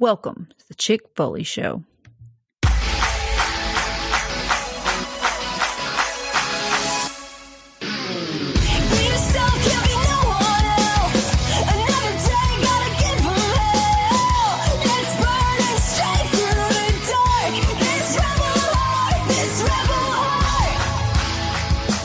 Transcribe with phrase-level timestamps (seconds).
[0.00, 1.84] Welcome to the Chick Foley Show.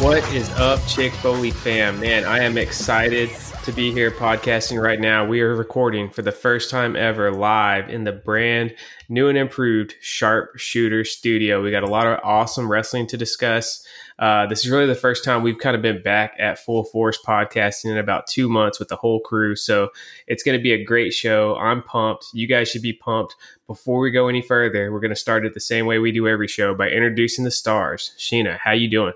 [0.01, 2.01] What is up, Chick Foley fam?
[2.01, 3.29] Man, I am excited
[3.65, 5.25] to be here podcasting right now.
[5.25, 8.75] We are recording for the first time ever live in the brand
[9.09, 11.63] new and improved Sharp Shooter Studio.
[11.63, 13.83] We got a lot of awesome wrestling to discuss.
[14.19, 17.17] Uh, this is really the first time we've kind of been back at full force
[17.25, 19.55] podcasting in about two months with the whole crew.
[19.55, 19.89] So
[20.27, 21.55] it's going to be a great show.
[21.55, 22.27] I'm pumped.
[22.33, 23.35] You guys should be pumped.
[23.65, 26.27] Before we go any further, we're going to start it the same way we do
[26.27, 28.13] every show by introducing the stars.
[28.19, 29.13] Sheena, how you doing?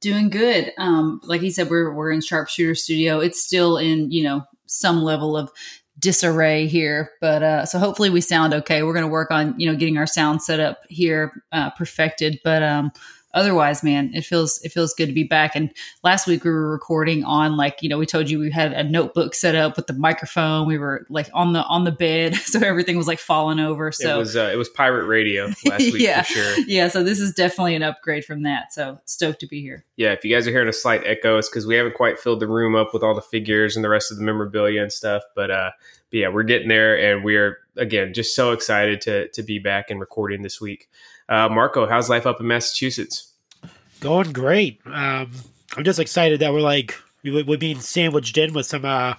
[0.00, 0.72] Doing good.
[0.78, 3.20] Um, like he said, we're we're in Sharpshooter Studio.
[3.20, 5.50] It's still in you know some level of
[5.98, 8.82] disarray here, but uh, so hopefully we sound okay.
[8.82, 12.40] We're going to work on you know getting our sound set up here uh, perfected,
[12.42, 12.92] but um,
[13.32, 15.54] otherwise, man, it feels it feels good to be back.
[15.54, 15.70] And
[16.02, 18.84] last week we were recording on like you know we told you we had a
[18.84, 20.66] notebook set up with the microphone.
[20.66, 23.92] We were like on the on the bed, so everything was like falling over.
[23.92, 26.22] So it was uh, it was pirate radio last week yeah.
[26.22, 26.58] for sure.
[26.66, 28.72] Yeah, so this is definitely an upgrade from that.
[28.72, 29.84] So stoked to be here.
[29.96, 32.40] Yeah, if you guys are hearing a slight echo, it's because we haven't quite filled
[32.40, 35.22] the room up with all the figures and the rest of the memorabilia and stuff.
[35.34, 35.70] But uh,
[36.10, 39.90] but yeah, we're getting there, and we're again just so excited to to be back
[39.90, 40.88] and recording this week.
[41.30, 43.32] Uh, Marco, how's life up in Massachusetts?
[44.00, 44.80] Going great.
[44.84, 45.30] Um,
[45.76, 49.14] I'm just excited that we're like we, we're being sandwiched in with some uh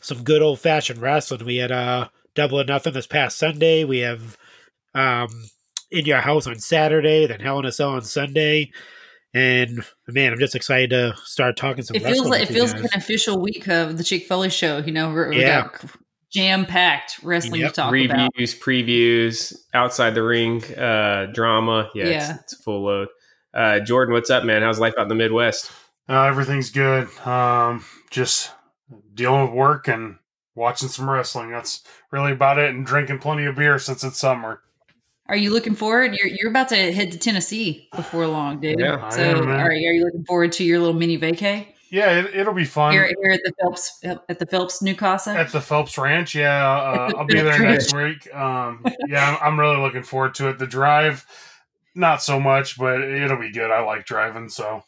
[0.00, 1.44] some good old fashioned wrestling.
[1.44, 3.84] We had uh double or nothing this past Sunday.
[3.84, 4.36] We have
[4.94, 5.28] um
[5.90, 8.70] in your house on Saturday, then Hell in a Cell on Sunday.
[9.32, 11.96] And man, I'm just excited to start talking some.
[11.96, 12.82] It feels like it feels guys.
[12.82, 14.78] like an official week of the Chick Foley show.
[14.78, 15.80] You know, we're, we got
[16.34, 17.70] jam packed wrestling Yep.
[17.70, 18.64] to talk Reviews, about.
[18.64, 21.90] previews, outside the ring uh, drama.
[21.94, 22.30] Yeah, Yeah.
[22.34, 23.08] It's, it's full load.
[23.54, 24.62] Uh, Jordan, what's up, man?
[24.62, 25.70] How's life out in the Midwest?
[26.08, 27.08] Uh, everything's good.
[27.26, 28.50] Um, just
[29.14, 30.16] dealing with work and
[30.56, 31.50] watching some wrestling.
[31.50, 32.70] That's really about it.
[32.74, 34.60] And drinking plenty of beer since it's summer.
[35.26, 36.14] Are you looking forward?
[36.14, 38.78] You're you're about to head to Tennessee before long, dude.
[38.78, 39.60] Yeah, I so am, man.
[39.60, 42.90] are, are you looking forward to your little mini vacay Yeah, it, it'll be fun
[42.90, 45.30] here here at the Phelps at the Phelps New Casa?
[45.30, 46.34] at the Phelps Ranch.
[46.34, 48.34] Yeah, uh, I'll be there next week.
[48.34, 50.58] Um, yeah, I'm, I'm really looking forward to it.
[50.58, 51.24] The drive,
[51.94, 53.70] not so much, but it'll be good.
[53.70, 54.82] I like driving, so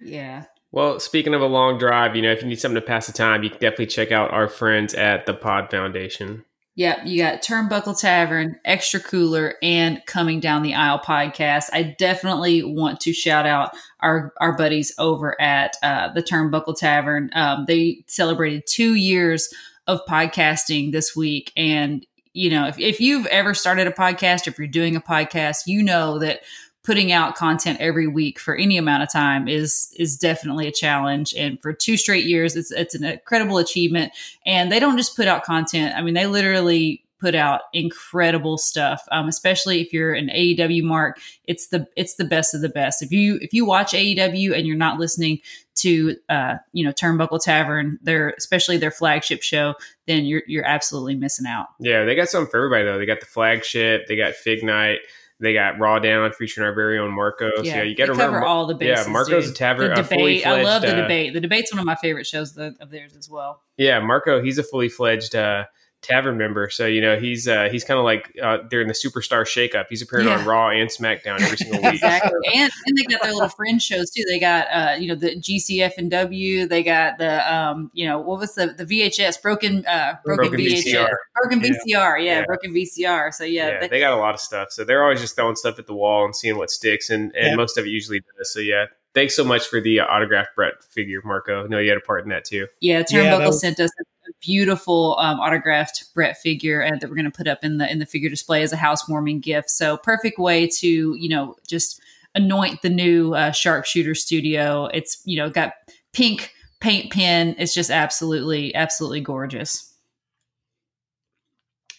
[0.00, 0.46] yeah.
[0.72, 3.12] Well, speaking of a long drive, you know, if you need something to pass the
[3.12, 6.44] time, you can definitely check out our friends at the Pod Foundation.
[6.74, 11.64] Yep, you got Turnbuckle Tavern, Extra Cooler, and Coming Down the Aisle podcast.
[11.70, 17.28] I definitely want to shout out our our buddies over at uh, the Turnbuckle Tavern.
[17.34, 19.52] Um, they celebrated two years
[19.86, 24.58] of podcasting this week, and you know, if, if you've ever started a podcast, if
[24.58, 26.40] you're doing a podcast, you know that
[26.84, 31.32] putting out content every week for any amount of time is is definitely a challenge
[31.34, 34.12] and for two straight years it's it's an incredible achievement
[34.44, 35.94] and they don't just put out content.
[35.96, 39.06] I mean, they literally put out incredible stuff.
[39.12, 43.00] Um, especially if you're an AEW mark, it's the it's the best of the best.
[43.00, 45.38] If you if you watch AEW and you're not listening
[45.76, 49.74] to uh, you know Turnbuckle Tavern, their especially their flagship show,
[50.06, 51.68] then you're you're absolutely missing out.
[51.78, 52.98] Yeah, they got something for everybody though.
[52.98, 54.98] They got the flagship, they got Fig Night,
[55.42, 57.50] they got Raw Down featuring our very own Marco.
[57.56, 58.44] So yeah, you got to remember.
[58.44, 59.06] all the bases.
[59.06, 59.54] yeah, Marco's dude.
[59.54, 59.94] a tavern.
[59.94, 61.34] The debate, I love the uh, debate.
[61.34, 63.60] The debate's one of my favorite shows of of theirs as well.
[63.76, 65.64] Yeah, Marco, he's a fully fledged uh,
[66.02, 66.68] tavern member.
[66.68, 69.86] So you know he's uh, he's kind of like uh, during the Superstar Shakeup.
[69.88, 71.94] He's appearing on Raw and SmackDown every single week.
[71.94, 72.32] exactly.
[72.54, 74.24] And, and they got their little friend shows too.
[74.28, 76.66] They got uh, you know, the GCF and W.
[76.66, 80.66] They got the um, you know, what was the the VHS broken uh broken, Broken
[80.66, 80.84] VHS.
[80.92, 81.08] VCR.
[81.40, 82.44] Broken VCR, yeah, Yeah.
[82.44, 83.32] broken VCR.
[83.32, 84.72] So yeah, Yeah, they- they got a lot of stuff.
[84.72, 87.46] So they're always just throwing stuff at the wall and seeing what sticks, and, and
[87.48, 87.54] Yeah.
[87.54, 88.52] most of it usually does.
[88.52, 91.64] So yeah, thanks so much for the uh, autographed Bret figure, Marco.
[91.64, 92.66] I know you had a part in that too.
[92.80, 94.04] yeah, Yeah, Turnbuckle that was- sent us a
[94.42, 97.98] beautiful um, autographed Bret figure and that we're going to put up in the in
[97.98, 99.70] the figure display as a housewarming gift.
[99.70, 102.00] So perfect way to you know just
[102.34, 104.86] anoint the new uh, sharpshooter studio.
[104.86, 105.74] It's you know got
[106.12, 107.54] pink paint pen.
[107.58, 109.88] It's just absolutely absolutely gorgeous.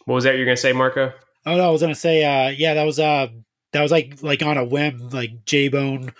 [0.06, 1.14] What was that you're gonna say, Marco?
[1.46, 3.28] Oh no, I was gonna say, uh, yeah, that was uh,
[3.72, 6.14] that was like like on a whim, like J Bone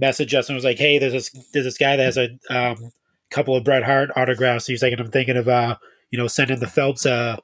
[0.00, 2.90] messaged us and was like, hey, there's this there's this guy that has a um,
[3.32, 4.66] couple of Bret Hart autographs.
[4.66, 5.76] He's like, and I'm thinking of uh,
[6.10, 7.36] you know, sending the Phelps uh,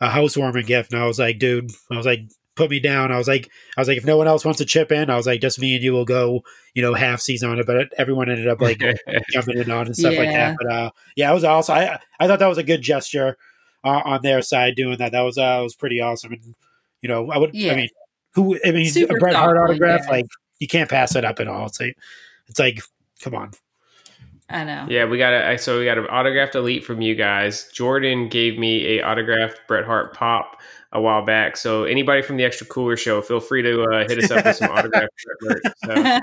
[0.00, 0.92] a housewarming gift.
[0.92, 2.20] And I was like, dude, I was like,
[2.56, 3.10] put me down.
[3.12, 5.16] I was like, I was like, if no one else wants to chip in, I
[5.16, 6.42] was like, just me and you will go,
[6.74, 7.66] you know, half season on it.
[7.66, 8.80] But everyone ended up like
[9.30, 10.50] jumping in on and stuff like Yeah.
[10.50, 10.56] that.
[10.60, 11.76] But uh, yeah, it was awesome.
[11.76, 13.36] I I thought that was a good gesture.
[13.82, 15.12] uh, on their side doing that.
[15.12, 16.32] That was uh, was pretty awesome.
[16.34, 16.54] And
[17.00, 17.54] you know, I would.
[17.54, 17.72] Yeah.
[17.72, 17.88] I mean,
[18.34, 18.58] who?
[18.64, 20.02] I mean, Super a Bret Hart autograph.
[20.04, 20.10] yeah.
[20.10, 20.26] Like
[20.58, 21.64] you can't pass it up at all.
[21.66, 21.96] It's like,
[22.46, 22.80] it's like,
[23.22, 23.52] come on.
[24.50, 24.86] I know.
[24.88, 27.68] Yeah, we got a so we got an autographed elite from you guys.
[27.72, 30.60] Jordan gave me a autographed Bret Hart pop
[30.92, 31.56] a while back.
[31.56, 34.56] So anybody from the Extra Cooler Show, feel free to uh, hit us up with
[34.56, 35.12] some autographed
[35.42, 35.62] merch.
[35.84, 36.20] So, uh,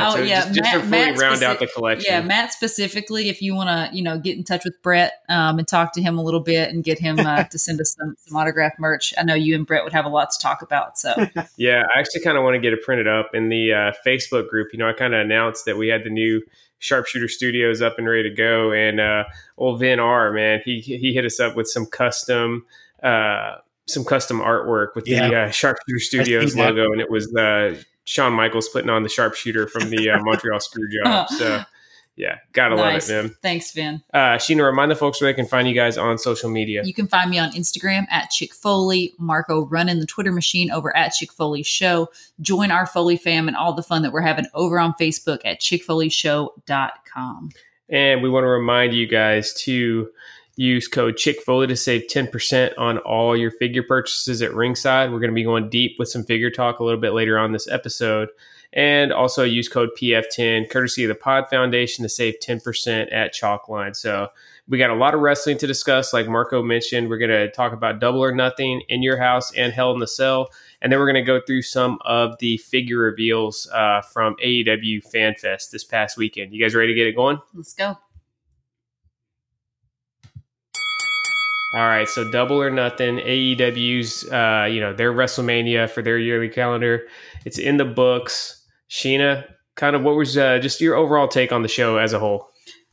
[0.00, 2.12] oh so yeah, just, just to Matt- fully Matt round out the collection.
[2.12, 5.60] Yeah, Matt specifically, if you want to, you know, get in touch with Brett um,
[5.60, 8.16] and talk to him a little bit and get him uh, to send us some,
[8.26, 9.14] some autograph merch.
[9.16, 10.98] I know you and Brett would have a lot to talk about.
[10.98, 11.14] So
[11.56, 14.48] Yeah, I actually kind of want to get it printed up in the uh, Facebook
[14.48, 14.68] group.
[14.72, 16.42] You know, I kind of announced that we had the new
[16.80, 19.24] Sharpshooter Studios up and ready to go, and uh,
[19.56, 22.66] old Vin R, man, he he hit us up with some custom.
[23.02, 23.56] Uh,
[23.86, 27.74] some custom artwork with the uh, Sharpshooter Studios logo, and it was uh,
[28.04, 31.28] Shawn Michaels putting on the sharpshooter from the uh, Montreal Screwjob.
[31.38, 31.62] So,
[32.20, 33.08] yeah, gotta nice.
[33.08, 33.36] love it, man.
[33.42, 34.02] Thanks, Vin.
[34.12, 36.82] Uh, Sheena, remind the folks where they can find you guys on social media.
[36.84, 40.94] You can find me on Instagram at Chick Foley, Marco running the Twitter machine over
[40.94, 42.10] at Chick Foley Show.
[42.42, 45.60] Join our Foley fam and all the fun that we're having over on Facebook at
[45.60, 47.50] chickfoleyshow.com.
[47.88, 50.10] And we want to remind you guys to
[50.56, 55.10] use code ChickFoley to save 10% on all your figure purchases at Ringside.
[55.10, 57.52] We're going to be going deep with some figure talk a little bit later on
[57.52, 58.28] this episode.
[58.72, 63.96] And also use code PF10, courtesy of the Pod Foundation, to save 10% at Chalkline.
[63.96, 64.28] So
[64.68, 66.12] we got a lot of wrestling to discuss.
[66.12, 69.72] Like Marco mentioned, we're going to talk about Double or Nothing in your house and
[69.72, 70.48] Hell in the Cell.
[70.80, 75.02] And then we're going to go through some of the figure reveals uh, from AEW
[75.12, 76.54] FanFest this past weekend.
[76.54, 77.40] You guys ready to get it going?
[77.52, 77.98] Let's go.
[81.72, 83.18] All right, so double or nothing.
[83.18, 87.06] AEW's, uh, you know, their WrestleMania for their yearly calendar.
[87.44, 88.59] It's in the books.
[88.90, 89.46] Sheena,
[89.76, 92.48] kind of what was uh, just your overall take on the show as a whole?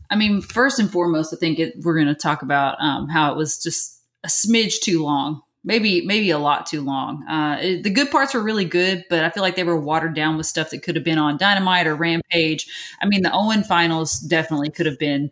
[0.10, 3.32] I mean, first and foremost, I think it, we're going to talk about um, how
[3.32, 7.28] it was just a smidge too long, maybe maybe a lot too long.
[7.28, 10.16] Uh, it- the good parts were really good, but I feel like they were watered
[10.16, 12.68] down with stuff that could have been on Dynamite or Rampage.
[13.02, 15.32] I mean, the Owen finals definitely could have been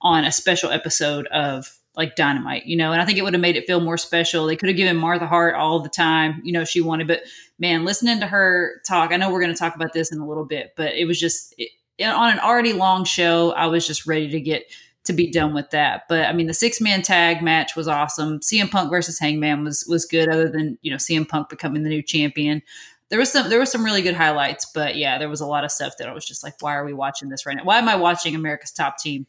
[0.00, 3.40] on a special episode of like Dynamite, you know, and I think it would have
[3.40, 4.46] made it feel more special.
[4.46, 7.22] They could have given Martha Hart all the time, you know, she wanted, but
[7.58, 10.26] man, listening to her talk, I know we're going to talk about this in a
[10.26, 11.70] little bit, but it was just it,
[12.04, 13.52] on an already long show.
[13.52, 14.64] I was just ready to get
[15.04, 16.02] to be done with that.
[16.08, 18.40] But I mean, the six man tag match was awesome.
[18.40, 20.28] CM Punk versus Hangman was was good.
[20.28, 22.62] Other than you know CM Punk becoming the new champion,
[23.08, 24.66] there was some there was some really good highlights.
[24.66, 26.84] But yeah, there was a lot of stuff that I was just like, why are
[26.84, 27.64] we watching this right now?
[27.64, 29.26] Why am I watching America's Top Team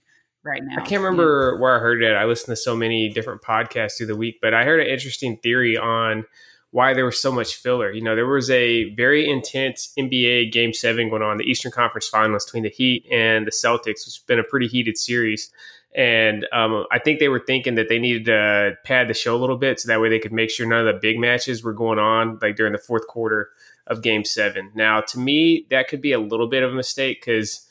[0.48, 0.76] right now?
[0.78, 2.14] I can't remember where I heard it.
[2.14, 5.38] I listened to so many different podcasts through the week, but I heard an interesting
[5.38, 6.26] theory on
[6.72, 7.92] why there was so much filler.
[7.92, 12.08] You know, there was a very intense NBA Game Seven going on, the Eastern Conference
[12.08, 14.06] Finals between the Heat and the Celtics.
[14.06, 15.52] It's been a pretty heated series,
[15.96, 19.40] and um, I think they were thinking that they needed to pad the show a
[19.40, 21.74] little bit so that way they could make sure none of the big matches were
[21.74, 23.50] going on like during the fourth quarter
[23.88, 24.72] of Game Seven.
[24.76, 27.64] Now, to me, that could be a little bit of a mistake because.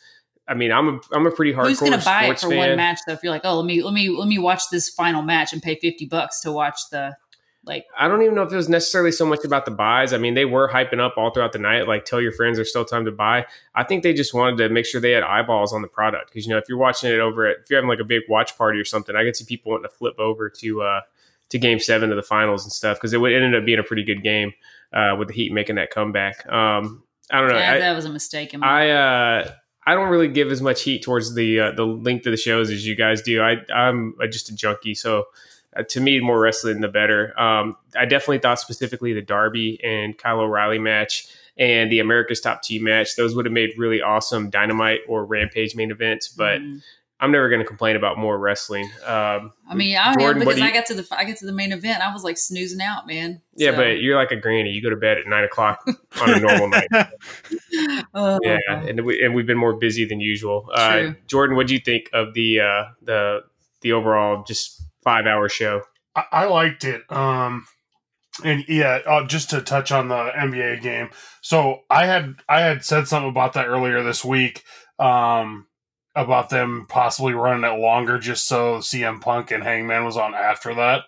[0.48, 2.58] I mean, I'm a I'm a pretty hardcore Who's going to buy it for fan.
[2.58, 3.14] one match though?
[3.14, 5.62] If you're like, oh, let me let me let me watch this final match and
[5.62, 7.16] pay fifty bucks to watch the
[7.64, 10.12] like I don't even know if it was necessarily so much about the buys.
[10.12, 12.70] I mean, they were hyping up all throughout the night, like tell your friends there's
[12.70, 13.44] still time to buy.
[13.74, 16.46] I think they just wanted to make sure they had eyeballs on the product because
[16.46, 18.56] you know if you're watching it over at if you're having like a big watch
[18.56, 21.00] party or something, I could see people wanting to flip over to uh
[21.48, 23.84] to Game Seven of the finals and stuff because it would ended up being a
[23.84, 24.52] pretty good game
[24.92, 26.46] uh, with the Heat making that comeback.
[26.50, 27.58] Um, I don't know.
[27.58, 28.54] yeah, I, that was a mistake.
[28.54, 29.50] In my I uh
[29.86, 32.70] I don't really give as much heat towards the uh, the length of the shows
[32.70, 33.40] as you guys do.
[33.40, 35.24] I I'm just a junkie, so
[35.76, 37.38] uh, to me, more wrestling the better.
[37.40, 42.62] Um, I definitely thought specifically the Darby and Kyle O'Reilly match and the America's Top
[42.62, 46.28] Team match; those would have made really awesome Dynamite or Rampage main events.
[46.28, 46.82] But Mm.
[47.18, 48.90] I'm never going to complain about more wrestling.
[49.06, 51.46] Um, I mean, I Jordan, what because you- I got to the I got to
[51.46, 52.02] the main event.
[52.06, 53.40] I was like snoozing out, man.
[53.56, 54.70] yeah, So- but you're like a granny.
[54.70, 55.80] You go to bed at nine o'clock
[56.20, 56.88] on a normal night.
[58.14, 60.68] Oh, Yeah, and we and we've been more busy than usual.
[60.72, 63.40] Uh, Jordan, what do you think of the uh, the
[63.80, 65.82] the overall just five hour show?
[66.14, 67.02] I, I liked it.
[67.10, 67.66] Um,
[68.44, 71.08] and yeah, uh, just to touch on the NBA game.
[71.40, 74.62] So I had I had said something about that earlier this week.
[74.98, 75.66] Um,
[76.16, 80.74] about them possibly running it longer, just so CM Punk and Hangman was on after
[80.74, 81.02] that.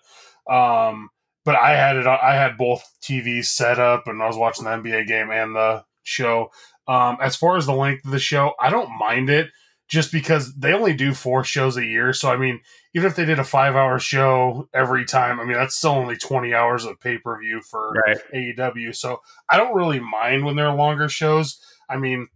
[0.49, 1.09] Um,
[1.43, 2.05] but I had it.
[2.05, 5.83] I had both TVs set up, and I was watching the NBA game and the
[6.03, 6.51] show.
[6.87, 9.49] Um, as far as the length of the show, I don't mind it,
[9.87, 12.13] just because they only do four shows a year.
[12.13, 12.61] So I mean,
[12.93, 16.17] even if they did a five hour show every time, I mean, that's still only
[16.17, 18.17] 20 hours of pay per view for Right.
[18.33, 18.95] AEW.
[18.95, 21.59] So I don't really mind when they're longer shows.
[21.89, 22.27] I mean,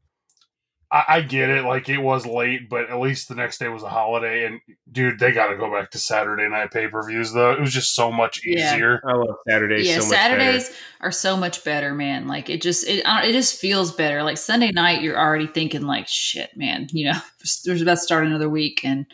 [0.93, 1.65] I, I get it.
[1.65, 4.45] Like it was late, but at least the next day was a holiday.
[4.45, 4.59] And
[4.91, 7.33] dude, they got to go back to Saturday night pay per views.
[7.33, 8.75] Though it was just so much Yeah.
[8.75, 9.01] easier.
[9.03, 10.79] I love Saturdays yeah, so much Saturdays better.
[11.01, 12.27] are so much better, man.
[12.27, 14.21] Like it just it it just feels better.
[14.21, 16.87] Like Sunday night, you're already thinking like, shit, man.
[16.93, 17.19] You know,
[17.65, 19.07] there's about to start another week, and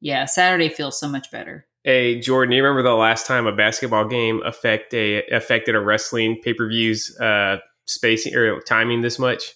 [0.00, 1.66] yeah, Saturday feels so much better.
[1.82, 6.40] Hey Jordan, you remember the last time a basketball game affect a affected a wrestling
[6.42, 9.52] pay per views uh, spacing or timing this much?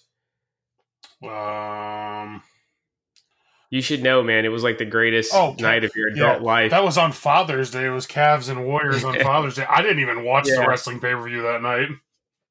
[1.23, 2.43] Um,
[3.71, 4.45] You should know, man.
[4.45, 6.71] It was like the greatest Oh, night of your yeah, adult life.
[6.71, 7.85] that was on Father's Day.
[7.87, 9.67] It was Cavs and Warriors on Father's Day.
[9.69, 10.63] I didn't even watch Yeah.
[10.63, 11.89] the wrestling pay per view that night.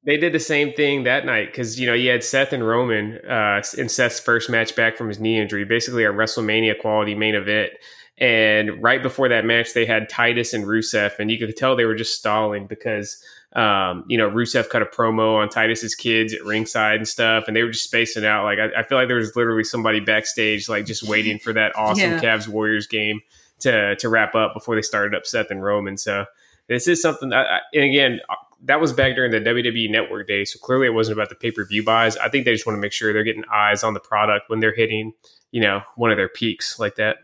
[0.06, 3.18] they did the same thing that night because you know you had Seth and Roman
[3.28, 7.34] uh, in Seth's first match back from his knee injury, basically a WrestleMania quality main
[7.34, 7.72] event.
[8.16, 11.84] And right before that match, they had Titus and Rusev, and you could tell they
[11.84, 13.20] were just stalling because
[13.54, 17.56] um, you know Rusev cut a promo on Titus's kids at ringside and stuff, and
[17.56, 18.44] they were just spacing out.
[18.44, 21.72] Like I, I feel like there was literally somebody backstage, like just waiting for that
[21.76, 22.20] awesome Yeah.
[22.20, 23.20] Cavs Warriors game
[23.60, 25.96] to to wrap up before they started up Seth and Roman.
[25.96, 26.26] So
[26.68, 27.32] this is something.
[27.32, 28.20] I, and again,
[28.64, 31.50] that was back during the WWE Network days, so clearly it wasn't about the pay
[31.50, 32.16] per view buys.
[32.18, 34.60] I think they just want to make sure they're getting eyes on the product when
[34.60, 35.12] they're hitting,
[35.52, 37.18] you know, one of their peaks like that.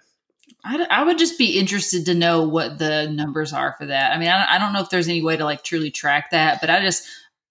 [0.64, 4.12] I, d- I would just be interested to know what the numbers are for that.
[4.12, 6.30] I mean, I don't, I don't know if there's any way to like truly track
[6.30, 7.06] that, but I just,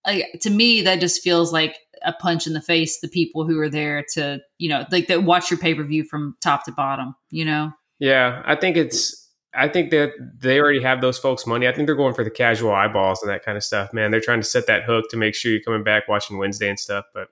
[0.05, 3.00] like, to me, that just feels like a punch in the face.
[3.00, 6.03] The people who are there to, you know, like that watch your pay per view
[6.03, 7.15] from top to bottom.
[7.29, 9.20] You know, Yeah, I think it's.
[9.55, 11.67] I think that they already have those folks' money.
[11.67, 13.93] I think they're going for the casual eyeballs and that kind of stuff.
[13.93, 16.67] Man, they're trying to set that hook to make sure you're coming back watching Wednesday
[16.67, 17.05] and stuff.
[17.13, 17.27] But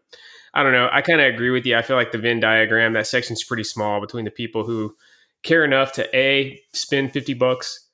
[0.54, 0.88] I don't know.
[0.92, 1.76] I kind of agree with you.
[1.76, 4.96] I feel like the Venn diagram that section's pretty small between the people who
[5.44, 7.88] care enough to a spend fifty bucks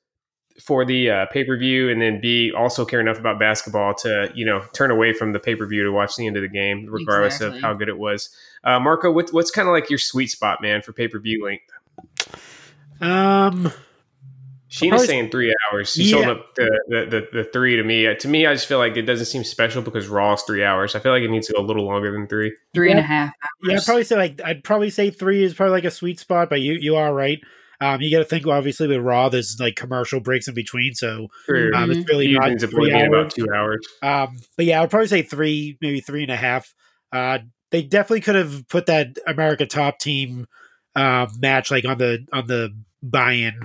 [0.60, 4.30] for the uh, pay per view, and then b also care enough about basketball to
[4.34, 6.48] you know turn away from the pay per view to watch the end of the
[6.48, 7.58] game, regardless Exactly.
[7.58, 8.30] of how good it was.
[8.64, 11.44] Uh, Marco, what, what's kind of like your sweet spot, man, for pay per view
[11.44, 11.70] length?
[13.00, 13.72] Um,
[14.70, 15.92] Sheena's Probably- saying three hours.
[15.92, 16.34] She's holding Yeah.
[16.34, 18.06] up the, the, the, the three to me.
[18.06, 20.62] Uh, To me, I just feel like it doesn't seem special because Raw is three
[20.62, 20.94] hours.
[20.94, 22.54] I feel like it needs to go a little longer than three.
[22.74, 23.06] three and a Yeah.
[23.08, 23.32] half
[23.62, 26.50] yeah, I'd probably say like I'd probably say three is probably like a sweet spot,
[26.50, 27.40] but you you are right.
[27.80, 31.28] Um, you got to think obviously with Raw, there's like commercial breaks in between, so
[31.46, 31.70] True.
[31.74, 33.86] um, it's really Feud not ends up three only being about two hours.
[34.02, 36.74] Um, but yeah, I'd probably say three, maybe three and a half.
[37.12, 37.38] Uh,
[37.70, 40.46] they definitely could have put that America Top Team
[40.96, 43.60] uh, match like on the on the buy-in,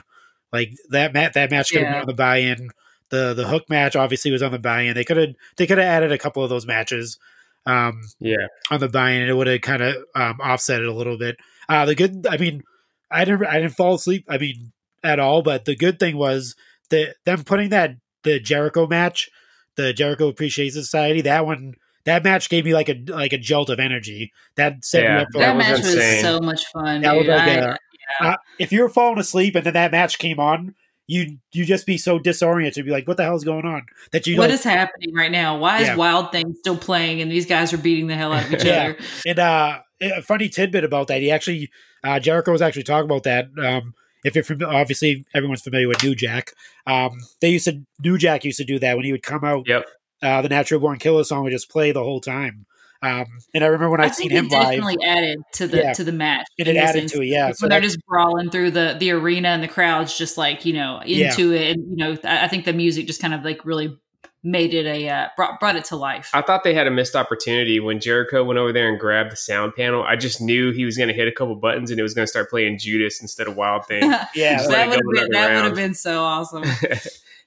[0.54, 1.92] like that mat that match could have Yeah.
[1.94, 2.70] been on the buy-in.
[3.10, 4.94] The the hook match obviously was on the buy-in.
[4.96, 7.18] They could have they could have added a couple of those matches
[7.66, 8.48] um, Yeah.
[8.72, 11.38] on the buy-in, and it would have kind of um, offset it a little bit.
[11.70, 12.64] Uh, the good, I mean,
[13.12, 14.26] I didn't I didn't fall asleep.
[14.30, 14.72] I mean,
[15.04, 15.42] at all.
[15.42, 16.56] But the good thing was
[16.90, 17.92] the them putting that
[18.24, 19.30] the Jericho match,
[19.76, 21.22] the Jericho Appreciation Society.
[21.22, 24.34] That one, that match gave me like a like a jolt of energy.
[24.58, 26.22] That set me up for that That match was insane.
[26.24, 27.02] so much fun.
[27.02, 27.78] That was like I- a-
[28.20, 30.76] uh, if you were falling asleep and then that match came on,
[31.08, 33.86] you you just be so disoriented, you be like, "What the hell is going on?"
[34.12, 35.58] That you what is happening right now?
[35.58, 35.96] Why is Yeah.
[35.96, 38.84] Wild Thing still playing and these guys are beating the hell out of each Yeah.
[38.94, 38.98] other?
[39.26, 41.70] And uh, a funny tidbit about that, he actually
[42.04, 43.48] uh, Jericho was actually talking about that.
[43.62, 43.94] Um,
[44.24, 46.54] if you're familiar, obviously everyone's familiar with New Jack.
[46.88, 49.68] Um, they used to New Jack used to do that when he would come out.
[49.68, 49.86] Yep.
[50.22, 52.66] Uh, the Natural Born Killer song would just play the whole time.
[53.04, 55.68] Um, and I remember when I I'd seen think him it live, definitely added to
[55.68, 55.94] the Yeah.
[55.94, 56.48] to the match.
[56.58, 57.28] and it added to it.
[57.28, 60.74] Yeah, when they're just brawling through the the arena and the crowd's just like you
[60.74, 61.30] know Yeah.
[61.30, 63.98] into it, and you know I I think the music just kind of like really
[64.46, 66.30] made it a uh, brought brought it to life.
[66.34, 69.38] I thought they had a missed opportunity when Jericho went over there and grabbed the
[69.38, 70.04] sound panel.
[70.04, 72.24] I just knew he was going to hit a couple buttons and it was going
[72.26, 74.04] to start playing Judas instead of Wild Thing.
[74.36, 76.64] yeah, that would have been that would have been so awesome.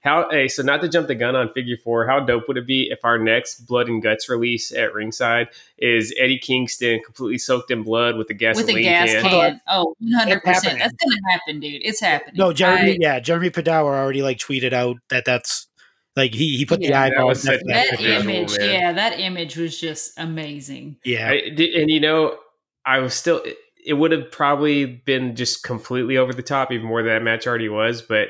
[0.03, 2.67] how hey, so not to jump the gun on figure four, how dope would it
[2.67, 5.49] be if our next blood and guts release at ringside
[5.79, 9.23] is Eddie Kingston completely soaked in blood with the gasoline With a gas can?
[9.23, 9.61] can.
[9.69, 10.79] Oh, 100 percent.
[10.79, 11.83] That's gonna happen, dude.
[11.85, 12.35] It's happening.
[12.37, 12.93] no, Jeremy.
[12.93, 15.67] I- yeah, Jeremy Padawer already like tweeted out that that's
[16.15, 16.89] like he he put Yeah.
[17.09, 18.71] the eyeball was next such to that image, man.
[18.71, 20.97] yeah, that image was just amazing.
[21.05, 22.37] Yeah, I, and you know,
[22.85, 23.43] I was still.
[23.45, 27.23] It, it would have probably been just completely over the top, even more than that
[27.23, 28.03] match already was.
[28.03, 28.29] But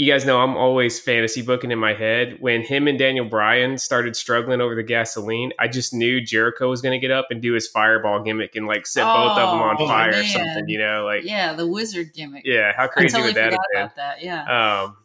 [0.00, 2.38] you guys know I'm always fantasy booking in my head.
[2.40, 6.80] When him and Daniel Bryan started struggling over the gasoline, I just knew Jericho was
[6.80, 9.60] going to get up and do his fireball gimmick and like set both of them
[9.60, 10.70] on Oh, fire or something.
[10.70, 12.46] You know, like yeah, the wizard gimmick.
[12.46, 13.82] Yeah, how I crazy totally would that forgot have been?
[13.82, 14.24] about that.
[14.24, 14.84] Yeah.
[14.84, 14.96] Um,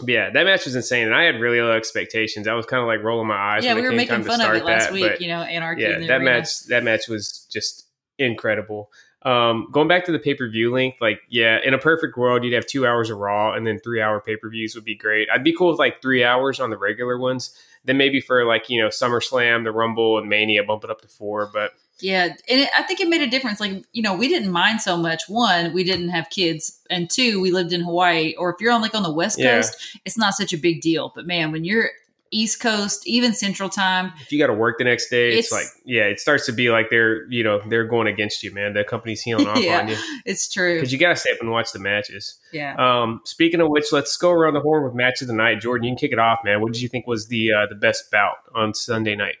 [0.00, 2.46] but yeah, that match was insane, and I had really low expectations.
[2.46, 3.64] I was kind of like rolling my eyes.
[3.64, 5.94] yeah, when we were making fun of it last that, week, you know, Anarchy yeah,
[5.94, 6.30] in the that arena.
[6.32, 7.86] match that match was just
[8.18, 8.90] incredible.
[9.24, 12.42] Um, going back to the pay per view link, like yeah, in a perfect world,
[12.44, 14.96] you'd have two hours of Raw and then three hour pay per views would be
[14.96, 15.28] great.
[15.32, 17.56] I'd be cool with like three hours on the regular ones.
[17.84, 21.08] Then maybe for like you know SummerSlam, the Rumble, and Mania, bump it up to
[21.08, 21.50] four.
[21.52, 23.60] But Yeah, and it, I think it made a difference.
[23.60, 25.22] Like you know, we didn't mind so much.
[25.28, 28.34] One, we didn't have kids, and two, we lived in Hawaii.
[28.38, 29.56] Or if you're on like on the West Yeah.
[29.56, 31.12] Coast, it's not such a big deal.
[31.14, 31.90] But man, when you're
[32.32, 35.52] East Coast, even Central Time, if you got to work the next day, it's, It's-
[35.52, 38.72] like yeah, it starts to be like they're you know they're going against you, man.
[38.72, 39.80] The company's healing off Yeah.
[39.80, 40.74] on you it's true.
[40.76, 42.38] because you got to stay up and watch the matches.
[42.52, 42.74] Yeah.
[42.78, 45.60] Um, speaking of which, let's go around the horn with match of the night.
[45.60, 46.60] Jordan, you can kick it off, man.
[46.60, 49.36] What did you think was the uh, the best bout on Sunday night?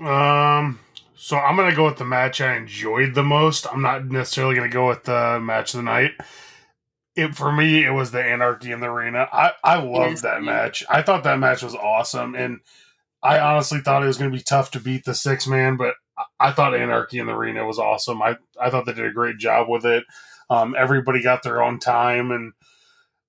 [0.00, 0.80] Um,
[1.16, 3.66] so I'm gonna go with the match I enjoyed the most.
[3.72, 6.10] I'm not necessarily gonna go with the match of the night.
[7.16, 9.28] It for me, it was the Anarchy in the Arena.
[9.32, 10.46] I I loved that yeah.
[10.50, 10.82] match.
[10.88, 12.60] I thought that match was awesome, and
[13.22, 16.48] I honestly thought it was gonna be tough to beat the six man, but I-
[16.48, 18.20] I thought Anarchy in the Arena was awesome.
[18.22, 20.04] I I thought they did a great job with it.
[20.50, 22.52] Um, everybody got their own time, and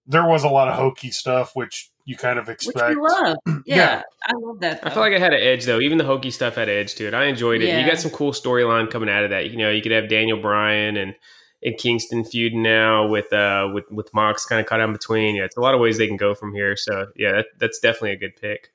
[0.07, 2.89] there was a lot of hokey stuff, which you kind of Which expect.
[2.95, 3.37] we love.
[3.65, 4.01] Yeah, Yeah.
[4.27, 4.79] I love that.
[4.83, 4.93] I though.
[4.95, 5.79] feel like I had an edge though.
[5.79, 7.13] Even the hokey stuff had an edge to it.
[7.15, 7.79] I enjoyed it.
[7.79, 9.49] You got some cool storyline coming out of that.
[9.49, 11.15] You know, you could have Daniel Bryan and
[11.63, 15.35] and Kingston feud now with uh with with Mox kind of caught in between.
[15.35, 16.75] Yeah, it's a lot of ways they can go from here.
[16.75, 18.71] So yeah, that, that's definitely a good pick.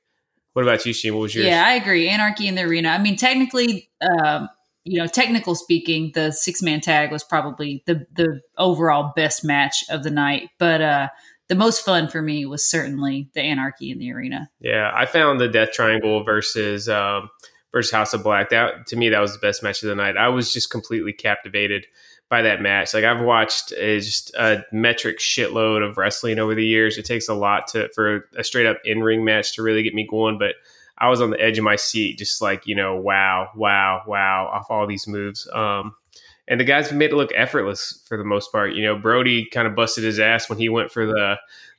[0.53, 1.13] What about you, Sheen?
[1.13, 1.47] What was yours?
[1.47, 2.09] Yeah, I agree.
[2.09, 2.89] Anarchy in the arena.
[2.89, 4.49] I mean, technically, um,
[4.83, 9.85] you know, technical speaking, the six man tag was probably the the overall best match
[9.89, 10.49] of the night.
[10.59, 11.09] But uh,
[11.47, 14.49] the most fun for me was certainly the Anarchy in the arena.
[14.59, 17.29] Yeah, I found the Death Triangle versus um,
[17.71, 18.49] versus House of Black.
[18.49, 20.17] That to me, that was the best match of the night.
[20.17, 21.85] I was just completely captivated
[22.31, 22.93] by that match.
[22.93, 26.97] Like I've watched a, just a metric shitload of wrestling over the years.
[26.97, 29.93] It takes a lot to for a straight up in ring match to really get
[29.93, 30.39] me going.
[30.39, 30.55] But
[30.97, 34.49] I was on the edge of my seat, just like you know, wow, wow, wow,
[34.53, 35.45] off all these moves.
[35.53, 35.93] Um,
[36.47, 38.75] and the guys made it look effortless for the most part.
[38.75, 41.35] You know, Brody kind of busted his ass when he went for the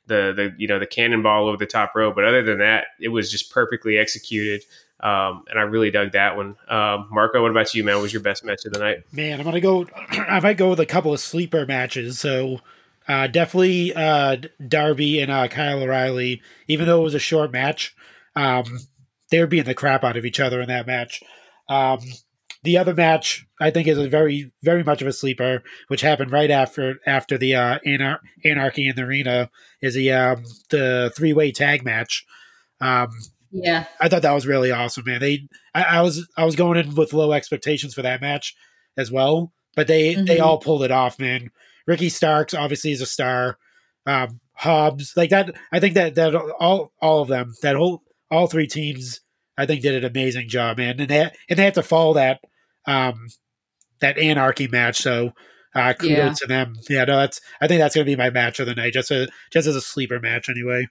[0.06, 2.14] the the you know the cannonball over the top rope.
[2.14, 4.64] But other than that, it was just perfectly executed.
[5.02, 6.56] Um, and I really dug that one.
[6.68, 7.96] Um, Marco, what about you, man?
[7.96, 8.98] What was your best match of the night?
[9.12, 9.86] Man, I'm gonna go.
[10.10, 12.20] I might go with a couple of sleeper matches.
[12.20, 12.60] So
[13.08, 16.40] uh, definitely uh, Darby and uh, Kyle O'Reilly.
[16.68, 17.96] Even though it was a short match,
[18.36, 18.64] um,
[19.30, 21.20] they were beating the crap out of each other in that match.
[21.68, 21.98] Um,
[22.62, 26.30] the other match I think is a very, very much of a sleeper, which happened
[26.30, 31.32] right after after the uh, Anar- Anarchy in the Arena, is the um, the three
[31.32, 32.24] way tag match.
[32.80, 33.10] Um,
[33.52, 35.20] Yeah, I thought that was really awesome, man.
[35.20, 38.54] They, I, I was, I was going in with low expectations for that match
[38.96, 40.42] as well, but they, they Mhm.
[40.42, 41.50] all pulled it off, man.
[41.86, 43.58] Ricky Starks obviously is a star.
[44.06, 45.54] Um, Hobbs, like that.
[45.72, 49.20] I think that that all, all of them, that whole, all three teams,
[49.58, 50.98] I think did an amazing job, man.
[51.00, 52.40] And they, and they had to follow that,
[52.86, 53.26] um,
[54.00, 54.98] that anarchy match.
[54.98, 55.32] So,
[55.74, 56.32] uh, kudos Yeah.
[56.34, 56.74] to them.
[56.88, 57.40] Yeah, no, that's.
[57.60, 59.80] I think that's gonna be my match of the night, just a, just as a
[59.80, 60.86] sleeper match, anyway.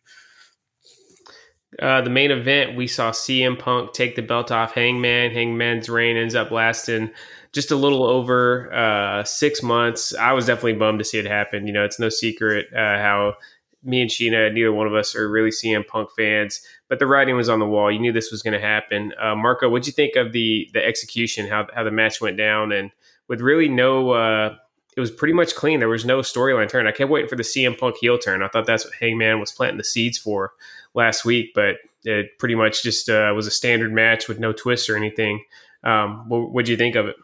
[1.80, 5.32] Uh, the main event, we saw CM Punk take the belt off Hangman.
[5.32, 7.12] Hangman's reign ends up lasting
[7.54, 10.16] just a little over uh, six months.
[10.16, 11.68] I was definitely bummed to see it happen.
[11.68, 13.36] You know, it's no secret uh, how
[13.84, 17.36] me and Sheena, neither one of us are really CM Punk fans, but the writing
[17.36, 17.92] was on the wall.
[17.92, 19.14] You knew this was going to happen.
[19.20, 21.48] Uh, Marco, what'd you think of the the execution?
[21.48, 22.92] How how the match went down, and
[23.28, 24.12] with really no.
[24.12, 24.56] Uh,
[24.98, 25.80] it was pretty much clean.
[25.80, 26.86] There was no storyline turn.
[26.86, 28.44] I kept waiting for the CM Punk heel turn.
[28.44, 30.52] I thought that's what Hangman was planting the seeds for
[30.93, 34.89] last week, but it pretty much just uh, was a standard match with no twists
[34.89, 35.43] or anything.
[35.84, 37.15] Um, what would you think of it?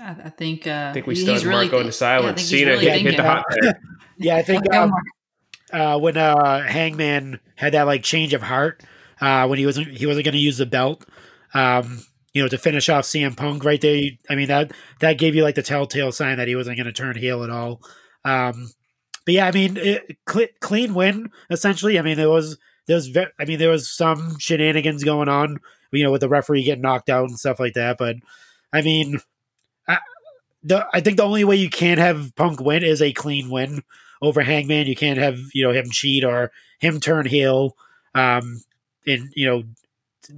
[0.00, 0.66] I, I think.
[0.66, 2.52] Uh, I think we he's stunned really Marco thi- into silence.
[2.52, 3.44] Yeah, I think Sheena really hit, hit the hot.
[4.18, 4.72] Yeah, I think.
[4.74, 4.92] Um,
[5.72, 8.82] uh, when uh, Hangman had that like change of heart
[9.20, 11.06] uh, when he wasn't he wasn't going to use the belt,
[11.54, 12.00] um,
[12.32, 14.02] you know, to finish off CM Punk right there.
[14.28, 16.92] I mean that that gave you like the telltale sign that he wasn't going to
[16.92, 17.80] turn heel at all.
[18.24, 18.70] Um,
[19.24, 21.98] but yeah, I mean, it, cl- clean win essentially.
[21.98, 25.58] I mean, there was there was ve- I mean there was some shenanigans going on,
[25.92, 27.98] you know, with the referee getting knocked out and stuff like that.
[27.98, 28.16] But
[28.72, 29.20] I mean,
[29.88, 29.98] I,
[30.62, 33.82] the I think the only way you can have Punk win is a clean win
[34.22, 34.86] over Hangman.
[34.86, 37.76] You can't have you know him cheat or him turn heel,
[38.14, 38.62] um,
[39.06, 39.64] and you know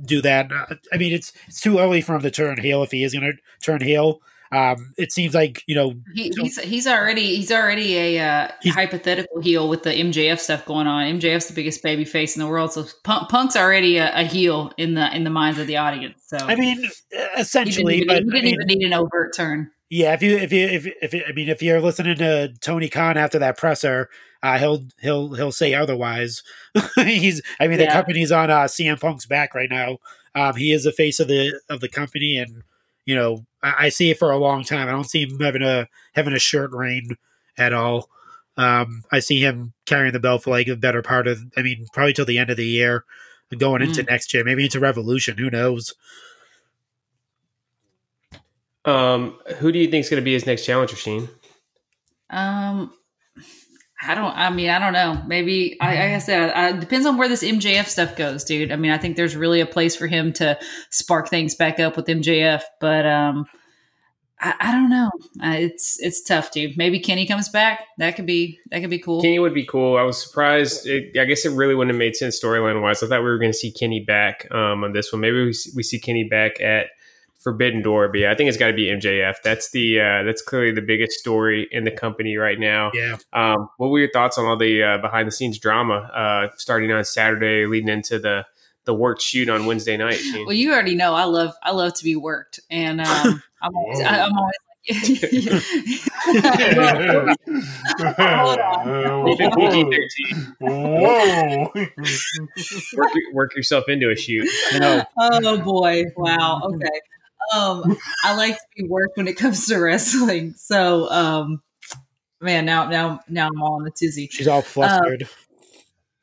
[0.04, 0.50] do that.
[0.92, 3.24] I mean, it's it's too early for him to turn heel if he is going
[3.24, 4.20] to turn heel.
[4.52, 8.74] Um, it seems like you know He, he's he's already he's already a uh, He's-
[8.74, 11.04] hypothetical heel with the MJF stuff going on.
[11.18, 14.70] MJF's the biggest baby face in the world, so Punk, Punk's already a, a heel
[14.76, 16.22] in the in the minds of the audience.
[16.26, 16.94] So I mean he didn't,
[17.38, 19.70] essentially, even, but he didn't I mean, even need an overt turn.
[19.88, 20.12] yeah.
[20.12, 23.38] If you if you if if I mean if you're listening to Tony Khan after
[23.38, 24.10] that presser,
[24.42, 26.42] uh, he'll he'll he'll say otherwise.
[26.96, 29.96] He's I mean the company's on uh, CM Punk's back right now.
[30.34, 32.62] Um, he is the face of the of the company, and
[33.04, 34.88] you know I, I see it for a long time.
[34.88, 37.16] I don't see him having a having a short reign
[37.56, 38.08] at all.
[38.56, 41.42] Um, I see him carrying the belt for like a better part of.
[41.56, 43.04] I mean, probably till the end of the year,
[43.56, 45.38] going into next year, maybe into Revolution.
[45.38, 45.94] Who knows?
[48.84, 51.28] Um, who do you think is going to be his next challenger, Sheen?
[52.30, 52.92] Um,
[54.04, 54.36] I don't.
[54.36, 55.22] I mean, I don't know.
[55.26, 58.72] Maybe I, like I said, I, depends on where this MJF stuff goes, dude.
[58.72, 60.58] I mean, I think there's really a place for him to
[60.90, 63.46] spark things back up with MJF, but um,
[64.40, 65.10] I, I don't know.
[65.40, 66.76] It's it's tough, dude.
[66.76, 67.86] Maybe Kenny comes back.
[67.98, 69.22] That could be that could be cool.
[69.22, 69.96] Kenny would be cool.
[69.96, 70.86] I was surprised.
[70.86, 73.04] It, I guess it really wouldn't have made sense storyline wise.
[73.04, 75.20] I thought we were going to see Kenny back um, on this one.
[75.20, 76.86] Maybe we see, we see Kenny back at
[77.42, 79.36] Forbidden Door, but yeah, I think it's got to be MJF.
[79.42, 82.90] That's the uh, that's clearly the biggest story in the company right now.
[82.94, 83.16] Yeah.
[83.32, 86.92] Um, what were your thoughts on all the uh, behind the scenes drama uh, starting
[86.92, 88.46] on Saturday, leading into the
[88.84, 90.18] the work shoot on Wednesday night?
[90.18, 90.46] Shane?
[90.46, 94.00] Well, you already know I love I love to be worked, and um, I'm always,
[94.00, 94.54] I, I'm always
[94.88, 95.06] Hold
[100.58, 101.72] Whoa!
[102.96, 104.48] work, work yourself into a shoot.
[104.72, 106.04] You know, oh boy!
[106.16, 106.62] Wow.
[106.64, 107.00] Okay.
[107.54, 110.54] Um, I like to be worked when it comes to wrestling.
[110.56, 111.62] So, um,
[112.40, 114.28] man, now now now I'm all in the tizzy.
[114.30, 115.28] she's all flustered.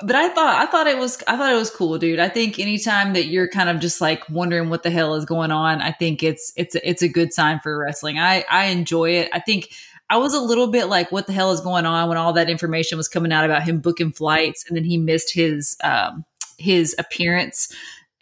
[0.01, 2.19] But I thought I thought it was I thought it was cool, dude.
[2.19, 5.51] I think anytime that you're kind of just like wondering what the hell is going
[5.51, 8.17] on, I think it's it's it's a good sign for wrestling.
[8.17, 9.29] I I enjoy it.
[9.33, 9.69] I think
[10.09, 12.49] I was a little bit like, what the hell is going on when all that
[12.49, 16.23] information was coming out about him booking flights and then he missed his um
[16.57, 17.73] his appearance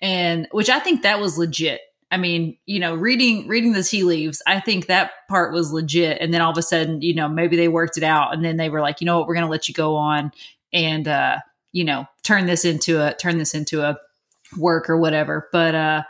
[0.01, 1.81] and which I think that was legit.
[2.09, 6.19] I mean, you know, reading reading the tea leaves, I think that part was legit.
[6.21, 8.57] And then all of a sudden, you know, maybe they worked it out, and then
[8.57, 10.31] they were like, you know what, we're going to let you go on
[10.71, 11.39] and uh,
[11.71, 13.97] you know, turn this into a turn this into a
[14.57, 15.47] work or whatever.
[15.51, 16.03] But uh,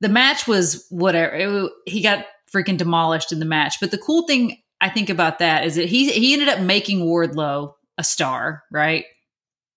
[0.00, 1.34] the match was whatever.
[1.34, 3.76] It, he got freaking demolished in the match.
[3.80, 7.00] But the cool thing I think about that is that he he ended up making
[7.00, 9.04] Wardlow a star, right?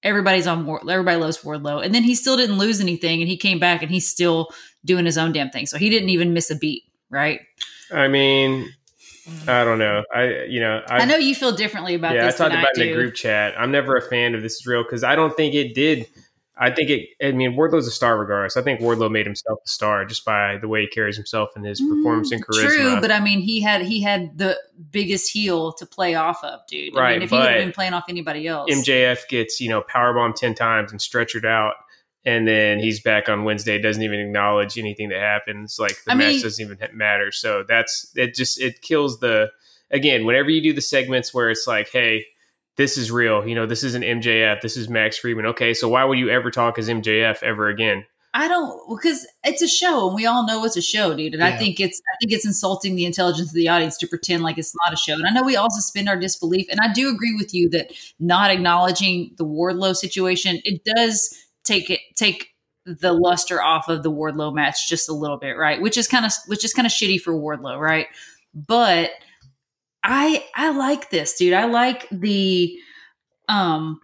[0.02, 0.92] Everybody's on Wardlow.
[0.92, 3.92] everybody loves Wardlow, and then he still didn't lose anything, and he came back and
[3.92, 4.50] he still
[4.86, 5.66] doing his own damn thing.
[5.66, 7.42] So he didn't even miss a beat, right?
[7.92, 8.74] I mean,
[9.48, 10.04] I don't know.
[10.14, 12.84] I you know I, know you feel differently about yeah, I talked about it I
[12.84, 13.54] in the group chat.
[13.58, 16.08] I'm never a fan of this is real because I don't think it did.
[16.62, 17.10] I think it.
[17.24, 18.58] I mean, Wardlow's a star regardless.
[18.58, 21.66] I think Wardlow made himself a star just by the way he carries himself and
[21.66, 22.66] his performance and charisma.
[22.66, 24.60] Mm, True, but I mean, he had he had the
[24.92, 26.98] biggest heel to play off of, dude.
[26.98, 29.70] I Right, mean, if he would have been playing off anybody else, MJF gets you
[29.70, 31.76] know powerbomb ten times and stretchered out,
[32.26, 33.80] and then he's back on Wednesday.
[33.82, 35.78] Doesn't even acknowledge anything that happens.
[35.80, 37.32] Like the I match mean- doesn't even matter.
[37.32, 38.36] So that's it.
[38.36, 39.50] Just it kills the
[39.92, 40.26] again.
[40.26, 42.26] Whenever you do the segments where it's like, hey.
[42.78, 43.66] This is real, you know.
[43.66, 44.62] This isn't MJF.
[44.62, 45.48] This is Max Friedman.
[45.48, 48.06] Okay, so why would you ever talk as MJF ever again?
[48.34, 51.34] I don't because it's a show and we all know it's a show, dude.
[51.34, 54.44] And I think it's I think it's insulting the intelligence of the audience to pretend
[54.44, 55.16] like it's not a show.
[55.16, 56.68] And I know we all suspend our disbelief.
[56.70, 61.36] And I do agree with you that not acknowledging the Wardlow situation, it does
[61.70, 62.50] take it take
[62.86, 65.82] the luster off of the Wardlow match just a little bit, right?
[65.82, 68.08] Which is kind of which is kind of shitty for Wardlow, right?
[68.54, 69.12] But
[70.04, 71.54] I I like this, dude.
[71.54, 72.76] I like the
[73.48, 74.02] um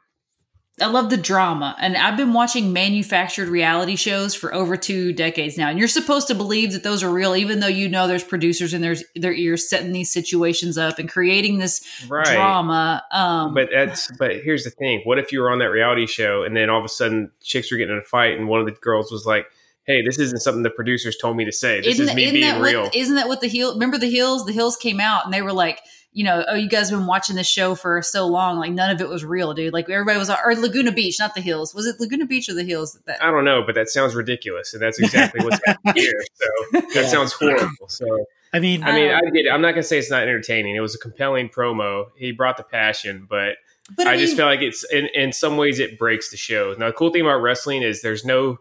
[0.82, 1.74] I love the drama.
[1.80, 5.70] And I've been watching manufactured reality shows for over two decades now.
[5.70, 8.74] And you're supposed to believe that those are real, even though you know there's producers
[8.74, 12.26] in their, their ears setting these situations up and creating this Right.
[12.26, 13.04] drama.
[13.12, 15.02] Um, But that's but here's the thing.
[15.06, 17.72] What if you were on that reality show and then all of a sudden chicks
[17.72, 19.46] were getting in a fight and one of the girls was like,
[19.86, 21.80] Hey, this isn't something the producers told me to say.
[21.80, 22.84] This isn't, is me being that real.
[22.84, 23.76] What, isn't that what the heel?
[23.76, 24.46] Remember the hills?
[24.46, 25.80] The hills came out and they were like,
[26.15, 28.89] you know, oh, you guys have been watching this show for so long, like none
[28.89, 29.73] of it was real, dude.
[29.73, 31.75] Like everybody was, or Laguna Beach, not the hills.
[31.75, 32.97] Was it Laguna Beach or the hills?
[33.06, 36.23] That I don't know, but that sounds ridiculous, and that's exactly what's happening here.
[36.34, 36.45] So
[36.80, 37.08] that Yeah.
[37.08, 37.89] sounds horrible.
[37.89, 38.06] So
[38.54, 39.49] I mean, I mean, I get it.
[39.51, 40.78] I'm not gonna say it's not entertaining.
[40.78, 42.06] It was a compelling promo.
[42.15, 43.58] He brought the passion, but
[43.97, 46.73] but I, just mean, feel like it's in, in some ways it breaks the show.
[46.80, 48.58] Now, the cool thing about wrestling is there's no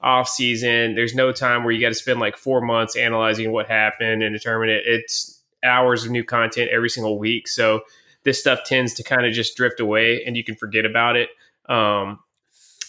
[0.00, 0.94] off season.
[0.96, 4.34] There's no time where you got to spend like four months analyzing what happened and
[4.34, 4.82] determine it.
[4.84, 7.48] It's hours of new content every single week.
[7.48, 7.80] So
[8.24, 11.30] this stuff tends to kind of just drift away and you can forget about it.
[11.68, 12.20] Um,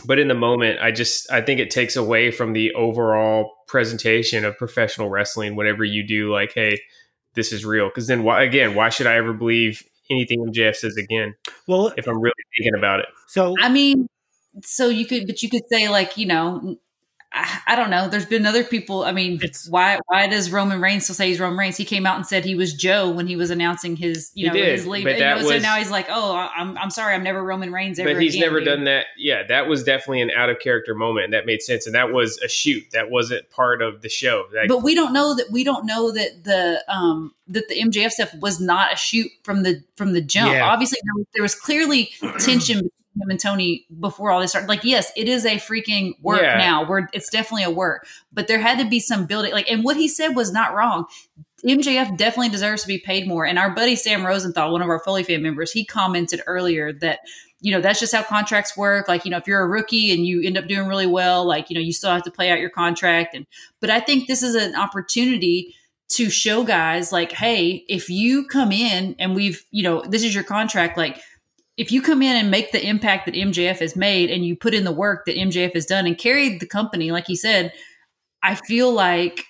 [0.05, 4.45] but in the moment, I just I think it takes away from the overall presentation
[4.45, 5.55] of professional wrestling.
[5.55, 6.79] Whenever you do like, hey,
[7.33, 8.75] this is real, because then why again?
[8.75, 11.35] Why should I ever believe anything MJF says again?
[11.67, 13.07] well, if I'm really thinking about it.
[13.27, 14.07] so I mean,
[14.63, 16.77] so you could, but you could say like, you know,
[17.31, 18.09] I, I don't know.
[18.09, 19.03] There's been other people.
[19.03, 21.77] I mean, It's- why why does Roman Reigns still say he's Roman Reigns?
[21.77, 24.53] He came out and said he was Joe when he was announcing his, you know,
[24.53, 25.05] did, his leave.
[25.05, 28.13] know, that so now he's like, oh, I'm I'm sorry, I'm never Roman Reigns ever.
[28.13, 28.67] but he's again, never dude.
[28.69, 29.05] done that.
[29.15, 31.85] Yeah, that was definitely an out of character moment, and that made sense.
[31.85, 32.83] And that was a shoot.
[32.93, 34.45] That wasn't part of the show.
[34.53, 38.09] Like, but we don't know that we don't know that the um that the MJF
[38.09, 40.51] stuff was not a shoot from the from the jump.
[40.53, 40.67] Yeah.
[40.67, 44.67] Obviously, there was, there was clearly tension between him and Tony before all this started.
[44.69, 46.57] Like, yes, it is a freaking work Yeah.
[46.57, 46.87] now.
[46.87, 49.51] Where it's definitely a work, but there had to be some building.
[49.51, 51.05] Like, and what he said was not wrong.
[51.65, 53.45] MJF definitely deserves to be paid more.
[53.45, 57.19] And our buddy Sam Rosenthal, one of our Foley fan members, he commented earlier that
[57.61, 60.25] you know that's just how contracts work like you know if you're a rookie and
[60.25, 62.59] you end up doing really well like you know you still have to play out
[62.61, 63.45] your contract and
[63.81, 65.75] but i think this is an opportunity
[66.07, 70.33] to show guys like hey if you come in and we've you know this is
[70.33, 71.19] your contract like
[71.79, 74.73] if you come in and make the impact that mjf has made and you put
[74.73, 77.73] in the work that mjf has done and carried the company like he said
[78.43, 79.45] i feel like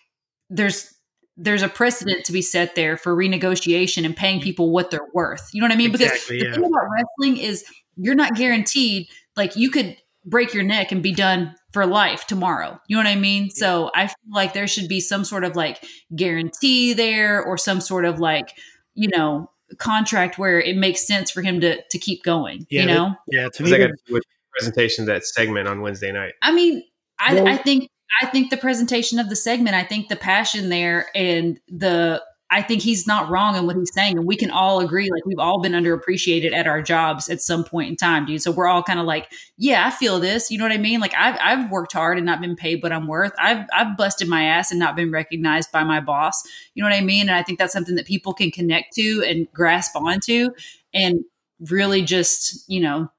[0.49, 0.93] there's
[1.39, 4.43] there's a precedent to be set there for renegotiation and paying mm.
[4.43, 5.49] people what they're worth.
[5.53, 5.91] You know what i mean?
[5.91, 6.53] Because Exactly, the yeah.
[6.53, 7.65] thing about wrestling is
[7.95, 12.79] you're not guaranteed like you could break your neck and be done for life tomorrow.
[12.87, 13.49] You know what i mean?
[13.49, 15.83] So i feel like there should be some sort of like
[16.15, 18.57] guarantee there or some sort of like
[18.93, 22.87] you know contract where it makes sense for him to to keep going Yeah, you
[22.87, 26.11] know Yeah, to me, that got to do with the presentation that segment on Wednesday
[26.11, 26.33] night?
[26.41, 26.83] I mean,
[27.19, 27.89] I, Well- I think
[28.21, 32.63] I think the presentation of the segment, I think the passion there and the I
[32.63, 34.17] think he's not wrong in what he's saying.
[34.17, 37.63] And we can all agree, like we've all been underappreciated at our jobs at some
[37.63, 38.41] point in time, dude.
[38.41, 40.49] So we're all kind of like, yeah, I feel this.
[40.49, 40.99] You know what I mean?
[40.99, 43.33] Like I've I've worked hard and not been paid what I'm worth.
[43.37, 46.41] I've I've busted my ass and not been recognized by my boss.
[46.73, 47.29] You know what I mean?
[47.29, 50.49] And I think that's something that people can connect to and grasp onto
[50.93, 51.23] and
[51.69, 53.11] really just, you know,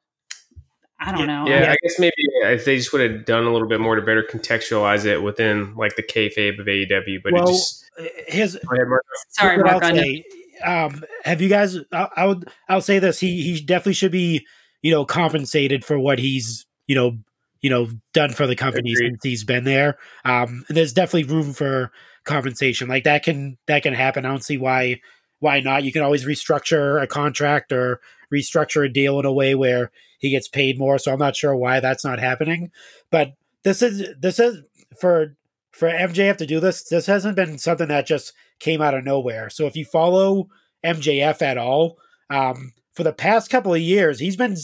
[1.01, 1.47] I don't know.
[1.47, 4.03] Yeah, I guess maybe if they just would have done a little bit more to
[4.03, 7.91] better contextualize it within like the kayfabe of AEW, but Well, it just
[8.29, 9.05] his go ahead, Mark.
[9.31, 9.83] Sorry, Mark.
[9.83, 10.25] I'll say.
[10.63, 11.79] Um, have you guys?
[11.91, 12.51] I, I would.
[12.69, 13.19] I'll say this.
[13.19, 14.47] He he definitely should be
[14.83, 17.17] you know compensated for what he's you know
[17.63, 19.13] you know done for the company Agreed.
[19.13, 19.97] since he's been there.
[20.27, 21.93] Um, and there's definitely room for
[22.25, 22.89] compensation.
[22.89, 24.27] Like that can that can happen.
[24.27, 25.01] I don't see why
[25.40, 25.85] why not.
[25.85, 28.00] You can always restructure a contract or
[28.33, 30.98] restructure a deal in a way where he gets paid more.
[30.98, 32.70] So I'm not sure why that's not happening.
[33.11, 33.33] But
[33.64, 34.62] this is this is
[34.98, 35.37] for
[35.72, 36.85] for MJF to do this.
[36.85, 39.50] This hasn't been something that just came out of nowhere.
[39.50, 40.48] So if you follow
[40.85, 41.98] MJF at all,
[42.29, 44.57] um, for the past couple of years, he's been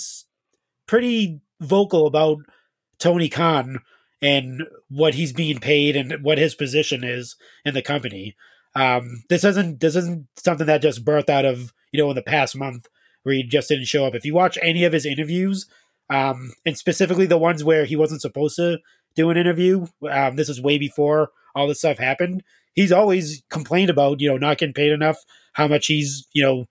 [0.87, 2.39] pretty vocal about
[2.99, 3.81] Tony Khan
[4.23, 8.37] and what he's being paid and what his position is in the company.
[8.77, 12.23] Um, this isn't this isn't something that just birthed out of you know in the
[12.23, 12.89] past month
[13.23, 14.15] where he just didn't show up.
[14.15, 15.67] If you watch any of his interviews,
[16.11, 18.79] um, and specifically the ones where he wasn't supposed to
[19.17, 22.43] do an interview, um, this is way before all this stuff happened.
[22.75, 26.67] He's always complained about you know not getting paid enough, how much he's you know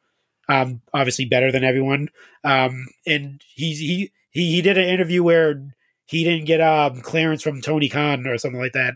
[0.48, 2.10] um, obviously better than everyone.
[2.44, 5.60] Um, and he's he he he did an interview where
[6.06, 8.94] he didn't get um, clearance from Tony Khan or something like that.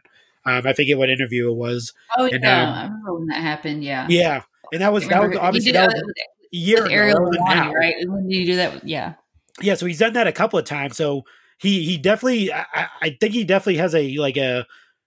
[0.50, 1.94] Um, I forget what interview it was.
[2.18, 3.84] Oh And, yeah, um, I remember when that happened.
[3.84, 4.42] Yeah, Yeah,
[4.74, 7.96] and that was that was obviously that was a year ago, Ariel right?
[8.08, 8.88] When did you do that?
[8.88, 9.14] Yeah,
[9.62, 10.98] Yeah, so he's done that a couple of times.
[10.98, 11.24] So
[11.60, 12.66] he he definitely, I,
[13.02, 14.66] I- think he definitely has a like a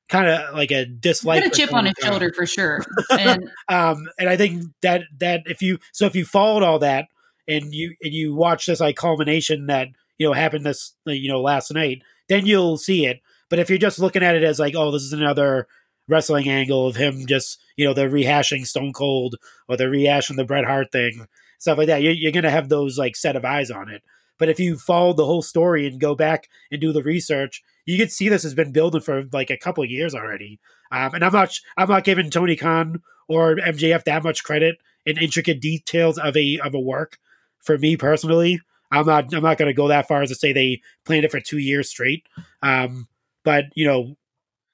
[0.08, 1.44] kind of like a dislike.
[1.44, 2.84] a chip on his shoulder for sure.
[3.10, 7.06] And um, and I think that that if you so if you followed all that
[7.48, 11.40] and you and you watch this like culmination that you know happened this you know
[11.40, 13.20] last night, then you'll see it.
[13.52, 15.68] But if you're just looking at it as like, oh, this is another
[16.08, 19.36] wrestling angle of him just you know they're rehashing Stone Cold
[19.68, 21.26] or they're rehashing the Bret Hart thing,
[21.58, 24.00] stuff like that, you're, you're gonna have those like set of eyes on it.
[24.38, 27.98] But if you follow the whole story and go back and do the research, you
[27.98, 30.58] could see this has been building for like a couple years already.
[30.90, 35.18] Um, and I'm not I'm not giving Tony Khan or MJF that much credit in
[35.18, 37.18] intricate details of a of a work.
[37.60, 40.54] For me personally, I'm not I'm not going to go that far as to say
[40.54, 42.26] they planned it for two years straight.
[42.62, 43.08] Um,
[43.44, 44.16] but you know,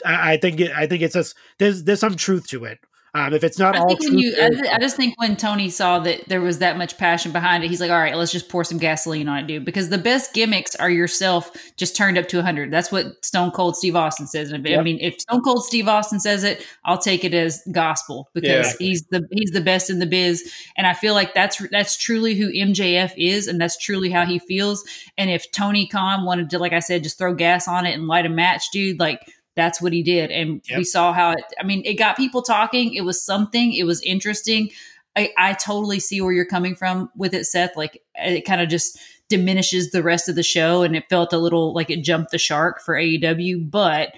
[0.04, 2.78] I, I think it, I think it's just there's there's some truth to it.
[3.14, 5.71] Um, if it's not I all think when you, I, I just think when Tony
[5.71, 8.49] saw that there was that much passion behind it, he's like, "All right, let's just
[8.49, 12.29] pour some gasoline on it, dude." Because the best gimmicks are yourself just turned up
[12.29, 12.71] to 100.
[12.71, 14.53] That's what Stone Cold Steve Austin says.
[14.53, 17.62] And if, I mean, if Stone Cold Steve Austin says it, I'll take it as
[17.73, 18.73] gospel because Yeah.
[18.79, 22.35] he's the he's the best in the biz, and I feel like that's that's truly
[22.35, 24.85] who MJF is, and that's truly how he feels.
[25.16, 28.07] And if Tony Khan wanted to, like I said, just throw gas on it and
[28.07, 29.21] light a match, dude, like
[29.59, 30.31] that's what he did.
[30.31, 30.79] And Yep.
[30.79, 32.94] we saw how it, I mean, it got people talking.
[32.94, 34.71] It was something, it was interesting.
[35.16, 37.77] I, I totally see where you're coming from with it, Seth.
[37.77, 41.38] Like it kind of just diminishes the rest of the show and it felt a
[41.38, 43.68] little like it jumped the shark for AEW.
[43.71, 44.12] But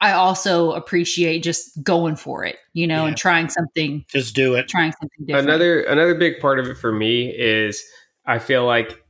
[0.00, 3.08] I also appreciate just going for it, you know, Yeah.
[3.08, 4.68] and trying something, Just do it.
[4.68, 5.48] trying something different.
[5.48, 7.84] Another another big part of it for me is
[8.24, 9.02] I feel like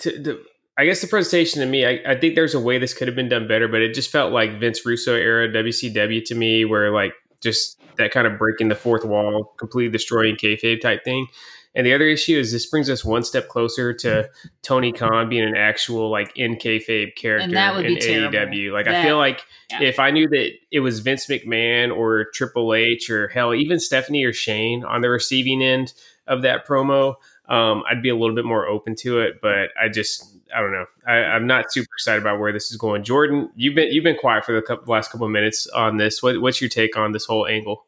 [0.00, 0.42] to, the
[0.80, 3.14] I guess the presentation to me, I, I think there's a way this could have
[3.14, 6.90] been done better, but it just felt like Vince Russo era WCW to me, where
[6.90, 7.12] like
[7.42, 11.26] just that kind of breaking the fourth wall, completely destroying kayfabe type thing.
[11.74, 14.30] And the other issue is this brings us one step closer to
[14.62, 18.38] Tony Khan being an actual like in kayfabe character that would in be terrible.
[18.38, 18.72] AEW.
[18.72, 19.82] Like I feel like yeah.
[19.82, 24.24] if I knew that it was Vince McMahon or Triple H or hell even Stephanie
[24.24, 25.92] or Shane on the receiving end
[26.26, 27.16] of that promo,
[27.50, 29.40] um, I'd be a little bit more open to it.
[29.42, 30.86] But I just I don't know.
[31.06, 33.04] I, I'm not super excited about where this is going.
[33.04, 36.22] Jordan, you've been you've been quiet for the couple, last couple of minutes on this.
[36.22, 37.84] What, what's your take on this whole angle?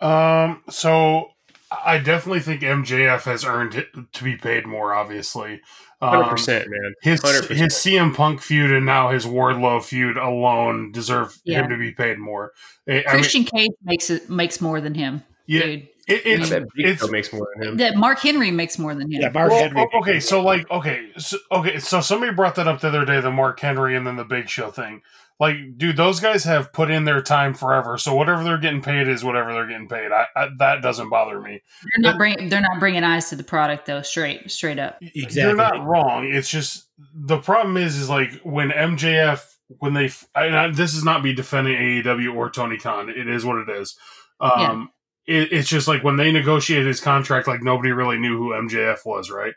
[0.00, 1.30] Um, so
[1.70, 4.94] I definitely think MJF has earned it to be paid more.
[4.94, 5.60] Obviously,
[6.00, 6.94] Hundred um, percent, man.
[7.02, 7.56] his 100%.
[7.56, 11.62] his CM Punk feud and now his Wardlow feud alone deserve Yeah.
[11.64, 12.52] him to be paid more.
[12.88, 15.88] I- I mean, Christian Cage makes it makes more than him, yeah, dude.
[16.08, 17.76] It, I it's bet it's makes more than him.
[17.76, 19.20] That Mark Henry makes more than him.
[19.20, 19.86] Yeah, Mark well, Henry.
[20.00, 20.20] okay.
[20.20, 21.78] So like, okay, so, okay.
[21.78, 24.48] So somebody brought that up the other day, the Mark Henry and then the Big
[24.48, 25.02] Show thing.
[25.40, 27.96] Like, dude, those guys have put in their time forever.
[27.96, 30.10] So whatever they're getting paid is whatever they're getting paid.
[30.10, 31.62] I, I that doesn't bother me.
[31.82, 34.02] They're not bringing they're not bringing eyes to the product though.
[34.02, 34.98] Straight straight up.
[35.00, 35.42] exactly.
[35.42, 36.26] You're not wrong.
[36.26, 39.44] It's just the problem is is like when MJF
[39.78, 43.08] when they and I, this is not me defending AEW or Tony Khan.
[43.10, 43.96] It is what it is.
[44.40, 44.90] Um,
[45.28, 49.06] it, it's just like when they negotiated his contract, like nobody really knew who MJF
[49.06, 49.52] was, right?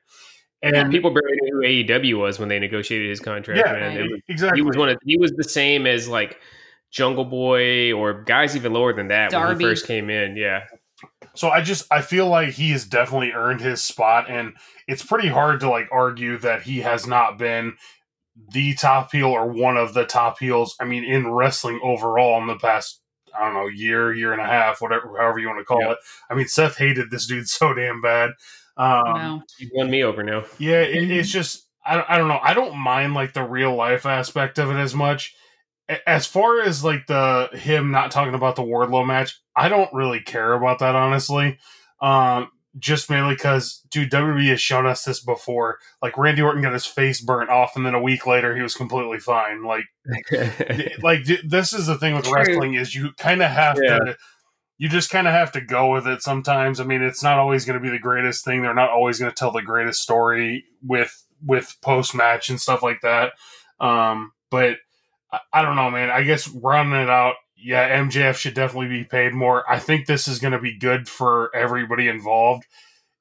[0.62, 3.60] And People barely knew who AEW was when they negotiated his contract.
[3.66, 3.98] yeah, man.
[3.98, 4.60] It was- exactly.
[4.60, 6.38] he was one of he was the same as like
[6.92, 10.36] Jungle Boy or guys even lower than that when he first came in.
[10.36, 10.66] Yeah,
[11.36, 14.54] So I just I feel like he has definitely earned his spot, and
[14.88, 17.74] it's pretty hard to like argue that he has not been
[18.54, 20.76] the top heel or one of the top heels.
[20.80, 23.02] I mean, in wrestling overall in the past,
[23.38, 25.92] I don't know, year, year and a half, whatever, however you want to call Yeah.
[25.92, 25.98] it.
[26.30, 28.32] I mean, Seth hated this dude so damn bad.
[28.78, 29.44] Um, no.
[29.58, 30.44] he won me over now.
[30.58, 32.40] yeah, it, it's just I, don't- I don't know.
[32.42, 35.36] I don't mind like the real life aspect of it as much.
[36.08, 40.22] As far as like the him not talking about the Wardlow match, I don't really
[40.22, 41.58] care about that honestly.
[42.02, 45.80] Um, just mainly because dude, WWE has shown us this before.
[46.02, 48.76] Like Randy Orton got his face burnt off, and then a week later he was
[48.76, 49.64] completely fine.
[49.64, 49.86] Like
[51.02, 52.34] like this is the thing with True.
[52.36, 53.98] wrestling is you kind of have Yeah.
[54.00, 54.18] to
[54.78, 57.66] you just kind of have to go with it sometimes i mean it's not always
[57.66, 60.64] going to be the greatest thing they're not always going to tell the greatest story
[60.82, 63.34] with with post match and stuff like that
[63.80, 64.78] um but
[65.32, 69.04] I, I don't know man i guess running it out yeah mjf should definitely be
[69.04, 69.70] paid more.
[69.70, 72.66] I think this is going to be good for everybody involved.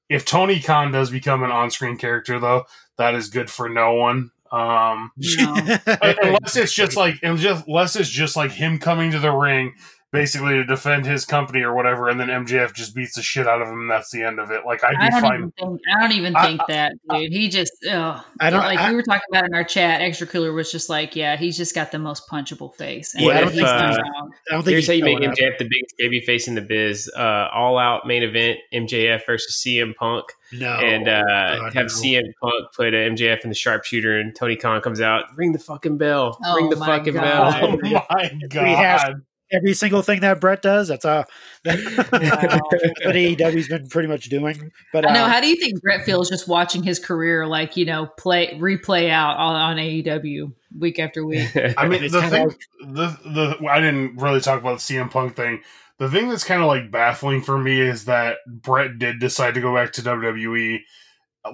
[0.09, 2.65] If tony khan does become an on-screen character though
[2.99, 4.31] that is good for no one.
[4.53, 5.55] Um No.
[5.87, 9.75] unless it's just like unless unless it's just like him coming to the ring
[10.13, 13.63] basically to defend his company or whatever and then mjf just beats the shit out
[13.63, 15.53] of him and that's the end of it like i'd I be don't fine even
[15.53, 17.33] think I don't even I- that, dude.
[17.33, 18.25] He just ugh.
[18.41, 20.89] I don't- like I- we were talking about in our chat, extra cooler was just
[20.89, 23.15] like, yeah, he's just got the most punchable face.
[23.15, 24.03] And What yeah, if, he's not uh.
[24.03, 25.37] I don't think Here's how you make going up.
[25.37, 27.11] MJF the biggest baby face in the biz.
[27.17, 31.93] Uh, all out main event MJF versus CM Punk, No, and uh, God, have no.
[31.93, 35.59] CM Punk put uh, MJF in the sharpshooter, and Tony Khan comes out, ring the
[35.59, 37.63] fucking bell, Oh ring the my fucking God.
[37.63, 38.07] oh bell.
[38.11, 40.89] my Rehash- god every single thing that Bret does.
[40.89, 41.25] That's uh,
[41.65, 42.61] that's Wow.
[43.05, 44.73] what AEW's been pretty much doing.
[44.93, 45.25] But I know.
[45.25, 48.57] uh, How do you think Bret feels just watching his career, like you know, play
[48.61, 51.49] replay out on, on AEW week after week?
[51.77, 52.55] i mean the kinda thing
[52.95, 55.61] the the i didn't really talk about the cm punk thing
[55.99, 59.61] the thing that's kind of like baffling for me is that bret did decide to
[59.61, 60.79] go back to wwe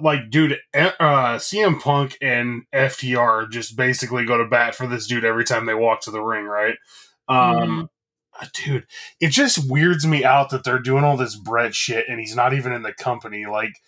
[0.01, 5.25] like dude uh cm punk and ftr just basically go to bat for this dude
[5.25, 6.75] every time they walk to the ring right
[7.27, 7.89] um
[8.39, 8.85] uh, dude
[9.19, 12.53] it just weirds me out that they're doing all this bret shit and he's not
[12.53, 13.45] even in the company.
[13.45, 13.79] Like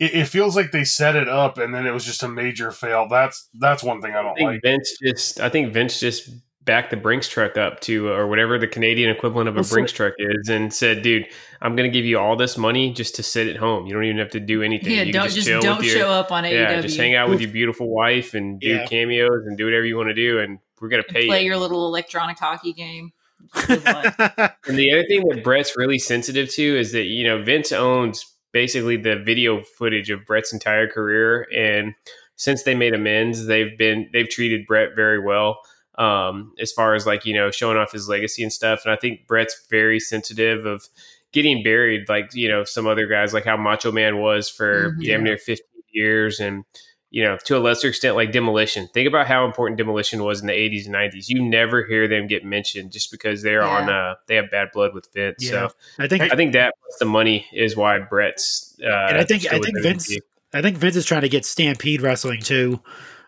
[0.00, 2.72] it, it feels like they set it up and then it was just a major
[2.72, 3.06] fail.
[3.08, 4.60] That's that's one thing i I don't think like.
[4.62, 6.30] Vince just, I think Vince just
[6.70, 9.90] backed the Brinks truck up to, or whatever the Canadian equivalent of a Well, Brinks
[9.90, 11.26] truck is, and said, "Dude,
[11.60, 13.88] I'm going to give you all this money just to sit at home.
[13.88, 14.94] You don't even have to do anything.
[14.94, 16.82] Yeah, you don't just chill don't your, show up on Yeah, AEW.
[16.82, 18.86] just hang out with your beautiful wife and do Yeah.
[18.86, 21.46] cameos and do whatever you want to do, and we're going to pay play you."
[21.48, 23.10] your little electronic hockey game.
[23.68, 28.24] And the other thing that Bret's really sensitive to is that you know Vince owns
[28.52, 31.94] basically the video footage of Bret's entire career, and
[32.36, 35.58] since they made amends, they've been they've treated Bret very well
[36.00, 38.82] um, as far as like you know showing off his legacy and stuff.
[38.84, 40.88] And I think Bret's very sensitive of
[41.32, 45.04] getting buried, like you know some other guys, like how Macho Man was for Mhm.
[45.04, 46.64] damn near fifteen years, and
[47.12, 48.86] you know, to a lesser extent, like Demolition.
[48.94, 51.28] Think about how important Demolition was in the 80s and 90s.
[51.28, 53.68] You never hear them get mentioned just because they're Yeah.
[53.68, 55.42] on, uh, they have bad blood with Vince.
[55.42, 55.50] Yeah.
[55.50, 58.76] So I think I think that the money is why Bret's.
[58.80, 60.16] Uh, and I think I think Vince
[60.54, 62.80] I think Vince is trying to get Stampede Wrestling too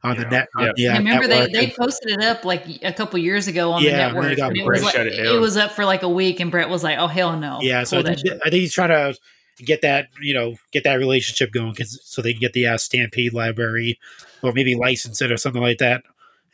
[0.05, 0.29] on the Yeah.
[0.29, 0.49] net.
[0.57, 0.73] On Yeah.
[0.77, 1.53] the, uh, I remember they, network.
[1.53, 4.37] they posted it up like a couple years ago on Yeah, the and then network.
[4.37, 6.69] they and it was like it it, was up for like a week, and Bret
[6.69, 7.85] was like, "Oh hell no!" yeah.
[7.85, 9.17] So I think, I think he's trying to
[9.65, 12.77] get that you know get that relationship going 'cause- so they can get the uh,
[12.79, 13.99] Stampede library
[14.43, 16.03] or maybe license it or something like that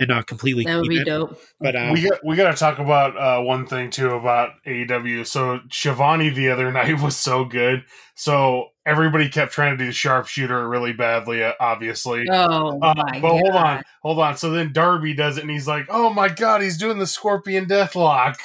[0.00, 0.64] and not completely.
[0.64, 1.06] That would be it.
[1.06, 1.40] dope.
[1.60, 5.26] But uh, we got we got to talk about uh, one thing too about AEW.
[5.26, 7.84] So Shivani the other night was so good.
[8.14, 12.24] So everybody kept trying to do the sharpshooter really badly, uh, obviously.
[12.30, 14.36] Oh Uh, my but hold on, hold on.
[14.36, 17.66] So then Darby does it, and he's like, "Oh my god, he's doing the Scorpion
[17.66, 18.36] Deathlock."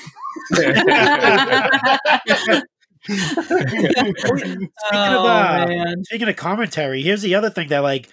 [0.53, 2.61] speaking of
[4.91, 8.09] Oh, uh, speaking of commentary, here's the other thing that like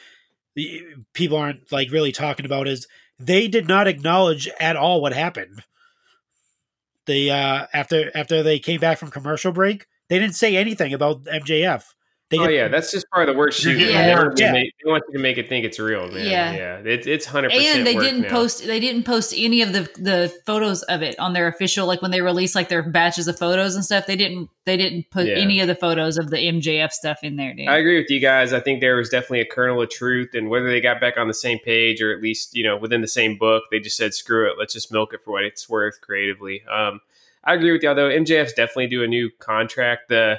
[1.15, 2.87] people aren't like really talking about is
[3.19, 5.63] they did not acknowledge at all what happened.
[7.07, 11.25] They uh after after they came back from commercial break, they didn't say anything about
[11.25, 11.85] MJF.
[12.31, 13.77] They Oh didn't- yeah, that's just part of the work shoot.
[13.77, 14.53] getting They, want you Yeah.
[14.53, 16.25] to make, they want you to make it think it's real, man.
[16.27, 16.53] Yeah.
[16.53, 17.79] Yeah, It, it's hundred percent.
[17.79, 18.29] and they work didn't now.
[18.31, 22.01] post they didn't post any of the the photos of it on their official like
[22.03, 25.27] when they released like their batches of photos and stuff they didn't they didn't put
[25.27, 25.35] Yeah.
[25.35, 27.67] any of the photos of the mjf stuff in there dude.
[27.69, 28.53] I agree with you guys.
[28.53, 31.27] I think there was definitely a kernel of truth, and whether they got back on
[31.27, 34.15] the same page or at least you know within the same book, they just said
[34.15, 36.63] screw it, let's just milk it for what it's worth creatively.
[36.71, 37.01] Um,
[37.43, 38.09] I agree with y'all though.
[38.09, 40.11] MJF's definitely do a new contract.
[40.11, 40.39] The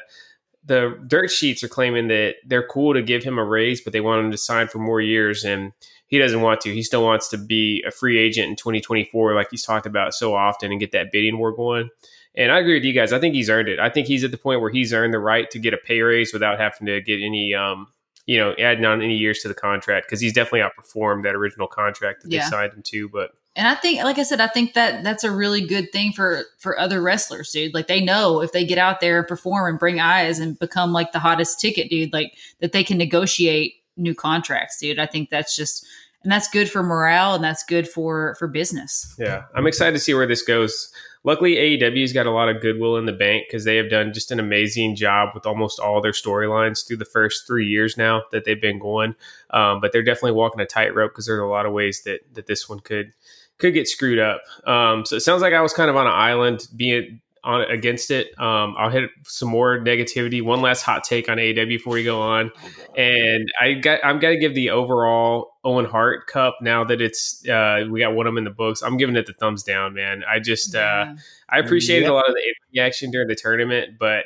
[0.64, 4.02] the dirt sheets are claiming that they're cool to give him a raise, but they
[4.02, 5.72] want him to sign for more years, and
[6.08, 6.74] he doesn't want to.
[6.74, 10.36] He still wants to be a free agent in 2024, like he's talked about so
[10.36, 11.90] often, and get that bidding war going.
[12.36, 13.12] And I agree with you guys.
[13.12, 13.80] I think he's earned it.
[13.80, 16.00] I think he's at the point where he's earned the right to get a pay
[16.02, 17.88] raise without having to get any, um,
[18.26, 21.68] you know, adding on any years to the contract because he's definitely outperformed that original
[21.68, 22.44] contract that Yeah.
[22.46, 23.10] they signed him to.
[23.10, 26.12] But and i think like i said i think that that's a really good thing
[26.12, 29.70] for for other wrestlers dude like they know if they get out there and perform
[29.70, 33.76] and bring eyes and become like the hottest ticket dude like that they can negotiate
[33.98, 35.86] new contracts dude i think that's just
[36.24, 40.00] and that's good for morale and that's good for for business yeah, I'm excited to
[40.00, 40.92] see where this goes.
[41.24, 44.32] Luckily, AEW's got a lot of goodwill in the bank because they have done just
[44.32, 48.44] an amazing job with almost all their storylines through the first three years now that
[48.44, 49.14] they've been going.
[49.52, 52.48] Um, but they're definitely walking a tightrope because there's a lot of ways that that
[52.48, 53.14] this one could
[53.62, 54.42] could get screwed up.
[54.68, 58.12] Um, so it sounds like I was kind of on an island being on against
[58.12, 58.28] it.
[58.40, 60.44] Um, I'll hit some more negativity.
[60.44, 62.52] One last hot take on AEW before we go on,
[62.96, 67.86] and I got I'm gonna give the overall Owen Hart Cup now that it's uh,
[67.90, 68.84] we got one of them in the books.
[68.84, 70.24] I'm giving it the thumbs down, man.
[70.30, 71.14] I just uh,
[71.50, 72.12] I appreciated Yep.
[72.12, 72.36] a lot of
[72.74, 74.26] the action during the tournament, but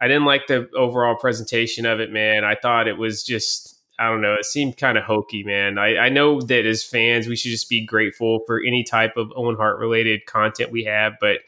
[0.00, 2.44] I didn't like the overall presentation of it, man.
[2.44, 4.34] I thought it was just I don't know.
[4.34, 5.78] It seemed kind of hokey, man.
[5.78, 9.32] I, I know that as fans, we should just be grateful for any type of
[9.34, 11.42] Owen Hart related content we have, but it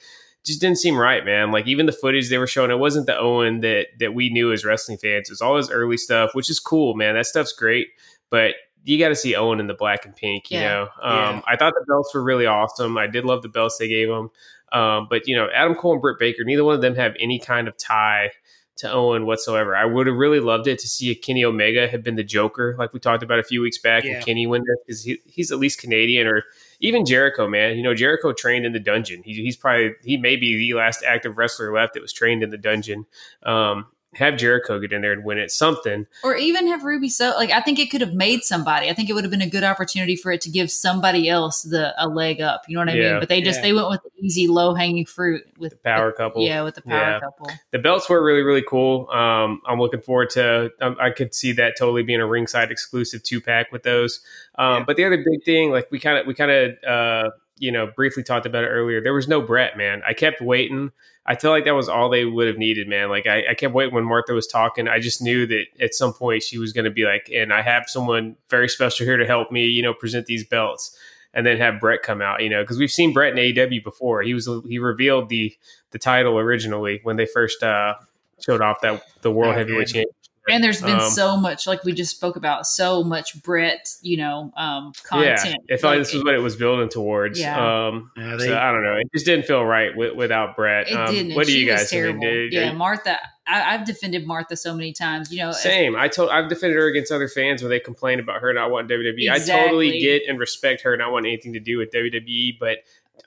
[0.44, 1.52] just didn't seem right, man.
[1.52, 4.50] Like even the footage they were showing, it wasn't the Owen that that we knew
[4.52, 5.28] as wrestling fans.
[5.28, 7.14] It was all his early stuff, which is cool, man.
[7.16, 7.88] That stuff's great,
[8.30, 10.50] but you got to see Owen in the black and pink.
[10.50, 10.68] You Yeah.
[10.68, 11.40] know, um, Yeah.
[11.48, 12.96] I thought the belts were really awesome.
[12.96, 14.30] I did love the belts they gave him,
[14.72, 17.38] um, but you know, Adam Cole and Britt Baker, neither one of them have any
[17.38, 18.30] kind of tie
[18.78, 19.76] to Owen whatsoever.
[19.76, 22.74] I would have really loved it to see a Kenny Omega have been the Joker,
[22.78, 24.16] like we talked about a few weeks back, Yeah.
[24.16, 26.44] and Kenny win this because he, he's at least Canadian, or
[26.80, 27.76] even Jericho, man.
[27.76, 29.22] You know, Jericho trained in the dungeon.
[29.24, 32.50] He, he's probably he may be the last active wrestler left that was trained in
[32.50, 33.06] the dungeon.
[33.42, 36.06] Um, have Jericho get in there and win it, something.
[36.24, 38.88] or even have Ruby Soho like I think it could have made somebody.
[38.88, 41.62] I think it would have been a good opportunity for it to give somebody else
[41.62, 42.62] the a leg up.
[42.68, 43.10] You know what I Yeah.
[43.12, 43.20] mean?
[43.20, 43.62] But they just Yeah.
[43.64, 46.42] they went with the easy low hanging fruit with The power couple.
[46.42, 47.20] Yeah, with the power Yeah.
[47.20, 47.50] couple.
[47.70, 51.52] the belts were really really cool um, i'm looking forward to um, i could see
[51.52, 54.20] that totally being a ringside exclusive two pack with those
[54.58, 54.84] um, Yeah.
[54.86, 57.86] but the other big thing like we kind of we kind of uh, you know
[57.94, 60.90] briefly talked about it earlier there was no bret man i kept waiting
[61.26, 63.74] i feel like that was all they would have needed man like I, I kept
[63.74, 66.84] waiting when martha was talking i just knew that at some point she was going
[66.84, 69.94] to be like and i have someone very special here to help me you know
[69.94, 70.96] present these belts
[71.34, 74.22] and then have Bret come out, you know, because we've seen Bret in AEW before.
[74.22, 75.54] He was he revealed the
[75.90, 77.94] the title originally when they first uh,
[78.40, 80.14] showed off that the world Oh, heavyweight championship.
[80.50, 84.16] And there's been Um, so much, like we just spoke about, so much Bret, you
[84.16, 85.56] know, um, yeah, content.
[85.68, 87.38] it felt like this was what it was building towards.
[87.40, 87.86] Yeah.
[87.88, 88.96] Um, Yeah, they- so I don't know.
[88.96, 90.88] It just didn't feel right with, without Bret.
[90.90, 91.34] It Um, didn't.
[91.34, 92.02] What do She you guys think?
[92.02, 92.20] terrible.
[92.20, 93.18] Did- yeah, Martha.
[93.46, 95.32] I, I've defended Martha so many times.
[95.32, 95.96] You know, if- Same.
[95.96, 98.88] I told I've defended her against other fans when they complain about her not wanting
[98.98, 99.30] WWE.
[99.30, 102.78] I totally get and respect her not wanting anything to do with WWE, but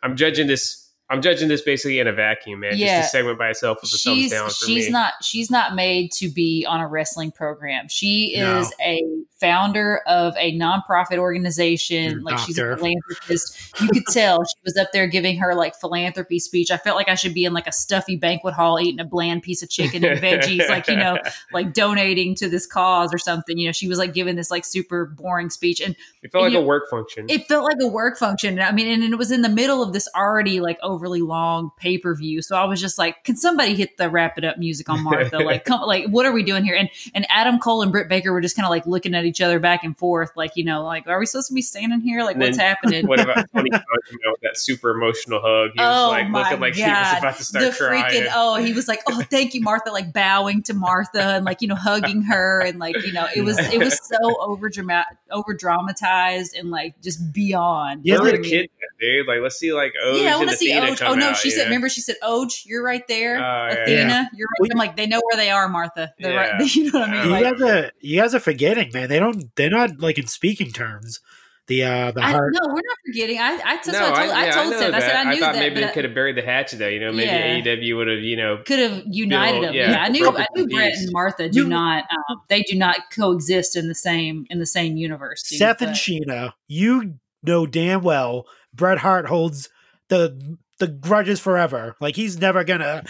[0.04, 2.74] I'm judging this I'm judging this basically in a vacuum, man.
[2.76, 3.02] Yeah.
[3.02, 4.92] Just a segment by itself with a thumbs down for she's me.
[4.92, 7.88] not she's not made to be on a wrestling program.
[7.90, 8.60] She No.
[8.60, 9.04] is a
[9.40, 12.22] founder of a nonprofit organization.
[12.24, 13.58] Like she's a philanthropist.
[13.82, 16.72] You could tell she was up there giving her like philanthropy speech.
[16.72, 19.42] I felt like I should be in like a stuffy banquet hall eating a bland
[19.44, 21.18] piece of chicken and veggies, like you know,
[21.52, 23.58] like donating to this cause or something.
[23.58, 26.54] You know, she was like giving this like super boring speech, and it felt like
[26.54, 27.26] you- a work function.
[27.30, 28.60] it felt like a work function.
[28.60, 31.98] I mean, and it was in the middle of this already like overly long pay
[31.98, 32.42] per view.
[32.42, 35.40] So I was just like, can somebody hit the wrap it up music on Martha?
[35.40, 36.76] like, come, like, what are we doing here?
[36.76, 39.42] And and Adam Cole and Britt Baker were just kind of like looking at each
[39.42, 42.24] other back and forth, like, you know, like, are we supposed to be standing here?
[42.24, 43.08] Like, And what's happening?
[43.12, 45.72] what about Tony Khan coming out that super emotional hug?
[45.74, 47.18] He was Oh like my looking like he was God.
[47.18, 48.24] about to start the crying.
[48.24, 51.62] freaking oh he was like oh thank you martha like bowing to martha and like
[51.62, 55.18] you know hugging her and like you know it was it was so over dramatic
[55.32, 58.68] over dramatized and like just beyond Yeah, were the mean,
[59.00, 59.28] dude?
[59.28, 61.00] Like, let's see, like, Oje yeah, I want to see Athena Oje.
[61.00, 61.62] come Oh no, out, she you said.
[61.64, 61.66] know?
[61.66, 64.26] Remember, she said, "Oje, you're right there, Oh, Athena, yeah.
[64.36, 66.14] you're right." I'm like, they know where they are, Martha.
[66.20, 66.62] They're right.
[66.76, 67.26] You know what I mean?
[67.26, 69.10] You Like, guys are you guys are forgetting, man.
[69.10, 69.56] They don't.
[69.56, 71.20] They're not like in speaking terms.
[71.68, 72.54] The uh the I, heart.
[72.54, 73.38] no, we're not forgetting.
[73.38, 74.36] I, I that's no, what I told.
[74.38, 74.94] I, yeah, told know Seth.
[74.96, 75.30] I said I that.
[75.30, 76.88] knew thought that, maybe but they I- could have buried the hatchet though.
[76.88, 77.76] You know, maybe Yeah.
[77.76, 79.76] AEW would have, you know, could have united Bill, them.
[79.76, 80.24] yeah, Yeah, I knew.
[80.24, 82.06] broken I knew Bret and Martha do You- not.
[82.30, 85.44] Um, they do not coexist in the same in the same universe.
[85.44, 89.70] dude, Seth and Sheena, you know damn well Bret Hart holds
[90.10, 91.96] the the grudges forever.
[92.02, 93.04] Like he's never gonna.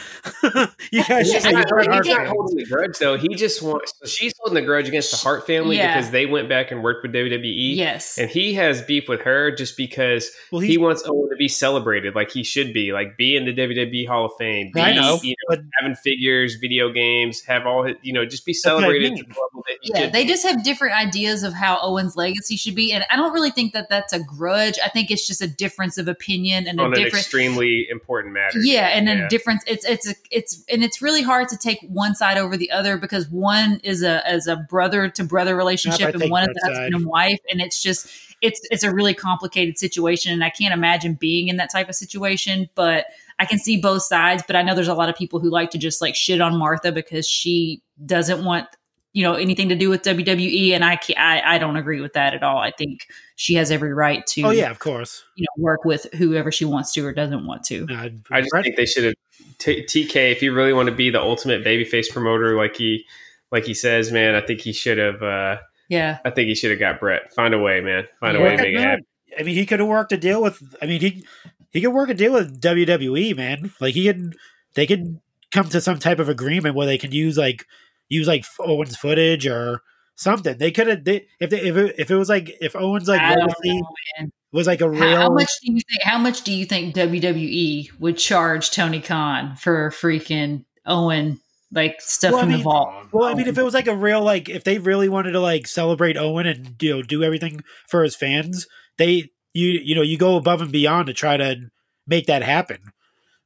[0.44, 2.30] you guys Yeah, should say I- you're Bret I Hart He's not fans.
[2.36, 3.18] holding the grudge though.
[3.18, 3.94] He just wants.
[4.04, 5.96] So she's holding the grudge against the Hart family Yeah.
[5.96, 7.76] because they went back and worked with WWE.
[7.76, 8.18] Yes.
[8.20, 12.14] And he has beef with her just because Well, he wants Owen to be celebrated
[12.16, 14.72] like he should be, like be in the WWE Hall of Fame.
[14.74, 18.26] Be, I know, you know, but having figures, video games, have all his, you know,
[18.26, 19.24] just be what I celebrated mean.
[19.28, 20.30] the level that he yeah, they be.
[20.30, 23.74] just have different ideas of how Owen's legacy should be, and I don't really think
[23.74, 24.78] that that's a grudge.
[24.84, 27.24] I think it's just a difference of opinion and a on an different.
[27.24, 28.60] extremely important matter.
[28.62, 29.28] yeah and then Yeah.
[29.28, 32.72] difference it's it's a, it's and it's really hard to take one side over the
[32.72, 36.64] other because one is a as a brother to brother relationship and one is that
[36.64, 38.08] a husband and wife and it's just
[38.42, 41.96] it's it's a really complicated situation and i can't imagine being in that type of
[41.96, 43.06] situation but
[43.40, 45.70] i can see both sides but i know there's a lot of people who like
[45.72, 48.68] to just like shit on martha because she doesn't want
[49.14, 52.14] you know anything to do with wwe and i ca- i, I don't agree with
[52.14, 55.24] that at all i think she has every right to oh yeah, of course.
[55.36, 58.52] you know work with whoever she wants to or doesn't want to Uh, I just
[58.52, 59.14] Bret- think they should have
[59.58, 63.06] t- TK if you really want to be the ultimate babyface promoter, like he
[63.52, 64.36] like he says, man.
[64.36, 65.22] I think he should have.
[65.22, 65.58] uh
[65.90, 67.34] yeah I think he should have got Bret.
[67.34, 68.08] Find a way, man.
[68.20, 69.06] Find a way to make it happen.
[69.38, 70.62] I mean, he could have worked a deal with.
[70.82, 71.26] I mean, he
[71.72, 73.72] he could work a deal with WWE, man.
[73.82, 74.36] Like he could,
[74.76, 75.20] they could
[75.52, 77.66] come to some type of agreement where they can use like
[78.12, 79.82] use like Owens footage or
[80.16, 80.58] something.
[80.58, 83.22] They could have they, if they if it, if it was like if Owens like
[83.22, 85.16] legacy know, was like a real.
[85.18, 86.04] how much do you think?
[86.04, 91.40] How much do you think WWE would charge Tony Khan for freaking Owen
[91.72, 92.94] like stuff Well, I from the mean- vault?
[93.14, 95.40] Well, I mean, if it was like a real like, if they really wanted to
[95.40, 100.02] like celebrate Owen and you know do everything for his fans, they you you know
[100.02, 101.70] you go above and beyond to try to
[102.06, 102.78] make that happen.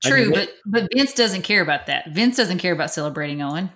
[0.04, 2.10] I True, mean, but but Vince doesn't care about that.
[2.12, 3.70] Vince doesn't care about celebrating Owen.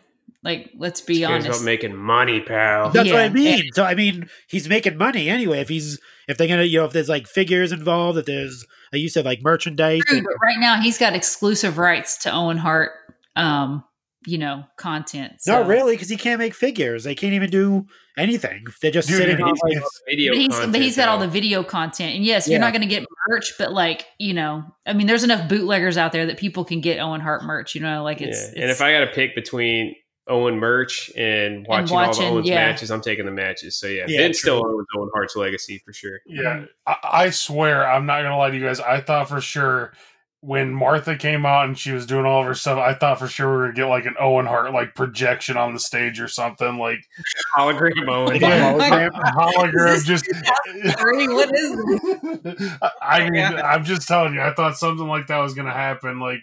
[0.44, 1.66] Like, let's be Cares about honest.
[1.66, 2.92] making money, pal.
[2.92, 3.72] That's what I Yeah, mean.
[3.74, 5.60] So I mean, he's making money anyway.
[5.60, 9.02] If he's if they're gonna, you know, if there's like figures involved, if there's like
[9.02, 10.02] you said, like merchandise.
[10.08, 12.92] True, but right now he's got exclusive rights to Owen Hart.
[13.36, 13.84] Um,
[14.26, 15.34] you know, content.
[15.40, 15.54] So.
[15.60, 17.06] Not really, because he can't make figures.
[17.06, 17.86] They can't even do
[18.18, 18.66] anything.
[18.82, 21.20] They're just Dude, sitting and on like, Video But he's, content, but he's got all
[21.20, 22.54] the video content, and yes, Yeah.
[22.54, 25.98] you're not going to get merch, but like you know, I mean, there's enough bootleggers
[25.98, 27.76] out there that people can get Owen Hart merch.
[27.76, 28.48] You know, like it's, yeah.
[28.50, 29.96] it's and if I got to pick between
[30.28, 32.56] Owen merch and watching, watching, all the Owens yeah.
[32.68, 33.76] matches, I'm taking the matches.
[33.76, 34.58] So yeah, Yeah, Vince true.
[34.60, 36.20] still owns Owen Hart's legacy for sure.
[36.28, 38.80] Yeah, I, I swear, I'm not gonna lie to you guys.
[38.80, 39.94] I thought for sure
[40.42, 43.28] when Martha came out and she was doing all of her stuff, I thought for
[43.28, 46.28] sure we were gonna get like an Owen Hart like projection on the stage or
[46.30, 47.00] something like
[47.58, 48.40] Hologram Owen.
[48.40, 49.08] yeah, hologram.
[49.16, 49.96] a hologram.
[49.96, 55.28] Is Just What is I- I mean, I'm just telling you, I thought something like
[55.28, 56.20] that was gonna happen.
[56.20, 56.42] Like.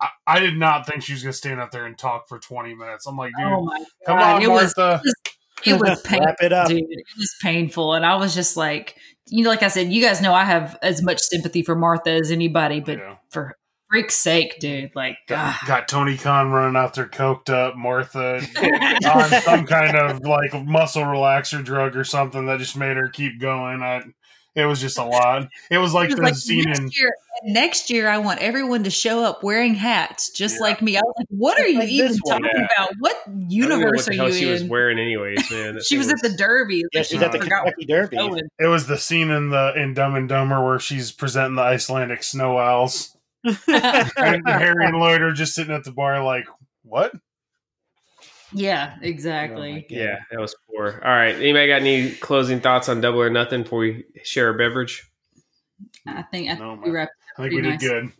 [0.00, 2.74] I, I did not think she was gonna stand up there and talk for 20
[2.74, 3.06] minutes.
[3.06, 5.02] I'm like, dude, oh come on, it was Martha.
[5.64, 6.68] it was painful, wrap it up.
[6.68, 6.78] dude.
[6.88, 8.96] It was painful, and I was just like,
[9.28, 12.10] you know, like I said, you guys know I have as much sympathy for Martha
[12.10, 13.16] as anybody, but Yeah.
[13.30, 13.56] for
[13.88, 15.60] freak's sake, dude, like, Got, ah.
[15.66, 18.36] got Tony Khan running out there, coked up, Martha
[19.14, 23.40] on some kind of like muscle relaxer drug or something that just made her keep
[23.40, 23.82] going.
[23.82, 24.02] I,
[24.56, 25.48] it was just a lot.
[25.70, 26.84] It was like It was the like, scene in.
[26.84, 30.62] next year, next year, I want everyone to show up wearing hats, just Yeah.
[30.62, 30.96] like me.
[30.96, 32.64] I was like, "What are you Like even talking Yeah.
[32.74, 32.90] about?
[32.98, 35.78] What I don't know universe what the are hell you she was wearing, anyways, man.
[35.84, 36.82] She thing was at the Derby.
[36.92, 38.16] Yeah, Like, she's I at the Kentucky Derby.
[38.16, 38.48] what was going.
[38.58, 42.22] It was the scene in the in Dumb and Dumber where she's presenting the Icelandic
[42.22, 43.16] snow owls.
[43.68, 46.46] And Harry and Lloyd are just sitting at the bar, like,
[46.82, 47.12] what?
[48.52, 49.86] Yeah, Oh exactly.
[49.88, 51.00] Yeah, uh, that was poor.
[51.04, 51.34] All right.
[51.34, 55.10] Anybody got any closing thoughts on double or nothing before we share a beverage?
[56.06, 57.80] I think I think No, we wrapped I think Pretty we did nice.
[57.80, 58.12] good.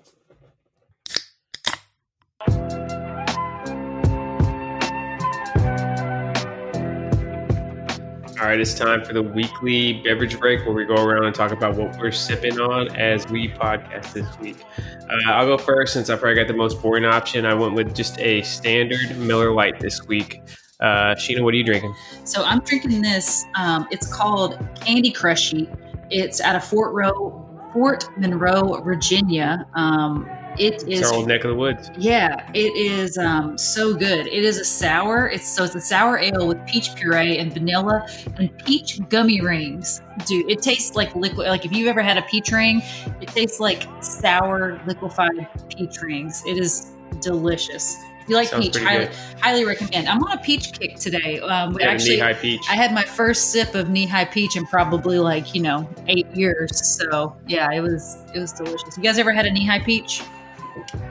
[8.46, 11.50] All right, it's time for the weekly beverage break where we go around and talk
[11.50, 14.58] about what we're sipping on as we podcast this week.
[14.78, 17.44] Uh, I'll go first since I probably got the most boring option.
[17.44, 20.42] I went with just a standard Miller Lite this week.
[20.78, 21.92] Uh, Sheena, what are you drinking?
[22.22, 23.46] So I'm drinking this.
[23.56, 25.68] Um, it's called Candy Crushy.
[26.10, 29.66] It's out of Fort Row, Fort Monroe, Virginia.
[29.74, 31.90] Um, it It's is our old neck of the woods.
[31.96, 34.26] Yeah, it is um, so good.
[34.26, 35.28] It is a sour.
[35.28, 38.06] It's so it's a sour ale with peach puree and vanilla
[38.38, 40.02] and peach gummy rings.
[40.26, 41.48] Dude, it tastes like liquid.
[41.48, 42.82] Like if you've ever had a peach ring,
[43.20, 46.42] it tastes like sour liquefied peach rings.
[46.46, 48.02] It is delicious.
[48.26, 49.08] If you like Sounds peach, highly,
[49.40, 50.08] highly recommend.
[50.08, 51.38] I'm on a peach kick today.
[51.38, 52.60] Um, we actually, Nehi peach.
[52.68, 56.84] I had my first sip of Nehi peach in probably like you know eight years.
[56.84, 58.96] So yeah, it was it was delicious.
[58.96, 60.22] You guys ever had a Nehi peach?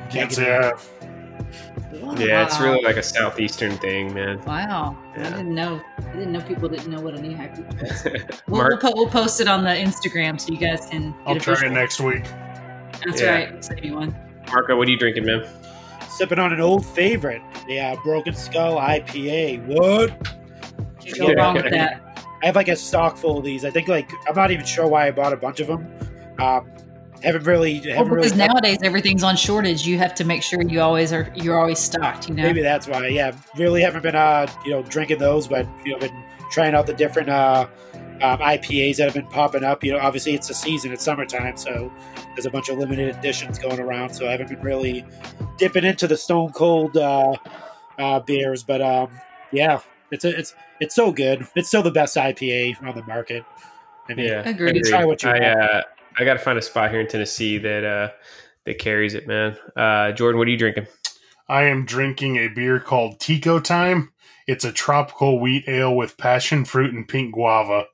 [0.09, 0.73] Can't say I
[2.17, 4.39] yeah, it's really like a southeastern thing, man.
[4.45, 5.81] Wow, I didn't know.
[5.97, 7.81] I didn't know people didn't know what a Nehi peach
[8.29, 8.41] was.
[8.47, 11.11] We'll, we'll, po- we'll post it on the Instagram so you guys can.
[11.11, 12.23] Get I'll a try it next week.
[13.05, 13.31] That's Yeah.
[13.33, 13.63] right.
[13.65, 14.15] Save you one.
[14.51, 15.47] Marco, what are you drinking, man?
[16.09, 19.65] Sipping on an old favorite, the uh, Broken Skull IPA.
[19.65, 20.09] What?
[20.99, 22.01] Can't go wrong with that.
[22.43, 23.65] I have like a stock full of these.
[23.65, 25.87] I think like I'm not even sure why I bought a bunch of them.
[26.39, 26.69] Um,
[27.25, 28.47] haven't really, haven't because really.
[28.47, 29.85] nowadays everything's on shortage.
[29.85, 31.31] You have to make sure you always are.
[31.35, 32.29] You're always stocked.
[32.29, 32.43] You know.
[32.43, 33.07] Maybe that's why.
[33.07, 36.87] Yeah, really haven't been uh you know drinking those, but you know been trying out
[36.87, 37.67] the different uh
[38.21, 39.83] um, IPAs that have been popping up.
[39.83, 41.91] You know, obviously it's the season, it's summertime, so
[42.33, 44.13] there's a bunch of limited editions going around.
[44.13, 45.05] So I haven't been really
[45.57, 47.35] dipping into the Stone Cold uh,
[47.99, 49.09] uh, beers, but um
[49.51, 49.79] yeah,
[50.11, 51.47] it's a, it's it's so good.
[51.55, 53.43] It's still the best IPA on the market.
[54.07, 54.83] I mean, Yeah, Agreed.
[54.85, 55.61] Try what you I want.
[55.61, 55.81] uh,
[56.17, 58.11] I got to find a spot here in Tennessee that uh
[58.65, 59.57] that carries it, man.
[59.75, 60.87] Uh, Jordan, what are you drinking?
[61.47, 64.11] I am drinking a beer called Tico Time.
[64.47, 67.85] It's a tropical wheat ale with passion fruit and pink guava.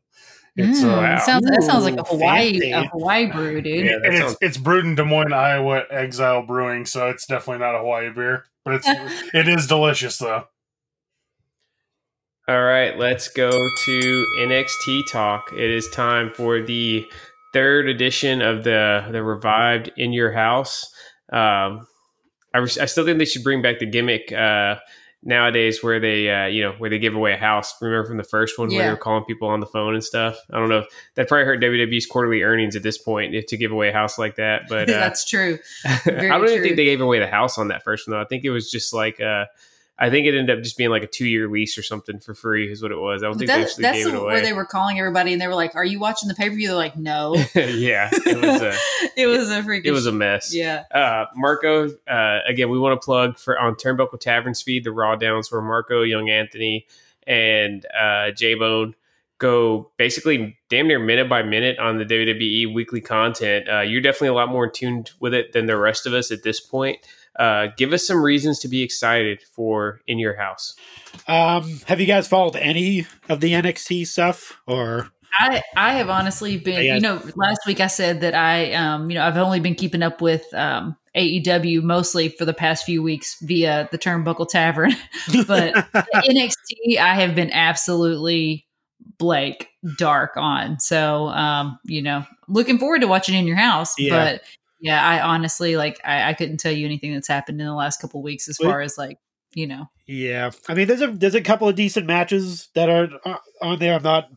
[0.55, 2.71] It's Mm, uh, that sounds that sounds like a Hawaii fancy.
[2.71, 3.85] a Hawaii brew, dude.
[3.85, 7.59] Yeah, and it's sounds- it's brewed in Des Moines, Iowa, Exile Brewing, so it's definitely
[7.59, 8.87] not a Hawaii beer, but it's
[9.33, 10.45] it is delicious though.
[12.47, 15.51] All right, let's go to NXT talk.
[15.53, 17.05] It is time for the
[17.53, 20.93] third edition of the the revived In Your House.
[21.31, 21.87] Um,
[22.53, 24.75] I, res- I still think they should bring back the gimmick uh,
[25.23, 27.73] nowadays, where they uh, you know where they give away a house.
[27.81, 28.91] Remember from the first one where they Yeah.
[28.91, 30.37] were calling people on the phone and stuff.
[30.51, 33.57] I don't know if that probably hurt WWE's quarterly earnings at this point if, to
[33.57, 34.63] give away a house like that.
[34.67, 35.59] But uh, That's true.
[35.85, 38.21] I don't even think they gave away the house on that first one though.
[38.21, 39.45] I think it was just like uh
[40.01, 42.33] I think it ended up just being like a two year lease or something for
[42.33, 43.21] free is what it was.
[43.21, 44.33] I don't think they actually that's gave it away.
[44.33, 46.55] where they were calling everybody, and they were like, "Are you watching the pay per
[46.55, 48.75] view?" They're like, "No." yeah, it was a
[49.15, 49.85] it was a freaking.
[49.85, 50.55] it was a mess.
[50.55, 50.85] yeah.
[50.91, 55.15] Uh, Marco, uh, again, we want to plug for on Turnbuckle Tavern's feed the Raw
[55.15, 56.87] Downs where Marco, Young Anthony,
[57.27, 58.95] and uh, J Bone
[59.37, 63.69] go basically damn near minute by minute on the WWE weekly content.
[63.69, 66.31] Uh, you're definitely a lot more in tune with it than the rest of us
[66.31, 66.97] at this point.
[67.41, 70.75] Uh, give us some reasons to be excited for In Your House.
[71.27, 75.09] Um, have you guys followed any of the NXT stuff or?
[75.39, 79.15] I I have honestly been, you know, last week I said that I, um, you
[79.15, 83.37] know, I've only been keeping up with um, AEW mostly for the past few weeks
[83.41, 84.91] via the Turnbuckle Tavern,
[85.47, 88.67] but NXT I have been absolutely
[89.17, 89.67] Blake
[89.97, 90.79] dark on.
[90.79, 94.11] So, um, you know, looking forward to watching in your house, Yeah.
[94.11, 94.41] but
[94.81, 98.01] yeah, I honestly like I, I couldn't tell you anything that's happened in the last
[98.01, 99.17] couple weeks as far as like
[99.53, 99.89] you know.
[100.07, 103.79] Yeah, I mean, there's a there's a couple of decent matches that are uh, on
[103.79, 103.95] there.
[103.95, 104.29] I'm not.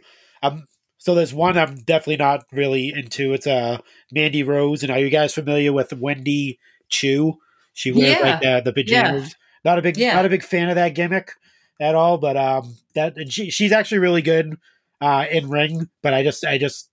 [0.42, 0.66] I'm
[0.98, 3.32] so there's one I'm definitely not really into.
[3.32, 3.78] It's uh
[4.12, 7.38] Mandy Rose, and are you guys familiar with Wendy Choo?
[7.72, 8.24] She wears Yeah.
[8.24, 9.34] like the, the pajamas.
[9.64, 10.14] Not a big Yeah.
[10.14, 11.32] not a big fan of that gimmick
[11.80, 14.56] at all, but um that and she she's actually really good
[15.00, 16.90] uh in ring, but I just I just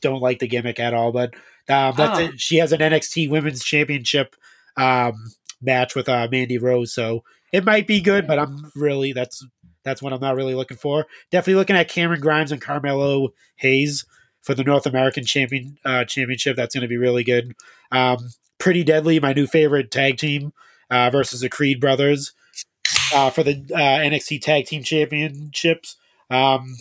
[0.00, 1.12] don't like the gimmick at all.
[1.12, 1.34] But
[1.68, 2.40] um that's it.
[2.40, 4.36] she has an NXT Women's Championship
[4.76, 5.14] um
[5.62, 9.44] match with uh Mandy Rose, so it might be good, but I'm really that's
[9.84, 11.06] that's what I'm not really looking for.
[11.30, 14.04] Definitely looking at Cameron Grimes and Carmelo Hayes
[14.42, 16.56] for the North American champion uh, championship.
[16.56, 17.54] That's going to be really good.
[17.92, 18.18] Um,
[18.58, 20.52] Pretty Deadly, my new favorite tag team
[20.90, 22.32] uh, versus the Creed brothers
[23.14, 25.96] uh, for the uh, NXT Tag Team Championships.
[26.30, 26.76] Um,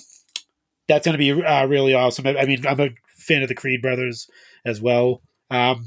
[0.88, 2.28] that's going to be uh, really awesome.
[2.28, 4.28] I, I mean, I'm a fan of the Creed brothers
[4.66, 5.22] as well.
[5.50, 5.86] Um,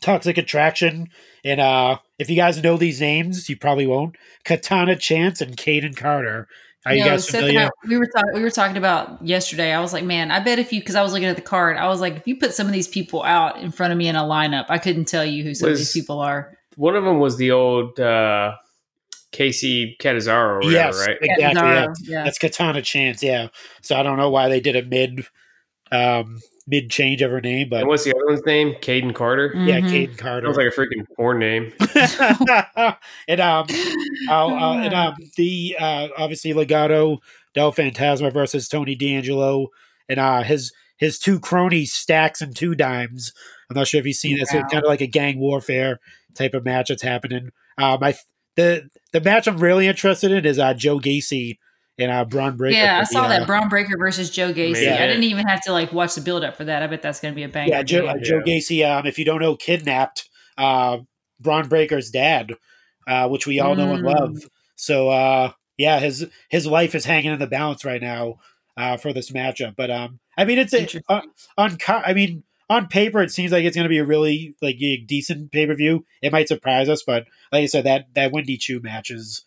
[0.00, 1.08] Toxic Attraction.
[1.44, 4.16] And uh, if you guys know these names, you probably won't.
[4.44, 6.48] Katana Chance and Kayden Carter.
[6.86, 7.60] Are you No, guys familiar?
[7.60, 8.30] and we were talking.
[8.34, 9.72] We were talking about yesterday.
[9.72, 11.76] I was like, man, I bet if you, because I was looking at the card,
[11.76, 14.08] I was like, if you put some of these people out in front of me
[14.08, 16.56] in a lineup, I couldn't tell you who some of these people are.
[16.76, 18.54] One of them was the old uh,
[19.32, 21.18] Kacy Catanzaro, or whatever, yes, right?
[21.20, 21.70] exactly.
[21.70, 21.86] Yeah.
[22.02, 22.24] Yeah.
[22.24, 23.22] That's Katana Chance.
[23.22, 23.48] Yeah.
[23.82, 25.26] So I don't know why they did a mid,
[25.90, 28.74] um, mid change of her name, but And what's the other one's name?
[28.74, 29.52] Kayden Carter.
[29.56, 29.90] yeah, Mhm.
[29.90, 30.46] Kayden Carter.
[30.46, 31.72] Sounds like a freaking porn name.
[33.28, 33.66] and um,
[34.28, 37.18] uh, uh, and um, the uh, obviously Legado
[37.54, 39.68] Del Fantasma versus Tony D'Angelo,
[40.08, 43.32] and uh, his his two cronies Stacks and Two Dimes.
[43.70, 44.52] I'm not sure if you've seen this.
[44.52, 44.60] Wow.
[44.60, 46.00] It's kind of like a gang warfare
[46.34, 47.50] type of match that's happening.
[47.78, 48.14] Um, I
[48.56, 51.58] the the match I'm really interested in is uh, Joe Gacy
[51.98, 52.78] and uh, Bron Breakker.
[52.78, 54.84] Yeah, I for the, saw uh, that Bron Breakker versus Joe Gacy.
[54.84, 55.02] Yeah.
[55.02, 56.82] I didn't even have to like watch the build up for that.
[56.82, 57.70] I bet that's going to be a banger.
[57.70, 58.10] Yeah, Joe, game.
[58.10, 58.88] uh, Joe Gacy.
[58.88, 60.98] Um, if you don't know, kidnapped uh,
[61.40, 62.52] Bron Breakker's dad,
[63.06, 64.14] uh, which we all know and Mm.
[64.14, 64.48] love.
[64.76, 68.36] So uh, yeah, his his life is hanging in the balance right now
[68.76, 69.74] uh, for this matchup.
[69.76, 71.02] But um, I mean, it's a, Interesting.
[71.08, 71.22] on,
[71.56, 74.78] on I mean, on paper, it seems like it's going to be a really like
[75.06, 76.04] decent pay per view.
[76.22, 79.44] It might surprise us, but like I said, that that Wendy Choo match is.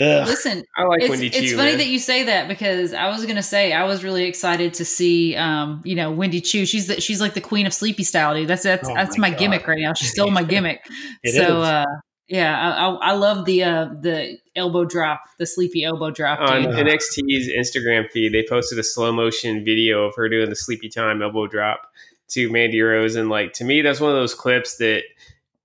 [0.00, 0.26] Ugh.
[0.26, 1.56] Listen, I like it's, Wendy it's Choo.
[1.56, 1.78] funny man.
[1.78, 5.36] that you say that because I was gonna say I was really excited to see
[5.36, 8.48] um you know Wendy Choo she's the, she's like the queen of sleepy style dude
[8.48, 10.80] that's that's Oh that's my my, gimmick right now She's still my gimmick
[11.22, 11.68] It so is.
[11.68, 11.84] uh
[12.28, 16.62] yeah I, I, I love the uh the elbow drop the sleepy elbow drop on
[16.62, 16.74] dude.
[16.74, 16.84] Yeah.
[16.84, 21.20] NXT's Instagram feed, they posted a slow motion video of her doing the sleepy time
[21.22, 21.82] elbow drop
[22.30, 25.02] to Mandy Rose, and like to me, that's one of those clips that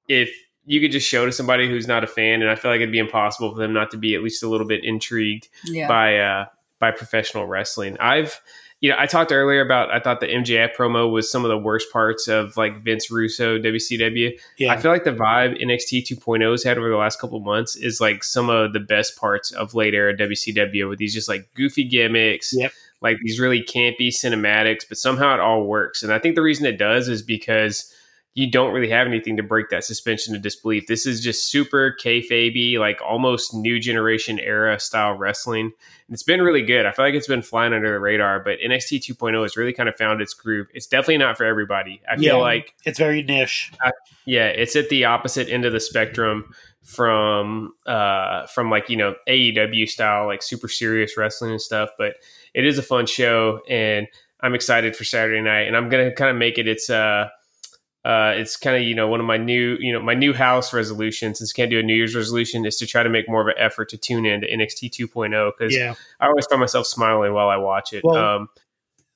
[0.09, 0.29] if
[0.67, 2.91] you could just show to somebody who's not a fan, and I feel like it'd
[2.91, 6.17] be impossible for them not to be at least a little bit intrigued yeah by
[6.19, 6.45] uh,
[6.79, 7.97] by professional wrestling.
[7.99, 8.39] I've
[8.79, 11.57] you know I talked earlier about I thought the MJF promo was some of the
[11.57, 14.37] worst parts of like Vince Russo WCW.
[14.59, 17.75] yeah, I feel like the vibe NXT 2.0 has had over the last couple months
[17.75, 21.49] is like some of the best parts of late era WCW with these just like
[21.55, 22.71] goofy gimmicks, Yep.
[23.01, 26.03] like these really campy cinematics, but somehow it all works.
[26.03, 27.91] And I think the reason it does is because
[28.37, 30.85] you don't really have anything to break that suspension of disbelief.
[30.85, 35.65] This is just super kayfabe, like almost new generation era style wrestling.
[36.07, 36.85] And it's been really good.
[36.85, 39.89] I feel like it's been flying under the radar, but NXT 2.0 has really kind
[39.89, 40.67] of found its groove.
[40.75, 41.99] It's definitely not for everybody.
[42.07, 42.41] I feel Yeah.
[42.43, 43.71] like it's very niche.
[44.25, 49.15] yeah, it's at the opposite end of the spectrum from uh from like, you know,
[49.27, 51.89] AEW style, like super serious wrestling and stuff.
[51.97, 52.13] But
[52.53, 54.05] it is a fun show and
[54.41, 55.61] I'm excited for Saturday night.
[55.67, 57.29] And I'm gonna kind of make it its uh
[58.05, 60.73] uh, it's kind of you know one of my new you know my new house
[60.73, 63.41] resolutions since I can't do a New Year's resolution is to try to make more
[63.41, 65.95] of an effort to tune in to NXT 2.0 because Yeah.
[66.19, 68.03] I always find myself smiling while I watch it.
[68.03, 68.49] Well, um,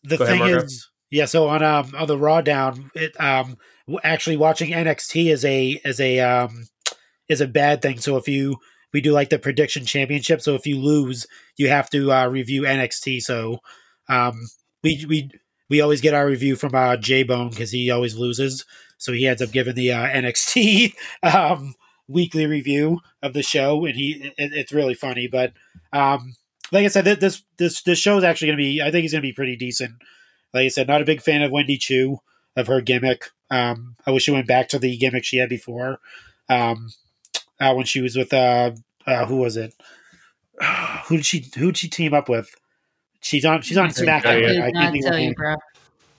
[0.04, 3.58] the Go ahead, thing is yeah so on um on the raw down it um
[4.04, 6.68] actually watching nxt is a is a um
[7.30, 8.58] is a bad thing so if you
[8.94, 11.28] we do like the prediction championship so if you lose
[11.58, 13.60] you have to uh review nxt so
[14.10, 14.34] um
[14.84, 15.30] we we
[15.72, 18.66] we always get our review from uh j-bone because he always loses
[19.00, 20.94] so he ends up giving the uh nxt
[21.24, 21.74] um
[22.08, 25.54] weekly review of the show and he it, it's really funny but
[25.94, 26.36] um
[26.72, 28.82] like I said, th- this this this show is actually going to be.
[28.82, 29.96] I think he's going to be pretty decent.
[30.54, 32.20] Like I said, not a big fan of Wendy Choo
[32.56, 33.30] of her gimmick.
[33.50, 36.00] Um, I wish she went back to the gimmick she had before.
[36.50, 36.92] Um,
[37.60, 38.72] uh, when she was with uh,
[39.06, 39.74] uh who was it?
[41.06, 42.56] who did she who did she team up with?
[43.22, 44.22] She's on she's on I couldn't SmackDown.
[44.24, 44.62] tell you.
[44.62, 45.34] I I can't think of tell her you, name.
[45.36, 45.56] bro.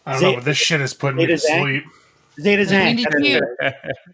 [0.07, 1.61] I don't Zay- know, but this shit is putting me to Zang?
[1.63, 1.85] sleep.
[2.41, 3.41] Zeta Zang.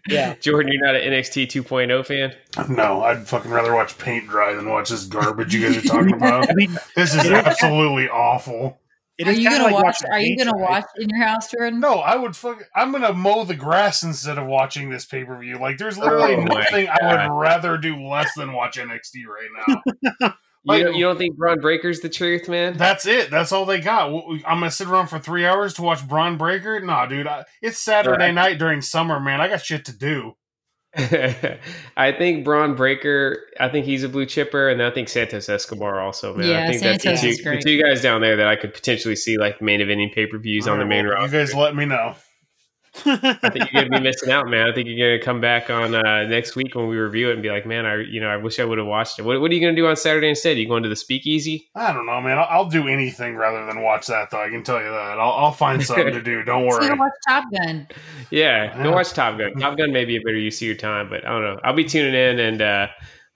[0.09, 0.33] Yeah.
[0.41, 2.35] Jordan, you're not an NXT 2.0 fan.
[2.69, 6.13] No, I'd fucking rather watch paint dry than watch this garbage you guys are talking
[6.13, 6.47] about.
[6.49, 8.77] I mean, This is absolutely awful.
[9.17, 9.97] it Are you gonna like watch?
[10.11, 10.69] Are you gonna dry.
[10.69, 11.79] watch in your house, Jordan?
[11.79, 12.61] No, I would fuck.
[12.75, 15.57] I'm gonna mow the grass instead of watching this pay per view.
[15.57, 19.81] Like, there's literally Oh my nothing I would rather do less than watch NXT right
[20.21, 20.33] now.
[20.67, 22.75] Oh, you, Like- don't, you don't think Bron Breakker's the truth, man?
[22.75, 23.29] That's it.
[23.31, 24.07] That's all they got.
[24.09, 26.79] I'm gonna sit around for three hours to watch Bron Breakker?
[26.81, 27.27] Nah, dude.
[27.27, 28.33] I, it's Saturday Right.
[28.33, 29.39] night during summer, man.
[29.41, 30.33] I got shit to do.
[30.97, 33.37] I think Bron Breakker.
[33.59, 36.47] I think he's a blue chipper, and I think Santos Escobar also, man.
[36.47, 39.15] Yeah, I think that's the two, the two guys down there that I could potentially
[39.15, 41.37] see like main eventing pay per views on the main Well, roster.
[41.39, 42.15] You guys let me know.
[43.05, 44.67] I think you're gonna be missing out, man.
[44.67, 47.43] I think you're gonna come back on uh, next week when we review it and
[47.43, 49.23] be like, man, I you know I wish I would have watched it.
[49.23, 50.57] What, what are you gonna do on Saturday instead?
[50.57, 51.69] Are you going to the Speakeasy?
[51.75, 52.37] I don't know, man.
[52.37, 54.41] I'll, I'll do anything rather than watch that, though.
[54.41, 55.19] I can tell you that.
[55.19, 56.43] I'll, I'll find something to do.
[56.43, 56.87] Don't worry.
[56.87, 57.87] gonna watch Top Gun?
[58.31, 58.83] Yeah, Yeah.
[58.83, 59.53] go watch Top Gun.
[59.55, 61.59] Top Gun may be a better use of your time, but I don't know.
[61.63, 62.87] I'll be tuning in and uh,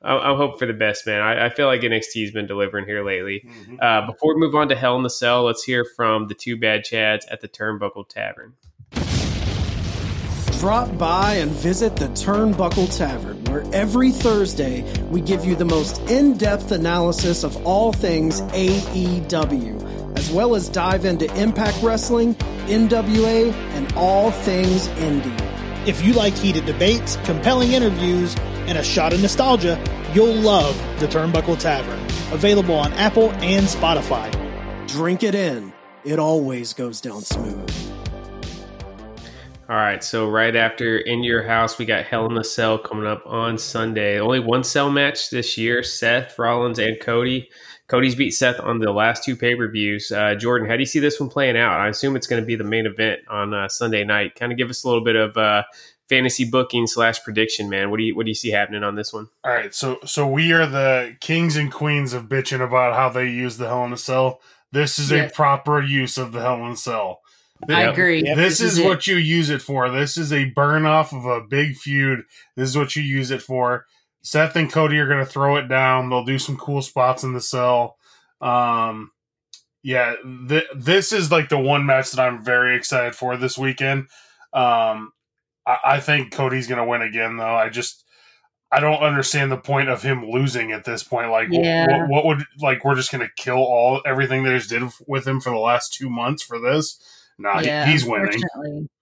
[0.04, 1.22] I'll, I'll hope for the best, man.
[1.22, 3.48] I, I feel like NXT's been delivering here lately.
[3.48, 3.78] Mhm.
[3.82, 6.58] Uh, before we move on to Hell in the Cell, let's hear from the two
[6.58, 8.54] bad Chads at the Turnbuckle Tavern.
[10.64, 16.00] Drop by and visit the Turnbuckle Tavern, where every Thursday we give you the most
[16.10, 22.34] in depth analysis of all things AEW, as well as dive into Impact Wrestling,
[22.68, 25.86] NWA, and all things indie.
[25.86, 28.34] If you like heated debates, compelling interviews,
[28.66, 29.78] and a shot of nostalgia,
[30.14, 32.00] you'll love the Turnbuckle Tavern.
[32.34, 34.32] Available on Apple and Spotify.
[34.88, 35.74] Drink it in,
[36.06, 37.70] it always goes down smooth.
[39.74, 43.08] All right, so right after In Your House, we got Hell in the Cell coming
[43.08, 44.20] up on Sunday.
[44.20, 47.50] Only one cell match this year Seth Rollins and Cody.
[47.88, 50.12] Cody's beat Seth on the last two pay per views.
[50.12, 51.80] Uh, Jordan, how do you see this one playing out?
[51.80, 54.36] I assume it's going to be the main event on uh, Sunday night.
[54.36, 55.64] Kind of give us a little bit of uh,
[56.08, 57.90] fantasy booking slash prediction, man.
[57.90, 59.28] What do you what do you see happening on this one?
[59.44, 63.28] All right, so so we are the kings and queens of bitching about how they
[63.28, 64.40] use the Hell in a Cell.
[64.72, 65.24] This is Yeah.
[65.24, 67.23] a proper use of the Hell in a Cell.
[67.70, 67.94] I Yep.
[67.94, 68.24] agree.
[68.24, 68.38] Yep.
[68.38, 68.86] This is it.
[68.86, 69.90] what you use it for.
[69.90, 72.24] This is a burn off of a big feud.
[72.56, 73.86] This is what you use it for.
[74.22, 76.10] Seth and Cody are going to throw it down.
[76.10, 77.98] They'll do some cool spots in the cell.
[78.42, 79.12] Um,
[79.82, 80.16] yeah,
[80.48, 84.08] th- this is like the one match that I'm very excited for this weekend.
[84.54, 85.12] Um,
[85.68, 87.56] I, I think Cody's going to win again, though.
[87.56, 88.06] I just
[88.72, 91.30] I don't understand the point of him losing at this point.
[91.30, 91.86] Like, wh- Yeah.
[92.08, 95.28] what, what would like we're just going to kill all everything they just did with
[95.28, 97.00] him for the last two months for this?
[97.40, 98.42] Nah, he- yeah, he's winning.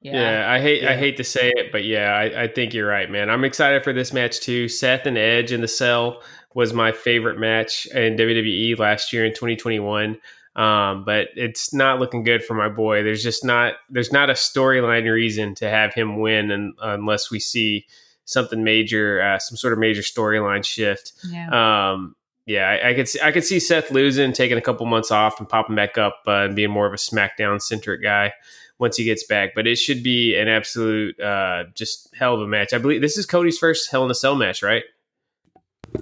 [0.02, 0.52] Yeah, Yeah.
[0.52, 3.30] I hate I hate to say it, but yeah, I, I think you're right, man.
[3.30, 4.68] I'm excited for this match too.
[4.68, 6.22] Seth and Edge in the cell
[6.54, 10.18] was my favorite match in WWE last year in 2021.
[10.56, 13.04] Um, but it's not looking good for my boy.
[13.04, 17.40] There's just not there's not a storyline reason to have him win, and, unless we
[17.40, 17.86] see
[18.26, 21.14] something major, uh, some sort of major storyline shift.
[21.30, 21.92] Yeah.
[21.92, 22.16] Um,
[22.52, 25.40] yeah, I, I could see, I could see Seth losing, taking a couple months off,
[25.40, 28.34] and popping back up uh, and being more of a SmackDown centric guy
[28.80, 29.52] once he gets back.
[29.56, 32.74] But it should be an absolute, uh, just hell of a match.
[32.74, 34.84] I believe this is Cody's first Hell in a Cell match, right?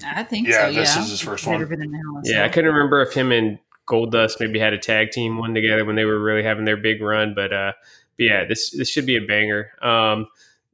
[0.05, 0.73] I think Yeah, so.
[0.73, 1.01] this yeah.
[1.03, 1.69] is his first Never one.
[1.69, 5.11] been in Hell Yeah, I couldn't remember if him and Goldust maybe had a tag
[5.11, 7.33] team one together when they were really having their big run.
[7.33, 7.73] But, uh,
[8.17, 9.71] but yeah, this this should be a banger.
[9.81, 10.27] Um,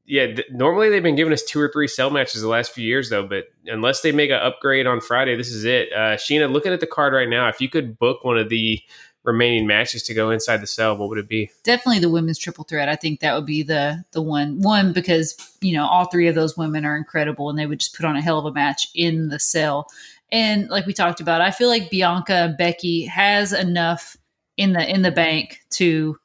[0.06, 2.86] yeah, th- normally they've been giving us two or three cell matches the last few
[2.86, 3.26] years, though.
[3.28, 5.92] But unless they make an upgrade on Friday, this is it.
[5.92, 8.80] Uh, Sheena, looking at the card right now, if you could book one of the
[9.24, 11.50] remaining matches to go inside the cell, what would it be?
[11.64, 12.88] definitely the women's triple threat.
[12.88, 16.36] I think that would be the the one one because you know all three of
[16.36, 18.88] those women are incredible and they would just put on a hell of a match
[18.94, 19.88] in the cell.
[20.32, 24.16] And like we talked about, I feel like Bianca and Becky has enough
[24.58, 26.18] in the in the bank to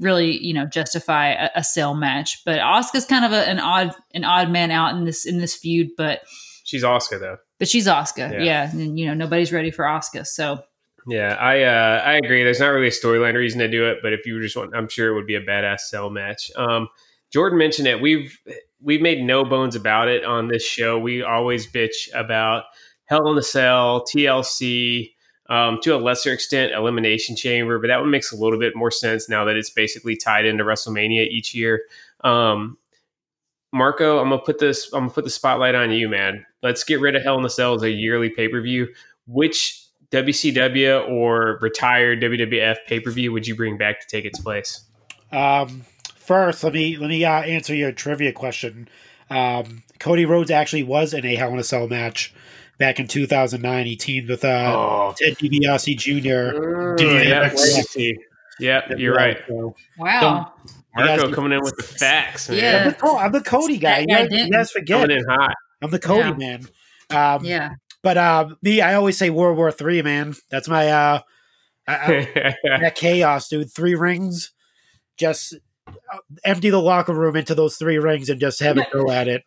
[0.00, 2.42] really you know justify a, a cell match.
[2.44, 5.54] But Asuka's kind of a, an odd an odd man out in this in this
[5.54, 6.20] feud, but
[6.64, 7.36] She's Asuka, though.
[7.58, 8.42] but she's Asuka, Yeah.
[8.42, 8.70] yeah.
[8.72, 10.58] and you know nobody's ready for Asuka, so
[11.06, 12.42] Yeah, I uh, I agree.
[12.42, 14.88] There's not really a storyline reason to do it, but if you just want, I'm
[14.88, 16.50] sure it would be a badass cell match.
[16.56, 16.88] Um,
[17.32, 18.00] Jordan mentioned it.
[18.00, 18.36] We've
[18.80, 20.98] we've made no bones about it on this show.
[20.98, 22.64] We always bitch about
[23.06, 25.12] Hell in the Cell, TLC,
[25.48, 28.90] um, to a lesser extent, Elimination Chamber, but that one makes a little bit more
[28.90, 31.82] sense now that it's basically tied into WrestleMania each year.
[32.22, 32.78] Um,
[33.72, 34.92] Marco, I'm gonna put this.
[34.92, 36.46] I'm gonna put the spotlight on you, man.
[36.62, 38.88] Let's get rid of Hell in the Cell as a yearly pay per view.
[39.26, 44.40] Which WCW or retired WWF pay per view would you bring back to take its
[44.40, 44.84] place?
[45.32, 45.84] Um,
[46.16, 48.88] first, let me let me uh, answer your trivia question.
[49.28, 52.32] Um, Cody Rhodes actually was in a Hell in a Cell match
[52.78, 53.86] back in 2009.
[53.86, 56.18] He teamed with uh, Oh, Ted DiBiase Jr.
[57.02, 58.14] yeah, DX.
[58.60, 59.38] yeah, you're right.
[59.48, 60.52] So, wow.
[60.98, 62.58] You Marco can- coming in with the facts, man.
[62.58, 62.78] Yeah.
[62.84, 64.00] I'm, the, Co- I'm the Cody guy.
[64.00, 65.02] You guys, you guys forget.
[65.02, 65.54] Coming in hot.
[65.82, 66.34] I'm the Cody Yeah.
[66.34, 66.68] man.
[67.10, 67.70] Um, Yeah,
[68.02, 70.34] But uh, me, I always say World War Three, man.
[70.50, 71.20] That's my uh,
[71.86, 73.70] I, I, that chaos, dude.
[73.72, 74.52] Three rings,
[75.18, 75.54] just
[75.86, 75.92] uh,
[76.44, 79.44] empty the locker room into those three rings and just have it go at it.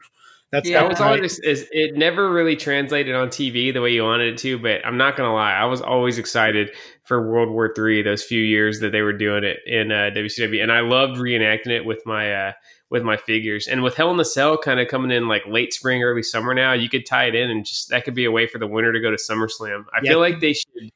[0.52, 0.82] That's Yeah.
[0.82, 4.38] That was always is it never really translated on TV the way you wanted it
[4.40, 6.72] to, but I'm not gonna lie, I was always excited
[7.04, 10.62] for World War Three those few years that they were doing it in uh, WCW,
[10.64, 12.52] and I loved reenacting it with my uh,
[12.90, 13.68] with my figures.
[13.68, 16.56] And with Hell in the Cell kind of coming in like late spring, early summer
[16.56, 18.66] now, you could tie it in, and just that could be a way for the
[18.68, 19.86] winner to go to SummerSlam.
[19.94, 20.12] I Yeah.
[20.12, 20.90] feel like they should.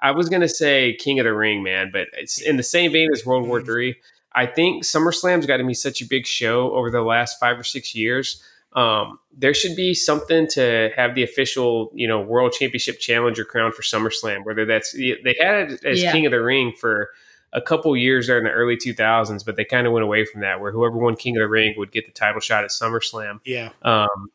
[0.00, 3.08] I was gonna say King of the Ring, man, but it's in the same vein
[3.12, 3.94] as World War Three.
[4.32, 7.64] I think SummerSlam's got to be such a big show over the last five or
[7.64, 8.42] six years.
[8.78, 13.72] Um, there should be something to have the official, you know, World Championship Challenger crown
[13.72, 14.44] for SummerSlam.
[14.44, 16.12] Whether that's they had it as Yeah.
[16.12, 17.10] King of the Ring for
[17.52, 20.42] a couple years there in the early 2000s, but they kind of went away from
[20.42, 23.40] that, where whoever won King of the Ring would get the title shot at SummerSlam.
[23.44, 23.70] yeah.
[23.82, 24.30] Um,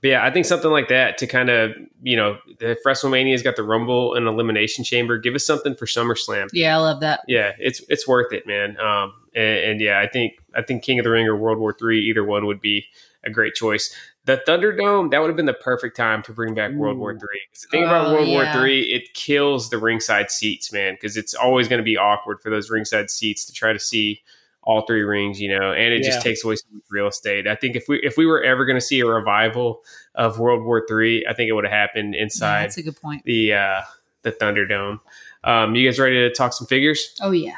[0.00, 3.56] but yeah, I think something like that to kind of, you know, if WrestleMania's got
[3.56, 6.48] the Rumble and Elimination Chamber, give us something for SummerSlam.
[6.52, 7.20] yeah, I love that.
[7.26, 8.78] Yeah, it's it's worth it, man.
[8.78, 11.72] Um, and, and yeah, I think I think King of the Ring or World War
[11.72, 12.84] Three, either one would be
[13.24, 13.94] a great choice.
[14.24, 17.18] The Thunderdome, that would have been the perfect time to bring back World War Ooh.
[17.18, 17.40] Three.
[17.52, 18.52] The thing about Oh, World War yeah.
[18.52, 22.50] Three, it kills the ringside seats, man, because it's always going to be awkward for
[22.50, 24.20] those ringside seats to try to see
[24.64, 26.10] all three rings, you know, and it Yeah.
[26.10, 27.46] just takes away so much real estate.
[27.48, 29.82] I think if we if we were ever going to see a revival
[30.14, 33.00] of World War Three, I think it would have happened Yeah, inside that's a good
[33.00, 33.24] point.
[33.24, 33.80] the uh,
[34.22, 35.00] the Thunderdome.
[35.44, 37.16] Um, you guys ready to talk some figures?
[37.22, 37.56] Oh yeah.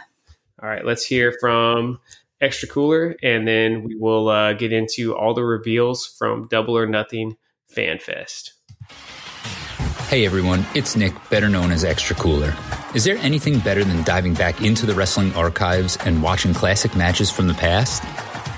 [0.62, 1.98] All right, let's hear from
[2.40, 6.86] Extra Cooler, and then we will uh, get into all the reveals from Double or
[6.86, 7.36] Nothing
[7.68, 8.54] Fan Fest.
[10.08, 12.56] Hey everyone, it's Nick, better known as Extra Cooler.
[12.94, 17.30] Is there anything better than diving back into the wrestling archives and watching classic matches
[17.30, 18.02] from the past?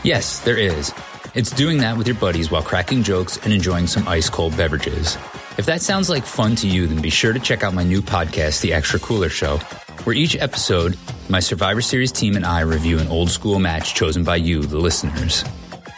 [0.04, 0.92] Yes, there is.
[1.34, 5.18] It's doing that with your buddies while cracking jokes and enjoying some ice cold beverages.
[5.58, 8.00] If that sounds like fun to you, then be sure to check out my new
[8.00, 9.58] podcast, The Extra Cooler Show,
[10.04, 10.96] where each episode,
[11.28, 14.78] my Survivor Series team and I review an old school match chosen by you, the
[14.78, 15.44] listeners.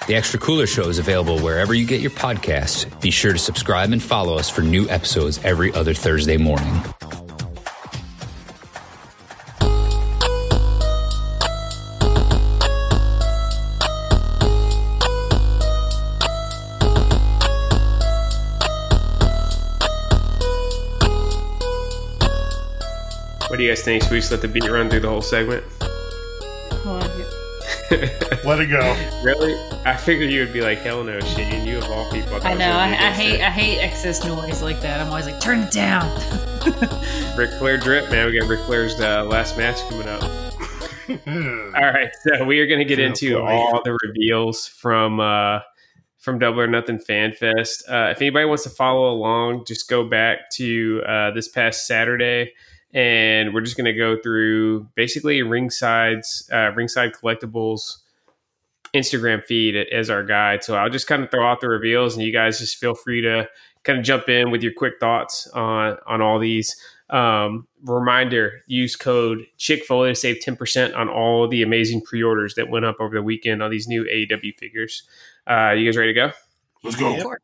[0.09, 2.84] The Extra Cooler Show is available wherever you get your podcasts.
[3.00, 6.82] Be sure to subscribe and follow us for new episodes every other Thursday morning.
[23.65, 24.03] Do you guys think?
[24.03, 25.65] Should we just let the beat run through the whole segment?
[28.45, 28.81] Let it go.
[29.25, 29.55] really?
[29.87, 31.67] I figured you would be like, hell no, Shane.
[31.67, 32.39] You of all people.
[32.39, 32.71] thought I know.
[32.73, 33.41] I, I hate.
[33.41, 35.01] I hate excess noise like that.
[35.01, 36.05] I'm always like, turn it down.
[37.39, 38.27] Ric Flair drip, man.
[38.31, 40.23] We got Ric Flair's uh, last match coming up.
[41.77, 43.47] All right, so we are going to get Oh, into boy.
[43.47, 45.61] all the reveals from uh,
[46.19, 47.85] from Double or Nothing Fan Fest.
[47.89, 52.53] Uh, if anybody wants to follow along, just go back to uh, this past Saturday,
[52.95, 57.99] and we're just going to go through basically Ringside's uh, Ringside Collectibles
[58.95, 60.62] Instagram feed as our guide.
[60.62, 63.20] So I'll just kind of throw out the reveals, and you guys just feel free
[63.22, 63.49] to
[63.82, 66.74] kind of jump in with your quick thoughts on on all these.
[67.11, 72.55] Um, reminder: use code Chick Foley to save ten percent on all the amazing pre-orders
[72.55, 75.03] that went up over the weekend on these new AEW figures.
[75.47, 76.32] Uh, you guys ready to go?
[76.84, 77.14] Let's go.
[77.16, 77.26] Yep.
[77.26, 77.36] All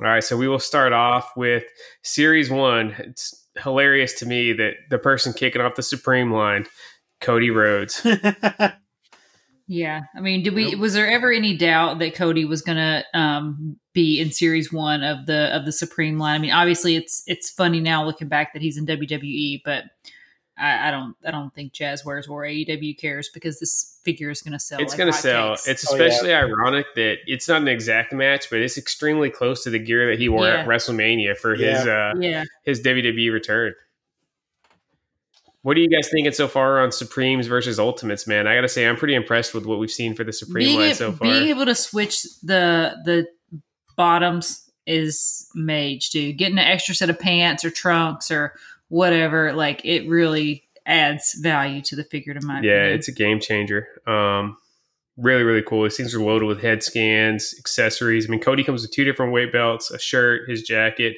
[0.00, 1.64] right, so we will start off with
[2.02, 2.96] Series One.
[2.98, 6.66] It's hilarious to me that the person kicking off the Supreme line,
[7.20, 8.06] Cody Rhodes.
[9.66, 10.74] Yeah, I mean, did we?
[10.74, 15.24] Was there ever any doubt that Cody was gonna um, be in Series One of
[15.24, 16.34] the of the Supreme line?
[16.34, 19.84] I mean, obviously, it's it's funny now looking back that he's in WWE, but
[20.56, 24.60] I, I don't I don't think Jazwares or AEW cares because this figure is gonna
[24.60, 24.78] sell.
[24.80, 25.52] it's like going to sell.
[25.54, 25.68] hotcakes.
[25.68, 26.04] It's Oh, yeah.
[26.04, 30.10] especially ironic that it's not an exact match, but it's extremely close to the gear
[30.10, 32.44] that he wore at WrestleMania for his uh, yeah.
[32.64, 33.74] his WWE return.
[35.62, 38.46] What are you guys thinking so far on Supremes versus Ultimates, man?
[38.46, 40.78] I got to say, I'm pretty impressed with what we've seen for the Supreme being,
[40.78, 41.26] line a- so far.
[41.26, 43.26] being able to switch the the
[43.96, 46.36] bottoms is mage, dude.
[46.36, 48.54] Getting an extra set of pants or trunks or
[48.88, 52.34] whatever, like it really adds value to the figure.
[52.34, 52.98] To my yeah, opinion.
[52.98, 53.88] it's a game changer.
[54.06, 54.56] Um,
[55.16, 55.84] really, really cool.
[55.84, 58.28] These things are loaded with head scans, accessories.
[58.28, 61.16] I mean, Cody comes with two different weight belts, a shirt, his jacket,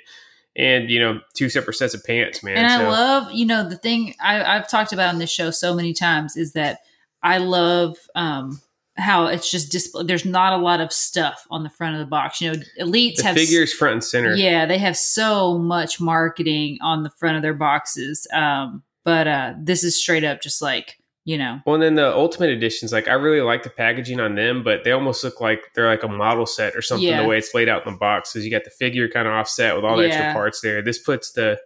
[0.54, 2.56] and you know, two separate sets of pants, man.
[2.56, 5.74] And I love, you know, the thing I, I've talked about on this show so
[5.74, 6.80] many times is that
[7.22, 8.60] I love um,
[8.96, 10.04] how it's just display.
[10.04, 12.40] There's not a lot of stuff on the front of the box.
[12.40, 14.34] You know, elites the have figures front and center.
[14.34, 18.26] Yeah, they have so much marketing on the front of their boxes.
[18.32, 22.14] Um, but uh, this is straight up just like you know, Well, and then the
[22.14, 25.60] Ultimate Editions, like I really like the packaging on them, but they almost look like
[25.74, 27.08] they're like a model set or something.
[27.08, 27.20] Yeah.
[27.20, 29.34] The way it's laid out in the box, because you got the figure kind of
[29.34, 30.82] offset with all the extra parts there.
[30.82, 31.58] This puts the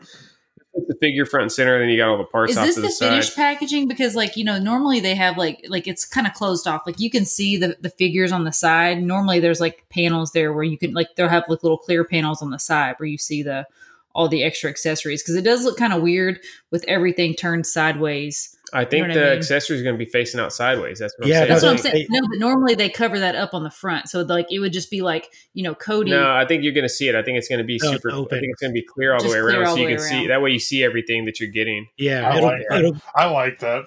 [0.80, 2.74] puts the figure front and center, and then you got all the parts is this
[2.76, 3.88] the, the, finished packaging?
[3.88, 6.82] Because like you know, normally they have like like it's kind of closed off.
[6.86, 9.02] Like you can see the the figures on the side.
[9.02, 12.42] Normally there's like panels there where you can like they'll have like little clear panels
[12.42, 13.66] on the side where you see the
[14.14, 18.56] all the extra accessories because it does look kind of weird with everything turned sideways.
[18.72, 19.38] I think what the I mean?
[19.38, 20.98] accessory is going to be facing out sideways.
[20.98, 21.48] That's what Yeah, I'm saying.
[21.50, 22.06] That's what I'm saying.
[22.10, 24.90] No, but normally they cover that up on the front, so like it would just
[24.90, 26.10] be like you know Cody.
[26.10, 27.14] No, I think you're going to see it.
[27.14, 28.10] I think it's going to be No, it's super.
[28.10, 30.00] I think it's going to be clear all the way around, so you way can
[30.00, 30.16] see.
[30.16, 30.28] around.
[30.28, 31.86] That way, you see everything that you're getting.
[31.96, 32.78] Yeah, I it'll, like that.
[32.78, 33.86] it'll, I like that.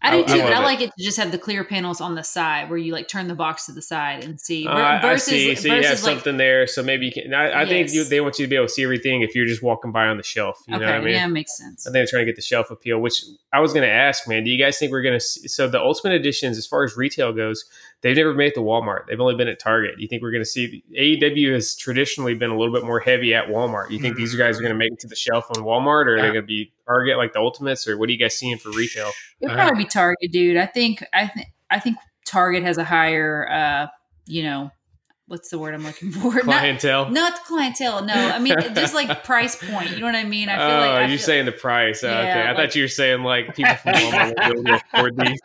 [0.00, 0.66] I do I- I too, but I love it.
[0.66, 3.26] like it to just have the clear panels on the side where you like turn
[3.26, 4.66] the box to the side and see.
[4.66, 5.54] Uh, I- I see.
[5.56, 7.34] So you have like something there, so maybe you can.
[7.34, 9.46] I, I think you, they want you to be able to see everything if you're
[9.46, 10.62] just walking by on the shelf.
[10.68, 11.14] You okay, know what I mean?
[11.14, 11.86] yeah, makes sense.
[11.86, 14.28] I think they're trying to get the shelf appeal, which I was going to ask,
[14.28, 14.44] man.
[14.44, 15.48] Do you guys think we're going to?
[15.48, 17.64] So the Ultimate Editions, as far as retail goes,
[18.02, 19.06] they've never made it to Walmart.
[19.08, 19.98] They've only been at Target.
[19.98, 20.84] You think we're going to see?
[20.96, 23.90] AEW has traditionally been a little bit more heavy at Walmart.
[23.90, 26.14] You think these guys are going to make it to the shelf on Walmart, or
[26.14, 28.58] are they going to be Target like the Ultimates, or what are you guys seeing
[28.58, 29.10] for retail?
[29.40, 30.56] It'll Uh, probably be Target, dude.
[30.56, 33.86] I think I think I I think Target has a higher, uh,
[34.26, 34.70] you know,
[35.28, 36.40] what's the word I'm looking for?
[36.40, 37.10] Clientele.
[37.10, 38.04] Not, clientele.
[38.04, 39.90] No, I mean just like price point.
[39.92, 40.48] You know what I mean?
[40.48, 42.02] I feel oh, like I you're feel- saying the price.
[42.02, 44.70] Oh, okay, Yeah, I like- thought you were saying like people from Walmart will be
[44.70, 45.40] able to afford these.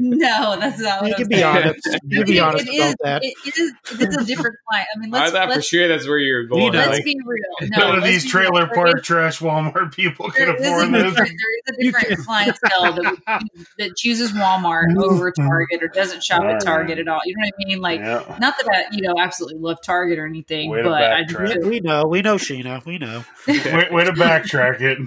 [0.00, 1.56] no, that's not what You I'm can be saying.
[1.56, 1.88] honest.
[2.04, 3.22] You can be It- honest it is, about that.
[3.24, 3.72] It is.
[4.00, 4.88] It's a different client.
[4.94, 6.72] I mean, I let's thought for let's, sure that's where you're going.
[6.72, 6.78] know.
[6.78, 7.70] let's like, be real.
[7.70, 8.74] No, None of these trailer real.
[8.74, 11.14] park trash Walmart people can There is, afford this.
[11.14, 12.92] there is a different clientele
[13.26, 13.42] that,
[13.78, 17.20] that chooses Walmart over Target or doesn't shop at Target at all.
[17.24, 17.80] You know what I mean?
[17.80, 18.29] Like, Yeah.
[18.40, 21.62] not that I, you know, absolutely love Target or anything, Way but I backtrack.
[21.62, 21.68] do.
[21.68, 22.06] We know.
[22.06, 22.84] We know Sheena.
[22.84, 23.24] We know.
[23.48, 24.98] way, way to backtrack it.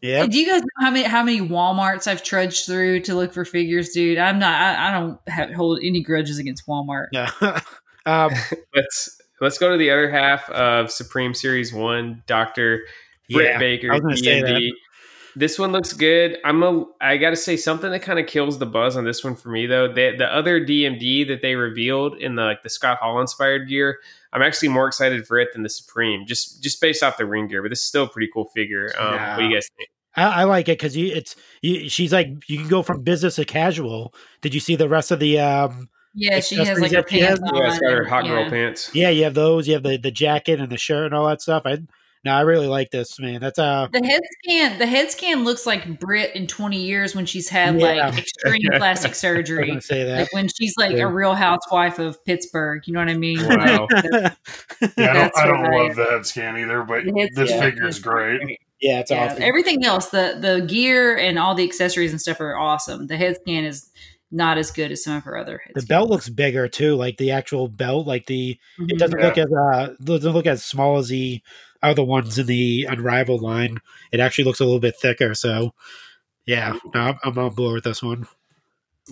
[0.00, 0.26] Yeah.
[0.26, 3.44] Do you guys know how many how many WalMarts I've trudged through to look for
[3.44, 4.18] figures, dude?
[4.18, 4.60] I'm not.
[4.60, 7.06] I, I don't have, hold any grudges against Walmart.
[7.12, 7.30] Yeah.
[8.06, 8.32] um,
[8.74, 12.82] let's let's go to the other half of Supreme Series One, Doctor
[13.30, 13.58] Britt yeah.
[13.58, 14.00] Baker, I
[15.36, 16.38] This one looks good.
[16.44, 16.84] I'm a.
[17.00, 19.48] I got to say something that kind of kills the buzz on this one for
[19.48, 19.88] me though.
[19.88, 23.98] The the other DMD that they revealed in the like the Scott Hall inspired gear,
[24.32, 26.24] I'm actually more excited for it than the Supreme.
[26.26, 28.92] Just just based off the ring gear, but this is still a pretty cool figure.
[28.98, 29.88] Um, What do you guys think?
[30.16, 33.34] I, I like it because you it's you, she's like you can go from business
[33.36, 34.14] to casual.
[34.40, 37.18] Did you see the rest of the um Yeah, she has like her that she
[37.18, 37.40] has?
[37.40, 37.56] pants on.
[37.60, 38.50] Yeah, it's got her and- hot girl yeah.
[38.50, 38.90] pants.
[38.94, 41.42] yeah, you have those, you have the the jacket and the shirt and all that
[41.42, 41.62] stuff.
[41.66, 41.78] I
[42.24, 43.40] no, I really like this, man.
[43.40, 47.26] That's uh The head scan, the head scan looks like Britt in 20 years when
[47.26, 48.06] she's had Yeah.
[48.08, 49.66] like extreme plastic I was surgery.
[49.68, 50.18] gonna say that.
[50.20, 51.04] Like when she's like Yeah.
[51.04, 52.82] a real housewife of Pittsburgh.
[52.86, 53.38] You know what I mean?
[53.46, 53.88] Wow.
[54.80, 55.86] Like, Yeah, I don't, I don't right.
[55.88, 57.62] love the head scan either, but head this scan.
[57.62, 58.40] figure is great.
[58.80, 59.42] yeah, it's yeah, awesome.
[59.42, 63.06] everything else, the the gear and all the accessories and stuff are awesome.
[63.06, 63.90] The head scan is
[64.30, 65.88] not as good as some of her other head the scans.
[65.88, 68.90] belt looks bigger too, like the actual belt, like the Mhm.
[68.90, 69.26] it doesn't Yeah.
[69.26, 71.40] look as uh doesn't look as small as the
[71.84, 73.78] other ones in the unrivaled line.
[74.12, 75.34] It actually looks a little bit thicker.
[75.34, 75.74] So
[76.46, 78.26] yeah, no, I'm, I'm on board with this one.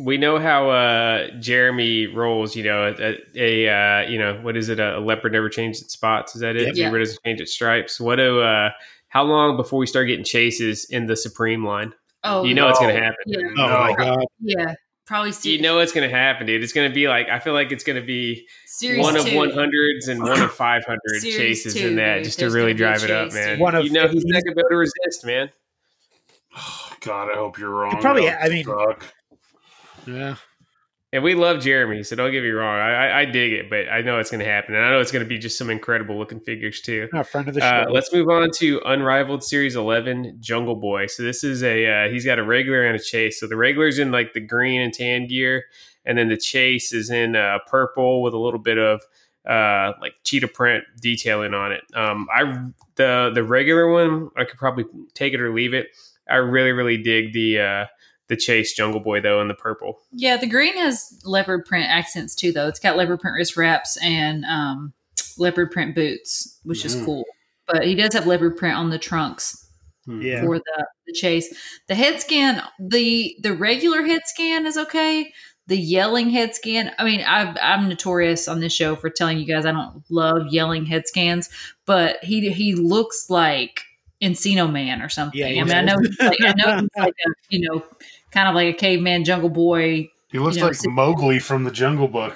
[0.00, 2.56] we know how uh, Jeremy rolls.
[2.56, 4.80] You know, a, a uh, you know what is it?
[4.80, 6.34] A, leopard never changes its spots.
[6.34, 6.76] Is that it?
[6.76, 6.86] Yeah.
[6.86, 8.00] Zebra doesn't change its stripes.
[8.00, 8.40] What do?
[8.40, 8.70] Uh,
[9.08, 11.92] how long before we start getting chases in the Supreme line?
[12.24, 13.16] Oh, you know it's going to happen.
[13.26, 13.38] Yeah.
[13.58, 13.78] Oh No.
[13.80, 14.24] my god.
[14.40, 14.74] yeah,
[15.06, 16.62] probably You know it's going to happen, dude.
[16.62, 19.24] It's going to be like I feel like it's going to be series one of
[19.26, 19.36] two.
[19.36, 22.24] one hundreds and one of five hundred Series chases two, in that, dude.
[22.24, 23.58] just to There's really gonna be a drive it up, man.
[23.58, 25.50] One of you know he's not going to be able to resist, man.
[27.00, 28.00] God, I hope you're wrong.
[28.00, 29.06] probably- I mean- suck.
[30.06, 30.36] Yeah.
[31.14, 32.78] And we love Jeremy, so don't get me wrong.
[32.78, 35.00] I, I, I dig it, but I know it's going to happen, and I know
[35.00, 37.06] it's going to be just some incredible looking figures too.
[37.12, 37.66] A friend of the show.
[37.66, 41.06] Uh, let's move on to Unrivaled Series 11, Jungle Boy.
[41.08, 43.38] So this is a uh, he's got a regular and a chase.
[43.38, 45.64] So the regular's in like the green and tan gear,
[46.06, 49.02] and then the chase is in uh, purple with a little bit of
[49.46, 51.82] uh, like cheetah print detailing on it.
[51.94, 55.88] Um, I the the regular one I could probably take it or leave it.
[56.26, 57.86] I really really dig the uh,
[58.32, 60.00] the chase Jungle Boy though in the purple.
[60.10, 62.66] Yeah, the green has leopard print accents too, though.
[62.66, 64.94] It's got leopard print wrist wraps and um,
[65.36, 67.04] leopard print boots, which is Mm.
[67.04, 67.24] cool.
[67.66, 69.68] But he does have leopard print on the trunks
[70.06, 70.40] yeah.
[70.40, 71.54] for the, the chase.
[71.88, 75.30] The head scan, the the regular head scan is okay.
[75.66, 79.44] The yelling head scan, I mean, I've, I'm notorious on this show for telling you
[79.44, 81.50] guys I don't love yelling head scans,
[81.84, 83.82] but he he looks like
[84.22, 85.38] Encino Man or something.
[85.38, 87.84] Yeah, I mean, I know like, I know he's like a you know
[88.32, 91.64] kind of like a caveman jungle boy He looks You know, like so- Mowgli from
[91.64, 92.34] the Jungle Book.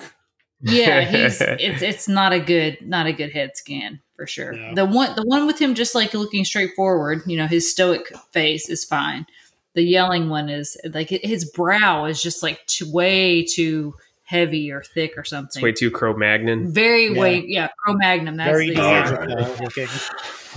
[0.60, 4.52] yeah, he's it's it's not a good not a good head scan for sure.
[4.52, 4.74] No.
[4.74, 8.10] The one the one with him just like looking straight forward, you know, his stoic
[8.32, 9.26] face is fine.
[9.74, 13.94] The yelling one is like his brow is just like too, way too
[14.26, 15.62] heavy or thick or It's something.
[15.62, 16.72] way too Cro Magnon.
[16.72, 17.20] Very Yeah.
[17.20, 18.36] way yeah, Pro Magnum.
[18.36, 19.28] That's Very the Alright.
[19.28, 19.88] Neanderthal looking.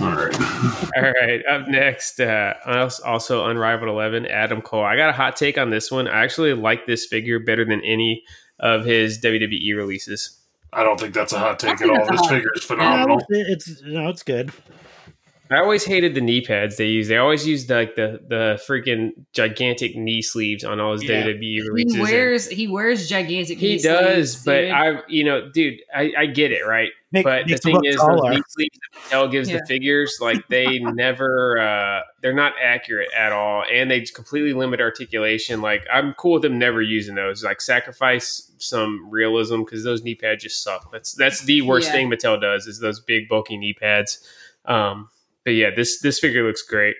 [0.00, 0.40] All right.
[0.96, 2.54] All right, up next, uh,
[3.04, 4.82] also Unrivaled 11, Adam Cole.
[4.84, 6.08] I got a hot take on this one.
[6.08, 8.24] I actually like this figure better than any
[8.58, 10.36] of his WWE releases.
[10.72, 12.06] I don't think that's a hot take at all.
[12.10, 13.22] This figure is No, phenomenal.
[13.28, 14.52] it's, it's no, it's good.
[15.52, 17.08] I always hated the knee pads they use.
[17.08, 21.24] They always use the, like the the freaking gigantic knee sleeves on all his Yeah.
[21.24, 21.94] WWE releases.
[21.94, 24.70] he and- wears he wears gigantic he knee does, sleeves, but dude.
[24.70, 26.90] I, you know, dude, I, I get it, right?
[27.12, 29.56] Make, but the thing is, those knee sleeves that Mattel gives Yeah.
[29.58, 34.80] the figures, like they never, uh, they're not accurate at all, and they completely limit
[34.80, 35.60] articulation.
[35.60, 37.42] Like I'm cool with them never using those.
[37.42, 40.92] Like sacrifice some realism because those knee pads just suck.
[40.92, 41.94] That's that's the worst Yeah.
[41.94, 44.24] thing Mattel does is those big bulky knee pads.
[44.64, 45.08] Um,
[45.44, 46.96] but yeah, this this figure looks great.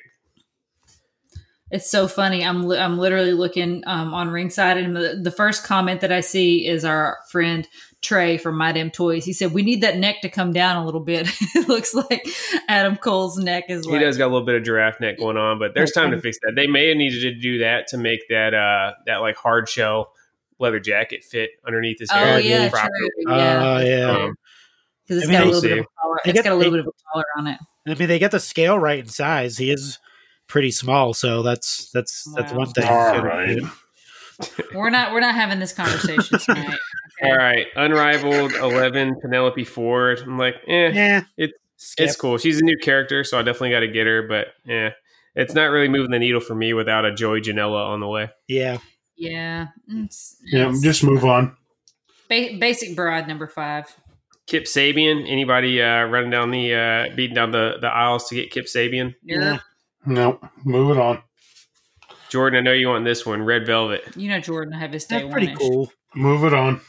[1.70, 2.44] It's so funny.
[2.44, 6.20] I'm li- I'm literally looking um, on ringside, and the, the first comment that I
[6.20, 7.66] see is our friend
[8.02, 9.24] Trey from My Damn Toys.
[9.24, 12.26] He said, "We need that neck to come down a little bit." it looks like
[12.66, 15.36] Adam Cole's neck is He like does got a little bit of giraffe neck going
[15.36, 16.54] on, but there's time to fix that.
[16.56, 20.12] They may have needed to do that to make that uh that like hard shell
[20.58, 22.90] leather jacket fit underneath his Oh hair yeah, properly.
[23.24, 23.36] true.
[23.36, 24.10] Yeah, Uh, yeah.
[24.10, 24.34] Um,
[25.10, 25.88] because it's I mean, got a we'll little bit of see.
[25.98, 26.16] a collar.
[26.24, 27.58] They It's get- got a little they- bit of a collar on it.
[27.88, 29.56] I mean, they get the scale right in size.
[29.58, 29.98] He is
[30.46, 32.86] pretty small, so that's that's that's one thing.
[32.86, 33.58] All right.
[34.74, 36.66] We're not we're not having this conversation tonight.
[36.68, 37.30] Okay?
[37.30, 40.20] All right, unrivaled eleven Penelope Ford.
[40.20, 42.06] I'm like, eh, Yeah, It- Skip.
[42.08, 42.38] it's cool.
[42.38, 44.22] She's a new character, so I definitely got to get her.
[44.28, 44.90] But yeah,
[45.34, 48.30] it's not really moving the needle for me without a Joey Janela on the way.
[48.48, 48.78] Yeah,
[49.16, 51.56] Yeah, it's, Yeah, it's just move on.
[52.28, 53.94] ba- basic broad number five.
[54.50, 55.24] Kip Sabian.
[55.28, 59.14] Anybody uh, running down the uh, beating down the, the aisles to get Kip Sabian?
[59.22, 59.60] You're,
[60.04, 61.22] No, move it on.
[62.30, 64.16] Jordan, I know you want this one, Red Velvet.
[64.16, 65.56] You know, Jordan I have his day that's pretty one.
[65.56, 65.92] cool.
[66.16, 66.80] Move it on.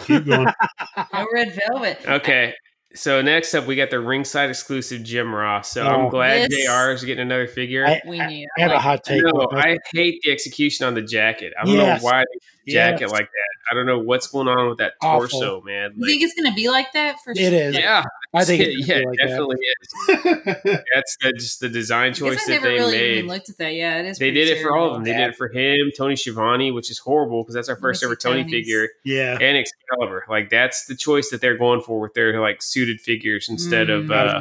[0.00, 0.48] Keep going.
[1.12, 1.98] Oh, red velvet.
[2.06, 2.54] Okay.
[2.96, 5.68] So next up, we got the ringside exclusive Jim Ross.
[5.68, 6.10] So I'm Oh.
[6.10, 7.86] glad This- JR is getting another figure.
[7.86, 8.46] I- We need.
[8.58, 9.22] I have a hot take.
[9.22, 9.58] no, on.
[9.58, 11.52] I hate the execution on the jacket.
[11.60, 12.02] I don't Yes.
[12.02, 12.24] know why
[12.66, 13.10] the jacket Yes.
[13.12, 13.70] like that.
[13.70, 15.28] I don't know what's going on with that Awful.
[15.28, 15.92] torso, man.
[15.96, 17.34] You think it's going to be like that for?
[17.34, 17.46] sure?
[17.46, 17.74] It is.
[17.76, 18.04] yeah,
[18.34, 20.54] I think it's yeah, gonna like definitely is.
[20.94, 23.16] That's the, just the design choice guess I that they really made.
[23.18, 23.72] even looked at that.
[23.74, 24.18] Yeah, it is.
[24.18, 25.04] They pretty did it for all of them.
[25.04, 25.18] They Yeah.
[25.26, 28.42] did it for him, Tony Schiavone, which is horrible because that's our first ever Tony
[28.42, 28.52] Tony's.
[28.52, 30.24] figure, Yeah, and Excalibur.
[30.28, 34.04] Like that's the choice that they're going for with their like suited figures instead of
[34.04, 34.08] Mm.
[34.08, 34.40] not uh,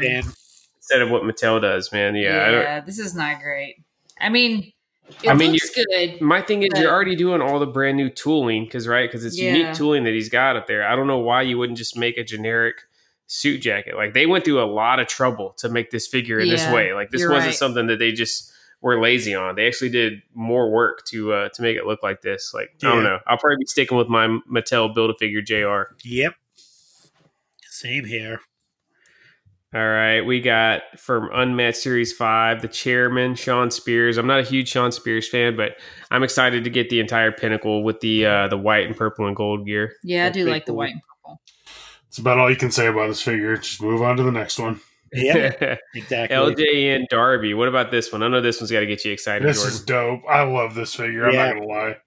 [0.77, 2.15] instead of what Mattel does, man.
[2.15, 3.77] Yeah, I don't, Yeah, this is not great.
[4.19, 4.71] I mean,
[5.23, 6.21] it I mean, looks good.
[6.21, 9.25] My thing is, But- you're already doing all the brand new tooling, because right, because
[9.25, 9.55] it's Yeah.
[9.55, 10.87] unique tooling that he's got up there.
[10.87, 12.75] I don't know why you wouldn't just make a generic
[13.27, 13.95] suit jacket.
[13.95, 16.93] Like they went through a lot of trouble to make this figure in this way.
[16.93, 17.55] Like this wasn't right.
[17.55, 18.51] something that they just
[18.81, 19.55] were lazy on.
[19.55, 22.53] They actually did more work to uh, to make it look like this.
[22.53, 23.19] Like I don't know.
[23.25, 25.93] I'll probably be sticking with my Mattel Build a Figure Jr.
[26.03, 26.35] Yep.
[27.69, 28.39] Same here.
[29.75, 34.17] All right, we got from Unmatched Series 5, the chairman, Shawn Spears.
[34.17, 35.77] I'm not a huge Shawn Spears fan, but
[36.11, 39.35] I'm excited to get the entire pinnacle with the uh, the white and purple and
[39.35, 39.93] gold gear.
[40.03, 41.41] Yeah, I do pretty like the white and purple.
[42.07, 43.57] It's about all you can say about this figure.
[43.57, 44.79] Just move on to the next one.
[45.11, 46.37] Yeah, exactly.
[46.37, 47.55] LJN Darby.
[47.55, 48.21] What about this one?
[48.21, 49.73] I know this one's got to get you excited, This Jordan.
[49.73, 50.21] is dope.
[50.29, 51.25] I love this figure.
[51.27, 51.97] I'm not gonna lie.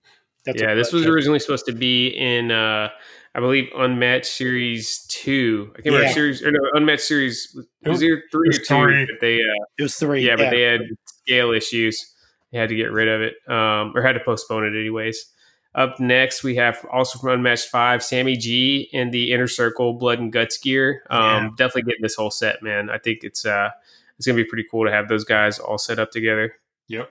[0.45, 2.91] That's yeah, this was originally supposed to be in, uh,
[3.37, 5.73] I believe, Unmatched Series 2.
[5.73, 8.59] I can't remember series, or no, Unmatched Series, it was It either 3 or was
[8.59, 8.65] 2.
[8.65, 9.07] three.
[9.07, 10.27] But they, uh, It was three.
[10.27, 12.15] yeah, but they had scale issues.
[12.51, 15.27] They had to get rid of it, um, or had to postpone it anyways.
[15.75, 20.19] Up next, we have also from Unmatched Five, Sammy G in the Inner Circle Blood
[20.19, 21.03] and Guts gear.
[21.11, 21.49] Um, Yeah.
[21.59, 22.89] Definitely getting this whole set, man.
[22.89, 23.69] I think it's uh,
[24.17, 26.55] it's gonna be pretty cool to have those guys all set up together.
[26.89, 27.11] Yep.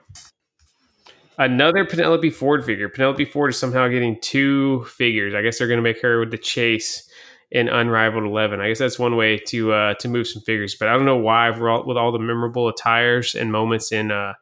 [1.38, 2.88] Another Penelope Ford figure.
[2.88, 5.34] Penelope Ford is somehow getting two figures.
[5.34, 7.08] I guess they're going to make her with the chase
[7.50, 8.60] in Unrivaled Eleven.
[8.60, 10.74] I guess that's one way to uh, to move some figures.
[10.74, 14.10] But I don't know why, for all, with all the memorable attires and moments in
[14.10, 14.32] uh,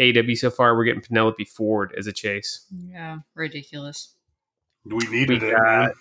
[0.00, 2.64] AW so far, we're getting Penelope Ford as a chase.
[2.72, 4.14] Yeah, ridiculous.
[4.84, 5.92] We needed We it, got- man.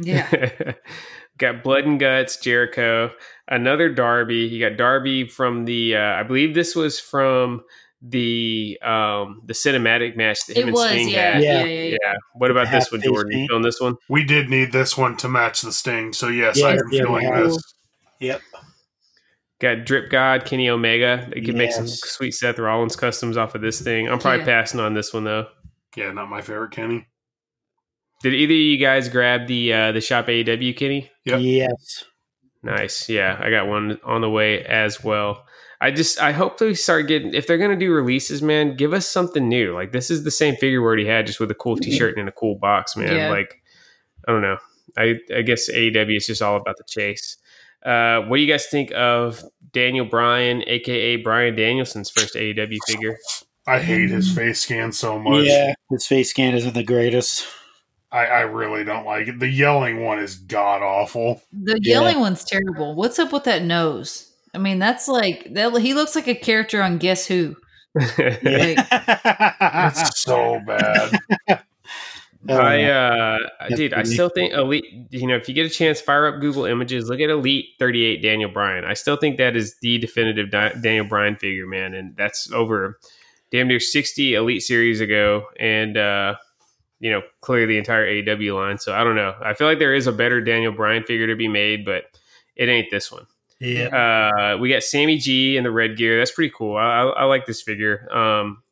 [0.00, 0.72] Yeah,
[1.38, 3.10] got Blood and Guts, Jericho,
[3.48, 4.36] another Darby.
[4.36, 7.62] You got Darby from the, uh, I believe this was from
[8.00, 10.90] the um the cinematic match that him it and.
[10.90, 11.42] Sting Yeah, had.
[11.42, 11.64] yeah, Yeah.
[11.64, 11.96] yeah, yeah.
[12.02, 12.14] Yeah.
[12.34, 13.32] What about this one, Jordan?
[13.32, 13.48] You paint.
[13.50, 13.96] feeling this one?
[14.08, 16.12] We did need this one to match the sting.
[16.12, 17.44] So yes, Yeah, I am yeah, we feeling have.
[17.44, 17.74] this.
[18.20, 18.40] Yep.
[19.60, 21.28] Got Drip God, Kenny Omega.
[21.34, 22.00] They could make some Yes.
[22.08, 24.08] sweet Seth Rollins customs off of this thing.
[24.08, 24.44] I'm probably Yeah.
[24.44, 25.48] passing on this one though.
[25.96, 27.08] Yeah, not my favorite Kenny.
[28.22, 31.10] Did either of you guys grab the uh, the shop AEW Kenny?
[31.24, 31.40] Yep.
[31.40, 32.04] Yes.
[32.62, 33.08] Nice.
[33.08, 35.44] Yeah, I got one on the way as well.
[35.80, 39.06] I just I hope they start getting if they're gonna do releases, man, give us
[39.06, 39.74] something new.
[39.74, 42.18] Like this is the same figure we already had, just with a cool t shirt
[42.18, 43.14] and a cool box, man.
[43.14, 43.30] Yeah.
[43.30, 43.62] Like
[44.26, 44.58] I don't know.
[44.96, 47.36] I I guess AEW is just all about the chase.
[47.86, 53.16] Uh, what do you guys think of Daniel Bryan, aka Bryan Danielson's first AEW figure?
[53.68, 55.44] I hate his face scan so much.
[55.46, 55.74] Yeah.
[55.90, 57.46] His face scan isn't the greatest.
[58.10, 59.38] I, I really don't like it.
[59.38, 61.42] The yelling one is god awful.
[61.52, 62.00] The Yeah.
[62.00, 62.94] yelling one's terrible.
[62.94, 64.27] What's up with that nose?
[64.54, 65.76] I mean, that's like that.
[65.78, 67.56] He looks like a character on Guess Who.
[67.94, 68.80] It's
[70.20, 71.18] so bad.
[72.48, 73.38] I uh
[73.74, 76.64] dude, I still think elite you know, if you get a chance, fire up Google
[76.66, 78.84] images, look at Elite 38 Daniel Bryan.
[78.84, 82.98] I still think that is the definitive Di- Daniel Bryan figure, man, and that's over
[83.50, 86.36] damn near 60 Elite series ago and uh
[87.00, 88.78] you know, clearly the entire AEW line.
[88.78, 89.34] So I don't know.
[89.40, 92.04] I feel like there is a better Daniel Bryan figure to be made, but
[92.56, 93.26] it ain't this one.
[93.60, 94.50] Yeah.
[94.54, 96.18] Uh, we got Sammy G in the red gear.
[96.18, 96.76] That's pretty cool.
[96.76, 98.08] I, I, I like this figure.
[98.14, 98.62] Um,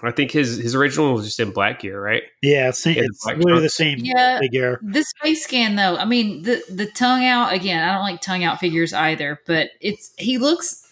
[0.00, 2.22] I think his his original was just in black gear, right?
[2.40, 2.70] Yeah.
[2.70, 4.38] Same, it's like literally the same Yeah.
[4.38, 4.78] figure.
[4.80, 7.82] This face scan, though, I mean, the the tongue out again.
[7.88, 10.88] I don't like tongue out figures either, but it's he looks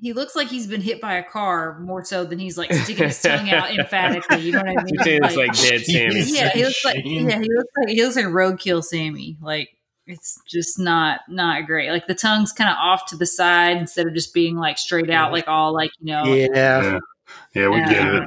[0.00, 3.08] he looks like he's been hit by a car more so than he's like sticking
[3.08, 4.40] his tongue out emphatically.
[4.40, 4.94] You know what I mean?
[4.94, 6.22] You're saying it's like dead Sammy.
[6.32, 9.36] yeah, he looks like yeah, he looks like he looks like roadkill Sammy.
[9.42, 9.68] Like
[10.08, 11.90] it's just not not great.
[11.90, 15.10] Like the tongue's kind of off to the side instead of just being like straight
[15.10, 16.24] out, like all like you know.
[16.24, 16.48] Yeah.
[16.54, 16.98] Yeah,
[17.54, 18.22] yeah, we uh, get it.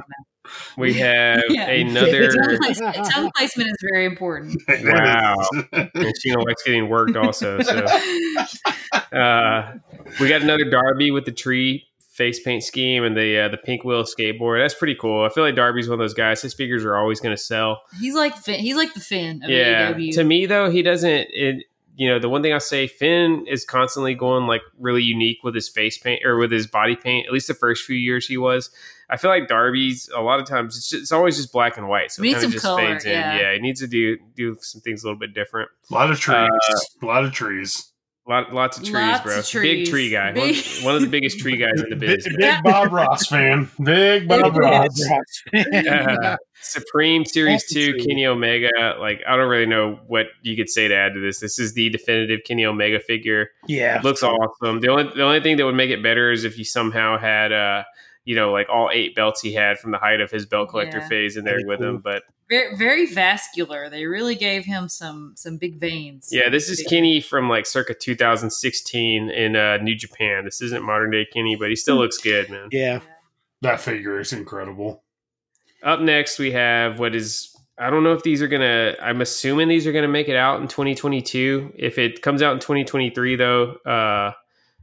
[0.76, 1.68] We have Yeah.
[1.68, 2.28] another.
[2.30, 4.62] Tongue, placement, tongue placement is very important.
[4.84, 5.36] Wow.
[5.72, 7.58] and she likes getting worked also.
[7.62, 9.72] So uh,
[10.20, 13.84] we got another Darby with the tree face paint scheme and the uh, the pink
[13.84, 14.62] wheel skateboard.
[14.62, 15.24] That's pretty cool.
[15.24, 16.42] I feel like Darby's one of those guys.
[16.42, 17.82] His figures are always going to sell.
[18.00, 19.92] He's like Finn, he's like the Finn of yeah.
[19.92, 20.14] AEW.
[20.14, 21.28] To me though, he doesn't.
[21.32, 21.64] It,
[21.94, 25.54] you know, the one thing I'll say, Finn is constantly going like really unique with
[25.54, 27.26] his face paint or with his body paint.
[27.26, 28.70] At least the first few years he was.
[29.10, 31.86] I feel like Darby's a lot of times it's, just, it's always just black and
[31.88, 33.12] white, so We it kind of some just color, fades in.
[33.12, 33.38] yeah.
[33.40, 35.70] Yeah, he needs to do do some things a little bit different.
[35.90, 36.36] A lot of trees.
[36.36, 37.91] Uh, a lot of trees.
[38.28, 39.38] Lot, lots of trees, Lots bro.
[39.40, 40.30] of Big tree guy.
[40.30, 42.24] Big- One, one of the biggest tree guys in the Big, biz.
[42.28, 42.62] big man.
[42.62, 43.68] Bob Ross fan.
[43.82, 45.04] Big Bob Ross.
[45.52, 47.94] Uh, Supreme Series That's 2.
[48.06, 48.70] Kenny Omega.
[49.00, 51.40] Like, I don't really know what you could say to add to this.
[51.40, 53.48] This is the definitive Kenny Omega figure.
[53.66, 54.00] Yeah.
[54.04, 54.78] Looks awesome.
[54.78, 57.52] The only the only thing that would make it better is if you somehow had
[57.52, 57.82] uh
[58.24, 60.98] you know, like all eight belts he had from the height of his belt collector
[60.98, 61.08] Yeah.
[61.08, 61.88] phase in there Pretty with cool.
[61.88, 61.98] him.
[61.98, 63.88] But very, very vascular.
[63.88, 66.28] They really gave him some some big veins.
[66.30, 70.44] yeah, this is Kenny from like circa 2016 in uh, New Japan.
[70.44, 72.68] This isn't modern day Kenny, but he still looks good, man.
[72.70, 73.00] Yeah.
[73.62, 75.02] That figure is incredible.
[75.82, 78.94] Up next, we have what is I don't know if these are gonna.
[79.00, 81.72] I'm assuming these are gonna make it out in 2022.
[81.76, 84.32] If it comes out in 2023, though, uh,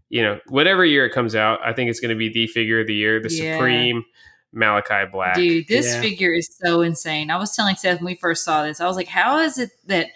[0.10, 2.88] you know, whatever year it comes out, I think it's gonna be the figure of
[2.88, 3.56] the year, the Yeah.
[3.56, 4.04] Supreme
[4.52, 5.36] Malachi Black.
[5.36, 6.02] Dude, this Yeah.
[6.02, 7.30] figure is so insane.
[7.30, 9.70] I was telling Seth when we first saw this, I was like, how is it
[9.88, 10.08] that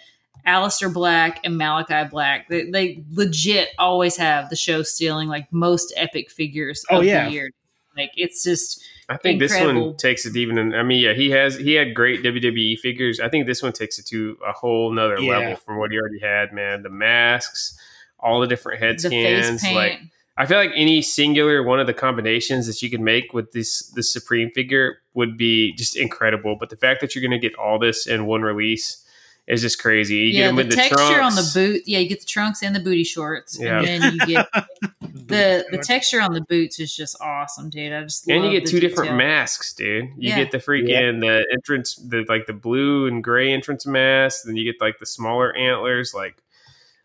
[0.46, 5.92] Aleister Black and Malachi Black, they, they legit always have the show stealing like most
[5.96, 7.26] epic figures Oh, of yeah.
[7.26, 7.50] the year.
[7.96, 10.74] Like it's just I think this one takes it even.
[10.74, 13.20] I mean, yeah, he has he had great WWE figures.
[13.20, 15.38] I think this one takes it to a whole nother Yeah.
[15.38, 16.52] level from what he already had.
[16.52, 17.78] Man, the masks,
[18.24, 19.76] all the different head the face scans, paint.
[19.76, 20.00] like
[20.36, 23.86] I feel like any singular one of the combinations that you could make with this
[23.94, 26.56] this Supreme figure would be just incredible.
[26.58, 29.00] But the fact that you're going to get all this in one release
[29.46, 30.16] is just crazy.
[30.16, 31.54] You get yeah, them the with the texture on the trunks.
[31.54, 31.82] boot.
[31.86, 33.80] Yeah, you get the trunks and the booty shorts, Yeah.
[33.82, 34.48] and then you get
[35.00, 37.92] the the texture on the boots is just awesome, dude.
[37.92, 40.06] I just And you get the two different masks, dude.
[40.16, 40.36] You Yeah.
[40.36, 44.44] get the freaking the entrance, the like the blue and gray entrance mask.
[44.46, 46.12] Then you get like the smaller antlers.
[46.14, 46.36] Like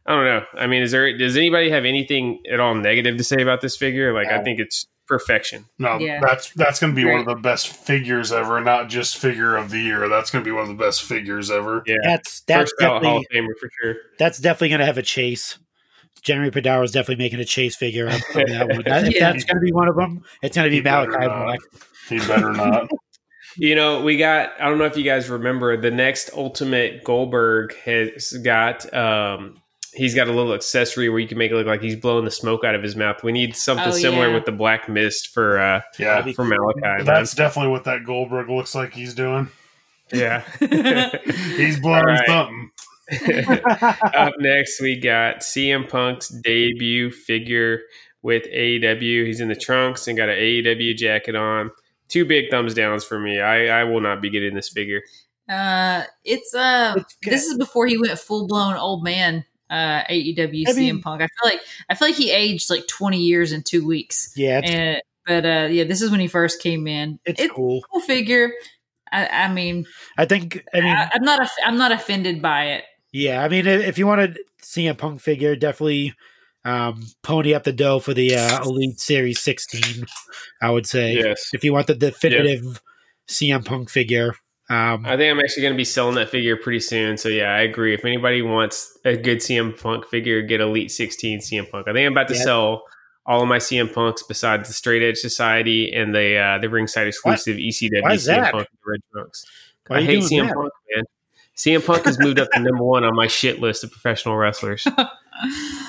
[0.10, 0.44] I don't know.
[0.56, 3.77] I mean, is there does anybody have anything at all negative to say about this
[3.77, 4.11] figure?
[4.14, 5.65] Like I think it's perfection.
[5.77, 6.19] No, Yeah.
[6.19, 9.69] that's that's going to be one of the best figures ever, not just figure of
[9.69, 10.10] the year.
[10.10, 11.84] That's going to be one of the best figures ever.
[11.86, 13.95] Yeah, That's that's first ballot Hall definitely of Famer for sure.
[14.18, 15.60] that's definitely going to have a chase.
[16.23, 18.81] Jeremy Padawer is definitely making a chase figure of of that one.
[18.86, 19.31] That- If Yeah.
[19.31, 21.45] that's going to be one of them, it's going to be He better Malachi not.
[21.45, 21.60] Black.
[22.10, 22.90] He better not.
[23.57, 24.52] You know, we got.
[24.61, 28.91] I don't know if you guys remember the next Ultimate Goldberg has got.
[28.94, 29.60] um
[29.94, 32.32] He's got a little accessory where you can make it look like he's blowing the
[32.32, 33.24] smoke out of his mouth.
[33.24, 34.34] We need something Oh, similar yeah.
[34.36, 36.80] with the black mist for uh Yeah, for Malachi.
[36.82, 37.06] man.
[37.06, 39.49] that's definitely what that Goldberg looks like he's doing.
[40.14, 40.44] yeah.
[41.57, 42.28] He's blowing All right.
[42.28, 42.72] something.
[44.16, 47.82] Up next, we got CM Punk's debut figure
[48.22, 49.26] with AEW.
[49.26, 51.72] He's in the trunks and got an AEW jacket on.
[52.10, 53.40] Two big thumbs downs for me.
[53.40, 55.02] I, I will not be getting this figure.
[55.48, 59.45] Uh, it's uh, It's this is before he went full blown old man.
[59.69, 61.21] Uh, AEW I CM mean- Punk.
[61.21, 64.33] I feel like I feel like he aged like twenty years in two weeks.
[64.35, 67.19] Yeah, And but uh, yeah, this is when he first came in.
[67.25, 67.83] it's It's cool.
[67.91, 68.51] cool figure.
[69.11, 69.85] I, I mean,
[70.17, 70.63] I think.
[70.73, 72.83] I mean, I, I'm not aff- I'm not offended by it.
[73.11, 73.43] yeah.
[73.43, 76.13] I mean, if if you want to see a punk figure, definitely
[76.65, 80.05] um, pony up the dough for the uh, Elite Series 16.
[80.61, 81.51] I would say Yes.
[81.53, 82.81] if you want the definitive
[83.27, 84.33] CM Punk figure.
[84.69, 87.17] Um, I think I'm actually going to be selling that figure pretty soon.
[87.17, 87.93] So, yeah, I agree.
[87.93, 91.87] If anybody wants a good CM Punk figure, get Elite 16 CM Punk.
[91.87, 92.43] I think I'm about to Yeah.
[92.43, 92.83] sell
[93.25, 97.07] all of my CM Punks besides the Straight Edge Society and the uh, the ringside
[97.07, 98.51] exclusive ECW Why is CM that?
[98.53, 99.45] Punk Red Trunks.
[99.87, 100.55] Why I you hate doing CM that?
[100.55, 101.03] Punk, man.
[101.57, 104.85] CM Punk has moved up to number one on my shit list of professional wrestlers.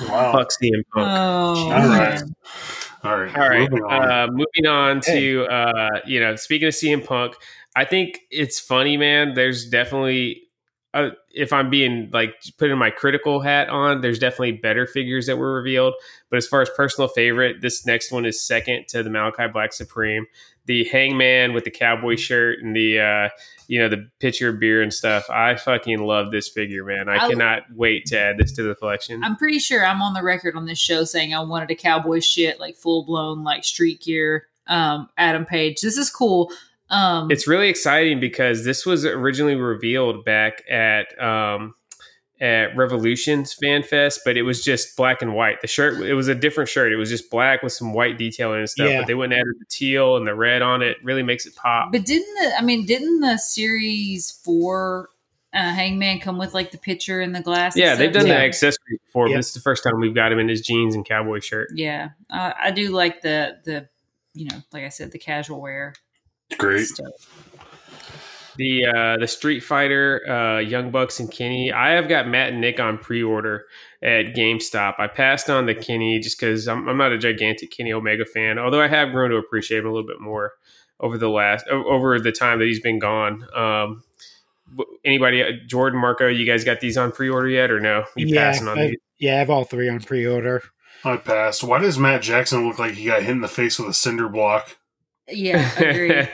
[0.08, 0.32] Wow.
[0.32, 1.08] Fuck CM Punk.
[1.08, 2.22] Oh, all right.
[3.02, 3.36] All right.
[3.36, 3.68] All right.
[3.70, 4.10] moving on.
[4.10, 7.34] Uh, moving on to uh, you know, speaking of CM Punk,
[7.80, 9.34] I think it's funny, man.
[9.34, 10.42] There's definitely,
[10.92, 15.38] uh, if I'm being like putting my critical hat on, there's definitely better figures that
[15.38, 15.94] were revealed.
[16.30, 19.72] But as far as personal favorite, this next one is second to the Malachi Black
[19.72, 20.26] Supreme.
[20.66, 23.28] the hangman with the cowboy shirt and the uh,
[23.66, 25.28] you know the pitcher of beer and stuff.
[25.30, 27.08] I fucking love this figure, man.
[27.08, 29.24] I, I- cannot wait to add this to the collection.
[29.24, 32.20] I'm pretty sure I'm on the record on this show saying I wanted a cowboy
[32.20, 34.46] shit, like full blown, like street gear.
[34.66, 35.80] Um, Adam Page.
[35.80, 36.52] This is cool.
[36.90, 41.74] Um, it's really exciting because this was originally revealed back at um,
[42.40, 45.60] at Revolutions Fan Fest, but it was just black and white.
[45.60, 46.92] The shirt it was a different shirt.
[46.92, 48.88] It was just black with some white detailing and stuff.
[48.90, 49.00] Yeah.
[49.02, 50.96] But they went and added the teal and the red on it.
[51.04, 51.92] Really makes it pop.
[51.92, 52.54] but didn't the?
[52.58, 55.10] I mean, didn't the series four
[55.52, 57.76] uh, Hangman come with like the picture and the glass?
[57.76, 58.38] Yeah, they've done Yeah.
[58.38, 59.28] the accessories before.
[59.28, 59.34] Yeah.
[59.34, 61.68] But this is the first time we've got him in his jeans and cowboy shirt.
[61.74, 63.88] Yeah, uh, I do like the the
[64.32, 65.92] you know, like I said, the casual wear
[66.58, 66.86] Great.
[66.86, 67.12] stuff.
[68.56, 71.72] The uh, the Street Fighter, uh, Young Bucks and Kenny.
[71.72, 73.64] I have got Matt and Nick on pre order
[74.02, 74.94] at GameStop.
[74.98, 78.58] I passed on the Kenny just because I'm, I'm not a gigantic Kenny Omega fan,
[78.58, 80.52] although I have grown to appreciate him a little bit more
[80.98, 83.46] over the last over the time that he's been gone.
[83.54, 84.02] Um,
[85.04, 88.04] anybody, uh, Jordan, Marco, you guys got these on pre order yet or no?
[88.16, 88.96] You yeah, passing on I, these?
[89.18, 90.62] yeah, I have all three on pre-order.
[91.04, 91.64] I passed.
[91.64, 94.28] Why does Matt Jackson look like he got hit in the face with a cinder
[94.28, 94.76] block?
[95.30, 96.28] Yeah, agreed.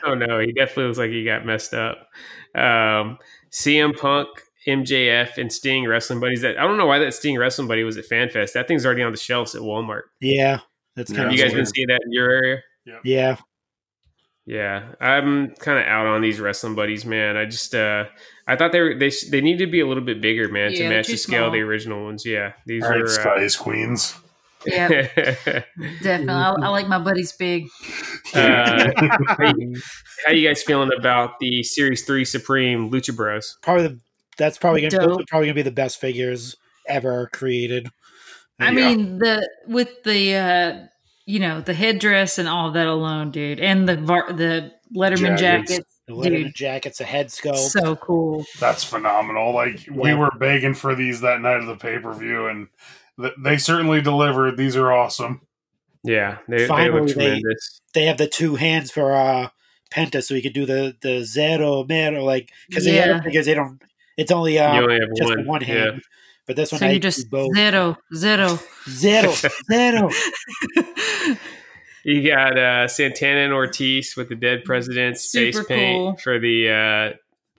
[0.04, 2.08] oh no, he definitely looks like he got messed up.
[2.54, 3.18] Um,
[3.52, 4.28] CM Punk,
[4.66, 6.42] MJF, and Sting wrestling buddies.
[6.42, 8.52] That I don't know why that Sting wrestling buddy was at FanFest.
[8.52, 10.02] That thing's already on the shelves at Walmart.
[10.20, 10.60] Yeah,
[10.96, 12.62] that's kind Have of you guys been seeing that in your area?
[13.04, 13.36] yeah.
[14.46, 17.36] Yeah, I'm kind of out on these wrestling buddies, man.
[17.36, 18.06] I just uh
[18.48, 20.72] I thought they were they sh- they need to be a little bit bigger, man,
[20.72, 22.26] Yeah, to match too the scale of the original ones.
[22.26, 23.06] Yeah, these All right, are.
[23.06, 24.16] Spice Queens.
[24.66, 24.88] Yeah,
[26.02, 26.28] definitely.
[26.28, 27.68] I, I like my buddies big.
[28.34, 28.90] uh,
[29.26, 29.80] how, you,
[30.26, 33.58] how you guys feeling about the Series Three Supreme Lucha Bros?
[33.62, 34.00] Probably the,
[34.36, 35.20] that's probably gonna those Dope.
[35.22, 36.56] are probably gonna be the best figures
[36.86, 37.88] ever created.
[38.58, 38.70] I Yeah.
[38.72, 40.86] mean, the with the uh
[41.26, 45.38] you know the headdress and all of that alone, dude, and the var- the Letterman
[45.38, 45.70] Jackets.
[45.70, 46.54] jackets, The Letterman Dude.
[46.54, 47.68] jackets, the head sculpt.
[47.70, 48.44] so cool.
[48.58, 49.52] That's phenomenal.
[49.54, 50.16] Like we Yeah.
[50.18, 52.99] were begging for these that night of the pay per view, and th-
[53.42, 54.56] they certainly delivered.
[54.56, 55.40] These are awesome.
[56.02, 57.80] Yeah, they, they Finally, look they- tremendous.
[57.94, 59.48] they have the two hands for uh
[59.92, 63.10] Penta, so you could do the the zero mero like because the Yeah.
[63.14, 63.82] other figures they don't.
[64.16, 65.46] It's only uh, only have just one.
[65.46, 66.00] one, hand, Yeah.
[66.46, 67.54] but this one So I you just do both.
[67.56, 68.58] zero zero.
[68.88, 69.32] zero
[69.70, 70.10] zero.
[72.02, 76.16] You got uh, Santana and Ortiz with the dead president's face paint cool.
[76.16, 77.16] for the uh,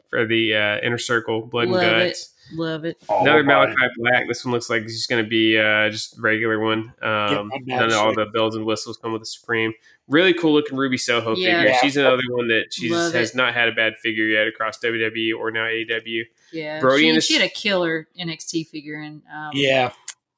[0.09, 2.17] for the uh, inner circle, blood Love and it.
[2.51, 2.59] Guts.
[2.59, 3.01] Love it.
[3.09, 4.27] All Another about Malachi Black.
[4.27, 6.93] This one looks like it's just going to be uh, just regular one.
[7.01, 7.65] Um, unmatched.
[7.67, 9.73] none of all the bells and whistles come with the Supreme.
[10.07, 11.59] Really cool looking Ruby Soho Yeah.
[11.59, 11.71] figure.
[11.71, 11.77] Yeah.
[11.81, 13.35] She's another one that she Love has it.
[13.37, 16.23] not had a bad figure yet across WWE or now AEW.
[16.51, 19.93] Yeah, Brody she, and she had a killer NXT figure in um, Yeah,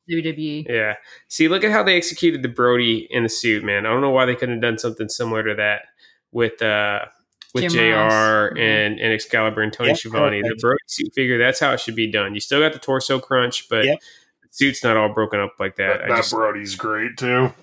[0.09, 0.67] WWE.
[0.69, 0.95] Yeah.
[1.27, 3.85] See, look at how they executed the Brodie in the suit, man.
[3.85, 5.83] I don't know why they couldn't have done something similar to that
[6.31, 7.05] with uh
[7.53, 8.13] with Jim JR Ross.
[8.53, 8.59] Mhm.
[8.59, 10.41] and, and Excalibur and Tony Yep, Schiavone.
[10.41, 10.61] The perfect.
[10.61, 12.33] Brodie suit figure, that's how it should be done.
[12.33, 13.99] You still got the torso crunch, but Yep.
[14.41, 15.99] the suit's not all broken up like that.
[15.99, 16.05] that.
[16.05, 17.53] I That just, Brodie's great too.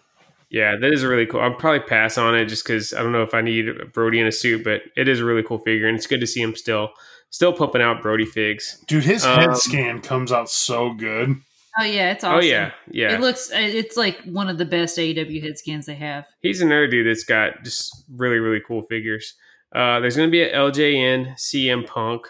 [0.51, 1.41] yeah, that is really cool.
[1.41, 4.21] I'll probably pass on it just because I don't know if I need a Brodie
[4.21, 6.41] in a suit, but it is a really cool figure, and it's good to see
[6.43, 6.91] him still
[7.33, 8.83] still pumping out Brodie figs.
[8.89, 11.37] Dude, his Um, head scan comes out so good.
[11.79, 12.39] Oh yeah, it's awesome.
[12.39, 13.15] Oh yeah, yeah.
[13.15, 13.49] It looks.
[13.55, 16.27] It's like one of the best AEW head scans they have.
[16.43, 19.35] he's another dude that's got just really really cool figures.
[19.73, 22.27] Uh, there's going to be a LJN CM Punk.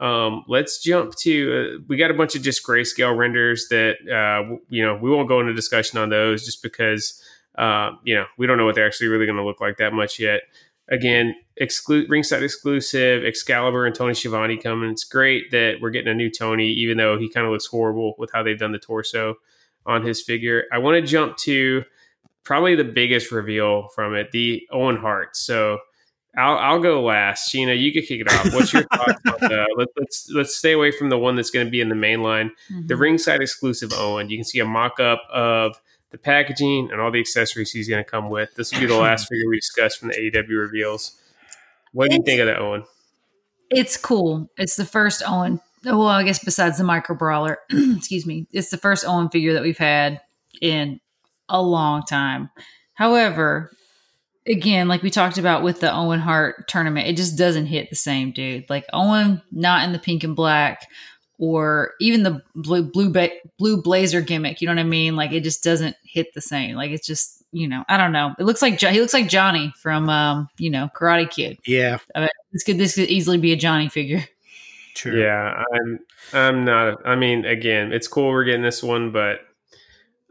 [0.00, 4.42] Um, let's jump to uh, we got a bunch of just grayscale renders that uh,
[4.42, 7.20] w- you know we won't go into discussion on those just because
[7.56, 9.92] uh, you know we don't know what they're actually really going to look like that
[9.92, 10.42] much yet.
[10.90, 11.34] Again,
[12.08, 14.90] ringside exclusive Excalibur and Tony Schiavone coming.
[14.90, 18.14] It's great that we're getting a new Tony, even though he kind of looks horrible
[18.16, 19.34] with how they've done the torso
[19.84, 20.64] on his figure.
[20.72, 21.84] I want to jump to
[22.44, 25.36] probably the biggest reveal from it, the Owen Hart.
[25.36, 25.78] So
[26.38, 27.52] I'll, I'll go last.
[27.52, 28.54] Sheena, you can kick it off.
[28.54, 31.66] What's your thoughts on the, let, let's let's stay away from the one that's going
[31.66, 32.52] to be in the main line.
[32.86, 33.00] The Mhm.
[33.00, 34.30] ringside exclusive Owen.
[34.30, 38.02] You can see a mock up of the packaging and all the accessories he's going
[38.02, 38.54] to come with.
[38.54, 41.20] This will be the last figure we discuss from the AEW reveals.
[41.92, 42.84] What do you think of that Owen?
[43.70, 44.48] It's cool.
[44.56, 45.60] It's the first Owen.
[45.84, 49.62] Well, I guess besides the micro brawler, excuse me, it's the first Owen figure that
[49.62, 50.20] we've had
[50.60, 51.00] in
[51.48, 52.50] a long time.
[52.94, 53.70] However,
[54.48, 57.96] again, like we talked about with the Owen Hart tournament, it just doesn't hit the
[57.96, 58.68] same, dude.
[58.68, 60.88] Like Owen, not in the pink and black,
[61.38, 64.60] or even the blue blue ba- blue blazer gimmick.
[64.60, 65.16] You know what I mean?
[65.16, 66.76] Like it just doesn't hit the same.
[66.76, 68.34] Like it's just you know I don't know.
[68.38, 71.58] It looks like Jo- he looks like Johnny from um you know Karate Kid.
[71.66, 74.24] yeah, I mean, this could this could easily be a Johnny figure.
[74.94, 75.20] true.
[75.20, 76.00] Yeah, I'm
[76.32, 77.06] I'm not.
[77.06, 79.40] I mean, again, it's cool we're getting this one, but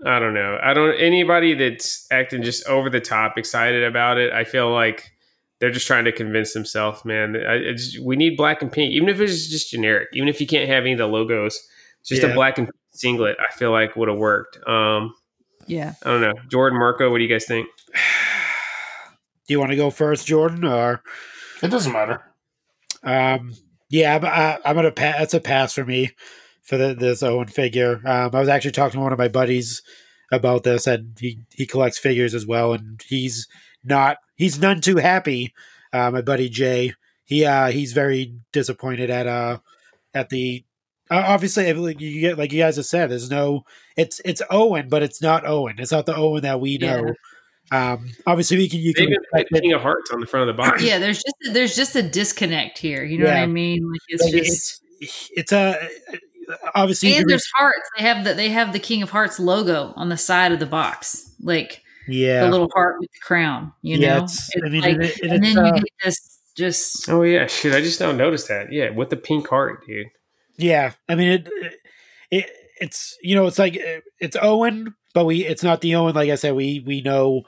[0.06, 0.60] I don't know.
[0.61, 4.32] I don't anybody that's acting just over the top excited about it.
[4.32, 5.11] I feel like
[5.60, 7.36] they're just trying to convince themselves, man.
[7.36, 10.10] I, I just, we need black and pink, even if it's just generic.
[10.14, 11.68] Even if you can't have any of the logos,
[12.06, 12.30] just Yeah.
[12.30, 13.38] a black and pink singlet.
[13.40, 14.60] I feel like would have worked.
[14.68, 15.15] Um,
[15.65, 15.94] Yeah.
[16.03, 17.10] I don't know, Jordan Marco.
[17.10, 17.68] What do you guys think?
[19.48, 21.02] Do you want to go first, Jordan, or
[21.64, 22.22] It doesn't matter.
[23.03, 23.53] um,
[23.90, 25.18] yeah, I'm, I, I'm gonna pass.
[25.19, 26.11] That's a pass for me
[26.68, 28.02] for the, this Owen figure.
[28.06, 29.81] Um, I was actually talking to one of my buddies
[30.31, 33.48] about this, and he he collects figures as well, and he's
[33.84, 35.53] not he's none too happy.
[35.94, 39.60] Uh, my buddy Jay, he uh, he's very disappointed at uh
[40.14, 40.64] at the.
[41.10, 43.64] Uh, obviously, like you get like you guys have said, there's no.
[43.95, 45.76] It's it's Owen, but it's not Owen.
[45.80, 46.98] It's not the Owen that we Yeah.
[46.98, 47.14] know.
[47.72, 50.49] Um, obviously, we can you They can even put King of Hearts on the front
[50.49, 50.84] of the box.
[50.84, 53.06] Yeah, there's just there's just a disconnect here.
[53.06, 53.89] You know what I mean?
[53.89, 55.89] Like it's like, just it's it's a
[56.76, 57.90] obviously and there's hearts.
[57.98, 60.65] They have the they have the King of Hearts logo on the side of the
[60.65, 63.74] box, like yeah the little heart with the crown.
[63.82, 65.72] You Yeah, know, it's- It's I mean, like- and it- and and it's, then you
[65.72, 67.74] uh, get this just Oh yeah, shit!
[67.74, 68.72] I just now noticed that.
[68.72, 70.07] Yeah, with the pink heart, dude.
[70.57, 71.48] yeah i mean it,
[72.32, 72.49] it
[72.82, 73.78] it's you know it's like
[74.19, 77.44] it's owen but we it's not the owen like i said we we know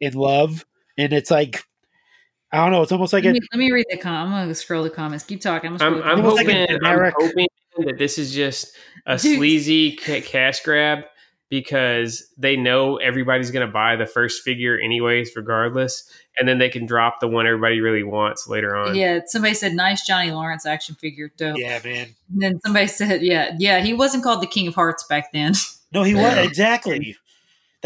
[0.00, 0.64] in love
[0.96, 1.64] and it's like
[2.52, 4.32] i don't know it's almost like let, a me, let me read the com.
[4.32, 5.24] I'm gonna scroll the comments.
[5.24, 5.70] Keep talking.
[5.72, 6.76] I'm, I'm, I'm scroll the almost like hoping.
[6.82, 7.48] a I'm hoping
[7.84, 9.36] that this is just a Dude.
[9.36, 11.00] sleazy cash grab
[11.48, 16.68] because they know everybody's going to buy the first figure anyways, regardless, and then they
[16.68, 18.96] can drop the one everybody really wants later on.
[18.96, 21.30] Yeah, somebody said nice Johnny Lawrence action figure.
[21.36, 21.56] Dope.
[21.58, 25.04] yeah man And then somebody said, yeah, yeah, he wasn't called the King of Hearts
[25.04, 25.54] back then.
[25.92, 27.16] no he was exactly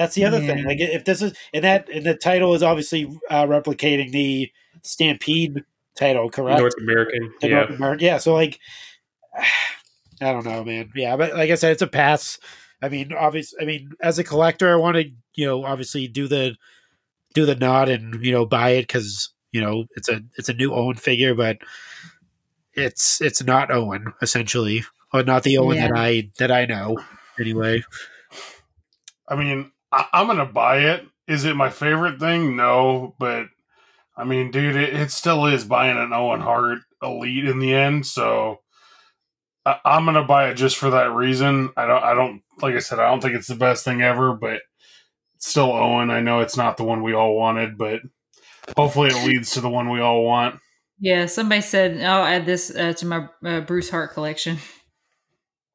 [0.01, 3.05] that's the other thing like if this is and that and the title is obviously
[3.28, 4.51] uh replicating the
[4.82, 5.62] stampede
[5.94, 7.32] title correct North American.
[7.40, 7.55] The Yeah.
[7.56, 8.18] North American- yeah.
[8.18, 8.59] So like,
[10.22, 10.90] I don't know, man.
[10.94, 12.39] Yeah, but like I said, it's a pass.
[12.82, 16.28] I mean, obviously, I mean, as a collector, I want to, you know, obviously do
[16.28, 16.56] the
[17.35, 20.55] do the nod and you know buy it because you know it's a it's a
[20.55, 21.59] new Owen figure, but
[22.74, 24.82] it's it's not Owen essentially,
[25.12, 26.98] or not the Owen that I that I know
[27.39, 27.82] anyway.
[29.28, 31.07] I mean, I, I'm gonna buy it.
[31.27, 32.57] Is it my favorite thing?
[32.57, 33.47] No, but
[34.17, 38.07] I mean, dude, it, it still is buying an Owen Hart Elite in the end.
[38.07, 38.61] So
[39.65, 41.71] I, I'm gonna buy it just for that reason.
[41.77, 44.35] I don't, I don't, like I said, I don't think it's the best thing ever,
[44.35, 44.61] but
[45.39, 46.11] still Owen.
[46.11, 48.01] I know it's not the one we all wanted, but
[48.77, 50.61] hopefully it leads to the one we all want.
[50.99, 54.59] Yeah, somebody said I'll add this uh, to my uh, Bruce Hart collection.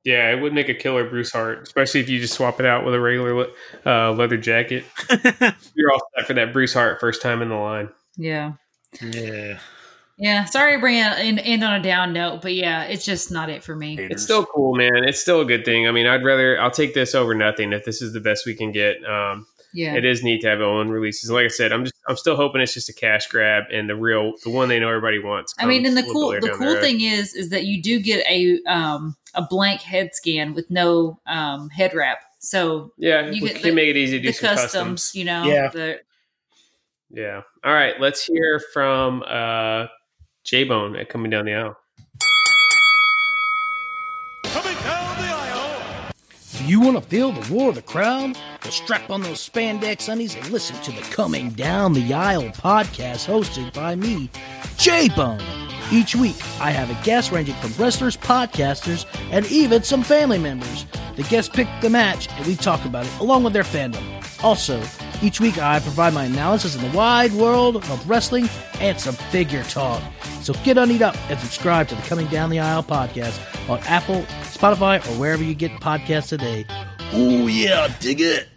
[0.06, 2.86] Yeah, it would make a killer Bruce Hart, especially if you just swap it out
[2.86, 3.48] with a regular le-
[3.86, 4.86] uh, leather jacket.
[5.74, 7.90] You're all set for that Bruce Hart first time in the line.
[8.16, 8.54] Yeah,
[9.02, 9.58] yeah,
[10.18, 10.46] yeah.
[10.46, 13.50] Sorry to bring it in, end on a down note, but yeah, it's just not
[13.50, 13.98] it for me.
[14.00, 15.04] It's still cool, man.
[15.06, 15.88] It's still a good thing.
[15.88, 18.54] I mean, I'd rather I'll take this over nothing if this is the best we
[18.54, 19.04] can get.
[19.04, 21.30] Um, Yeah, It is neat to have Owen releases.
[21.32, 23.96] Like I said, I'm just I'm still hoping it's just a cash grab and the
[23.96, 25.54] real the one they know everybody wants.
[25.60, 26.82] I mean, and the cool the cool road.
[26.82, 31.20] thing is is that you do get a um a blank head scan with no
[31.28, 32.20] um head wrap.
[32.40, 35.16] So yeah, you we can the- make it easy to do the some customs, customs.
[35.16, 35.70] you know, Yeah.
[35.70, 36.00] the,
[37.10, 37.42] Yeah.
[37.64, 39.88] All right, let's hear from uh,
[40.44, 41.78] J Bone at coming down the aisle.
[46.58, 50.10] If you want to feel the war of the crowd, well, strap on those spandex
[50.12, 54.30] undies and listen to the Coming Down the Aisle podcast hosted by me,
[54.78, 55.40] J Bone.
[55.92, 60.86] Each week, I have a guest ranging from wrestlers, podcasters, and even some family members.
[61.16, 64.04] The guests pick the match, and we talk about it along with their fandom.
[64.44, 64.82] Also,
[65.22, 68.50] each week I provide my analysis in the wide world of wrestling
[68.80, 70.02] and some figure talk.
[70.42, 73.40] So get undied up and subscribe to the Coming Down the Aisle podcast
[73.70, 76.66] on Apple, Spotify, or wherever you get podcasts today.
[77.14, 78.50] Oh yeah, dig it.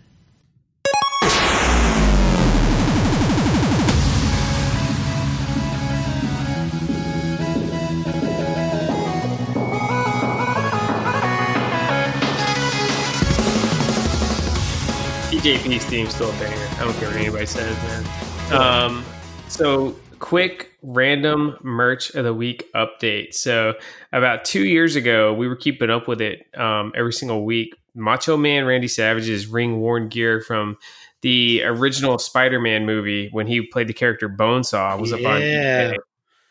[15.38, 16.56] TJP's theme's still a banger.
[16.80, 18.52] I don't care what anybody says, man.
[18.60, 19.04] Um,
[19.46, 23.34] so quick random merch of the week update.
[23.34, 23.74] So
[24.12, 27.74] about two years ago, we were keeping up with it um, every single week.
[27.94, 30.76] Macho Man Randy Savage's ring worn gear from
[31.20, 35.92] the original Spider-Man movie when he played the character Bonesaw was up on Yeah.
[35.92, 35.96] eBay.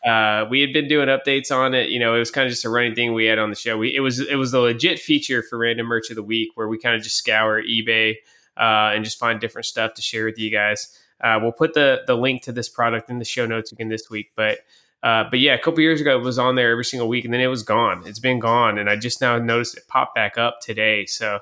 [0.05, 1.89] Uh, we had been doing updates on it.
[1.89, 3.77] You know, it was kind of just a running thing we had on the show.
[3.77, 6.69] We it was it was a legit feature for random merch of the week where
[6.69, 8.15] we kind of just scour eBay
[8.59, 10.97] uh, and just find different stuff to share with you guys.
[11.21, 14.09] Uh, we'll put the the link to this product in the show notes again this
[14.09, 14.31] week.
[14.35, 14.59] But
[15.03, 17.33] uh, but yeah, a couple years ago it was on there every single week, and
[17.33, 18.03] then it was gone.
[18.05, 21.05] It's been gone, and I just now noticed it popped back up today.
[21.05, 21.39] So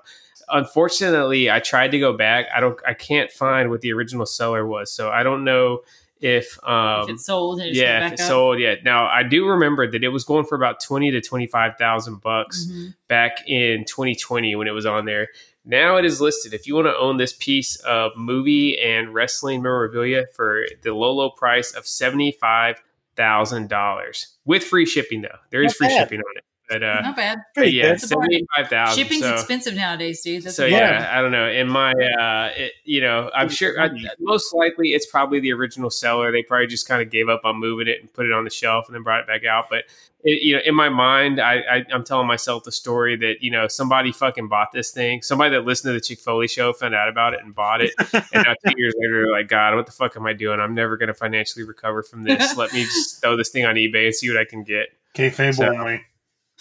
[0.60, 2.48] unfortunately, I tried to go back.
[2.56, 2.80] I don't.
[2.88, 5.82] I can't find what the original seller was, so I don't know
[6.22, 8.28] if um if it's sold, it yeah, if it's up.
[8.30, 8.84] sold yet.
[8.84, 12.22] Now I do remember that it was going for about twenty to twenty five thousand
[12.22, 12.96] bucks Mhm.
[13.08, 15.28] back in 2020 when it was on there.
[15.66, 16.54] Now it is listed.
[16.54, 21.12] If you want to own this piece of movie and wrestling memorabilia for the low
[21.12, 22.82] low price of seventy five
[23.16, 25.98] thousand dollars with free shipping, though there is free bad.
[26.04, 26.44] shipping on it.
[26.68, 27.40] But uh, Not bad.
[27.54, 29.04] but yeah, seventy five thousand.
[29.04, 30.44] Shipping's so, expensive nowadays, dude.
[30.44, 31.48] That's so a- yeah, I don't know.
[31.48, 33.80] In my, uh, it, you know, I'm sure.
[33.80, 33.90] I,
[34.20, 36.32] most likely, it's probably the original seller.
[36.32, 38.50] They probably just kind of gave up on moving it and put it on the
[38.50, 39.66] shelf and then brought it back out.
[39.70, 39.84] But
[40.24, 43.52] it, you know, in my mind, I, I I'm telling myself the story that you
[43.52, 45.22] know somebody fucking bought this thing.
[45.22, 47.94] Somebody that listened to the Chick Foley show found out about it and bought it.
[48.12, 50.60] and now two years later, they're like, God, what the fuck am I doing?
[50.60, 52.58] I'm never going to financially recover from this.
[52.58, 54.88] Let me just throw this thing on eBay and see what I can get.
[55.14, 56.02] Kayfabe So- only.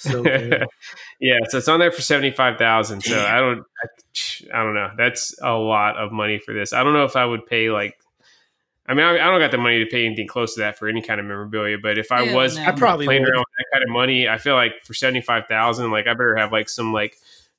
[0.05, 0.65] So uh,
[1.21, 3.03] yeah, so it's on there for seventy five thousand.
[3.03, 4.91] So I don't, I, I don't know.
[4.97, 6.73] That's a lot of money for this.
[6.73, 7.95] I don't know if I would pay like.
[8.87, 10.89] I mean, I, I don't got the money to pay anything close to that for
[10.89, 11.79] any kind of memorabilia.
[11.83, 12.65] But if I Hell was no.
[12.65, 13.31] I probably playing would.
[13.31, 16.13] around with that kind of money, I feel like for seventy five thousand, like I
[16.13, 17.17] better have like some like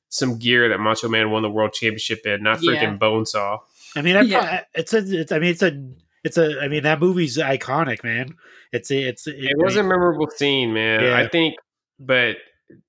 [0.08, 2.96] some gear that Macho Man won the world championship in, not freaking Yeah.
[2.96, 3.58] Bonesaw.
[3.96, 4.48] I mean, I Yeah.
[4.48, 5.20] pro- it's a.
[5.20, 5.84] It's, I mean, it's a.
[6.22, 6.60] It's a.
[6.60, 8.34] I mean, that movie's iconic, man.
[8.72, 9.26] It's a, it's.
[9.26, 11.02] It, It was a memorable scene, man.
[11.02, 11.16] Yeah.
[11.18, 11.56] I think,
[11.98, 12.36] but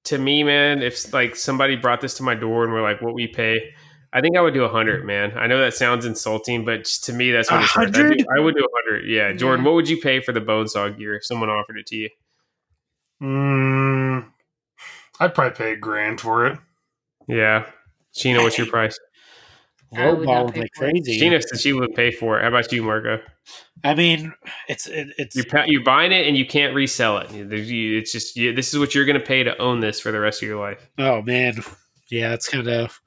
[0.05, 3.13] to me, man, if like somebody brought this to my door and we're like, "What
[3.13, 3.73] we pay,"
[4.11, 5.37] I think I would do a hundred, man.
[5.37, 7.95] I know that sounds insulting, but to me, that's what it's worth.
[7.95, 8.25] I, 100?
[8.35, 9.07] I would do a hundred.
[9.07, 9.69] Yeah, Jordan, Yeah.
[9.69, 12.09] what would you pay for the Bonesaw gear if someone offered it to you?
[13.21, 14.31] Mm,
[15.19, 16.59] I'd probably pay a grand for it.
[17.27, 17.65] Yeah,
[18.15, 18.97] Sheena, what's your price?
[19.95, 21.19] I would not lowballing pay like crazy.
[21.19, 22.41] Sheena said she would pay for it.
[22.41, 23.19] How about you, Marco?
[23.83, 24.33] I mean,
[24.67, 27.29] it's it, it's You're you're buying it and you can't resell it.
[27.31, 30.19] It's just you, this is what you're going to pay to own this for the
[30.19, 30.89] rest of your life.
[30.97, 31.55] oh man,
[32.09, 32.99] yeah, it's kind of.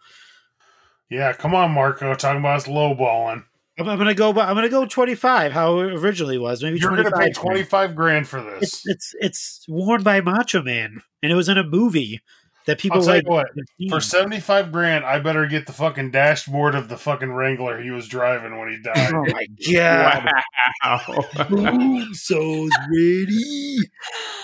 [1.11, 2.15] Yeah, come on, Marco.
[2.15, 3.45] Talking about us lowballing.
[3.79, 4.29] I'm, I'm gonna go.
[4.31, 5.53] I'm gonna go 25.
[5.53, 6.63] How it originally was.
[6.63, 8.87] Maybe You're going to pay 25 grand for It's this.
[8.87, 12.21] it's it's worn by Macho Man, and it was in a movie
[12.67, 13.25] that people I'll tell like.
[13.25, 13.47] you what.
[13.91, 18.07] For 75 grand, I better get the fucking dashboard of the fucking Wrangler he was
[18.09, 19.13] driving when he died.
[19.15, 20.29] oh my god!
[21.51, 22.05] Wow.
[22.13, 23.77] So's ready.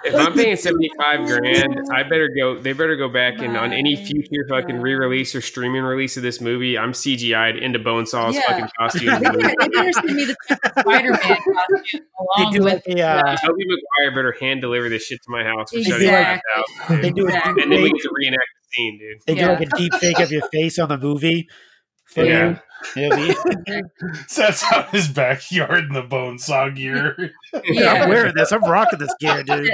[0.04, 2.58] If I'm paying seventy five grand, I better go.
[2.60, 6.22] They better go back and on any future fucking re release or streaming release of
[6.22, 8.42] this movie, I'm CGI'd into Bonesaw's Yeah.
[8.48, 9.06] fucking costume.
[9.06, 10.36] They better, they send me the
[10.80, 12.00] Spider Man costume
[12.38, 13.02] They do with like a.
[13.02, 16.06] Uh, Tobey Maguire better hand deliver this shit to my house for Exactly.
[16.06, 16.40] seventy five
[16.86, 17.02] thousand.
[17.02, 17.54] they do a Exactly.
[17.54, 18.02] deep And then we fake.
[18.02, 19.18] get to reenact the scene, dude.
[19.26, 21.48] They do like a deep fake of your face on the movie.
[22.06, 22.58] For Yeah.
[22.96, 23.02] you.
[23.02, 23.34] It'll be,
[24.28, 27.32] Sets out his backyard in the Bonesaw gear.
[27.64, 27.92] Yeah.
[28.04, 28.52] I'm wearing this.
[28.52, 29.70] I'm rocking this gear, dude.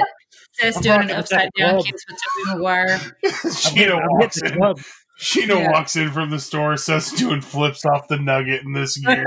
[0.53, 1.85] Seth's I'm doing an upside down club.
[1.85, 2.99] kiss with Tobey Maguire.
[3.25, 4.53] Sheena walks the in.
[4.57, 4.79] club.
[5.19, 5.71] Sheena Yeah.
[5.71, 9.25] walks in from the store, says doing flips off the nugget in this gear.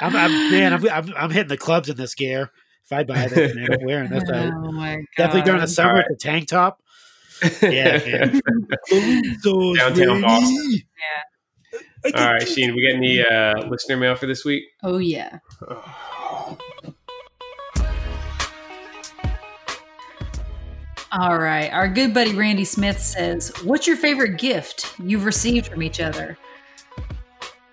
[0.00, 0.72] I'm, I'm man.
[0.74, 2.50] I'm, I'm I'm hitting the clubs in this gear.
[2.84, 4.28] If I buy this, man, I'm wearing this.
[4.28, 4.52] out.
[4.54, 5.04] Oh my god!
[5.16, 6.06] Definitely during the summer Alright.
[6.10, 6.82] with the tank top.
[7.62, 8.40] Yeah, man.
[9.42, 10.22] Downtown ready.
[10.22, 10.80] Boston.
[12.04, 14.64] I All can right, do Sheen, we got any uh, listener mail for this week?
[14.82, 15.38] Oh yeah.
[21.12, 21.70] All right.
[21.72, 26.38] Our good buddy Randy Smith says, What's your favorite gift you've received from each other?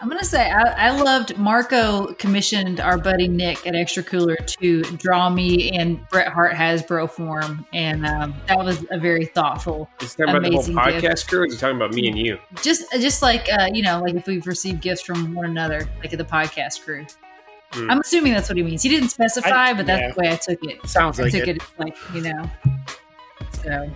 [0.02, 4.38] I'm going to say, I, I loved Marco commissioned our buddy Nick at Extra Cooler
[4.38, 7.66] to draw me in Bret Hart Hasbro form.
[7.74, 11.28] And um, that was a very thoughtful, Is talking about the whole podcast gift.
[11.28, 11.42] crew?
[11.42, 12.40] Or is he talking about me and you?
[12.62, 16.12] just just like, uh, you know, like if we've received gifts from one another, like
[16.12, 17.06] the podcast crew.
[17.74, 17.92] Hmm.
[17.92, 18.82] I'm assuming that's what he means.
[18.82, 20.12] He didn't specify, I- but that's yeah.
[20.14, 20.88] the way I took it.
[20.88, 21.58] Sounds I like took it.
[21.58, 22.50] it like, you know.
[23.64, 23.92] So.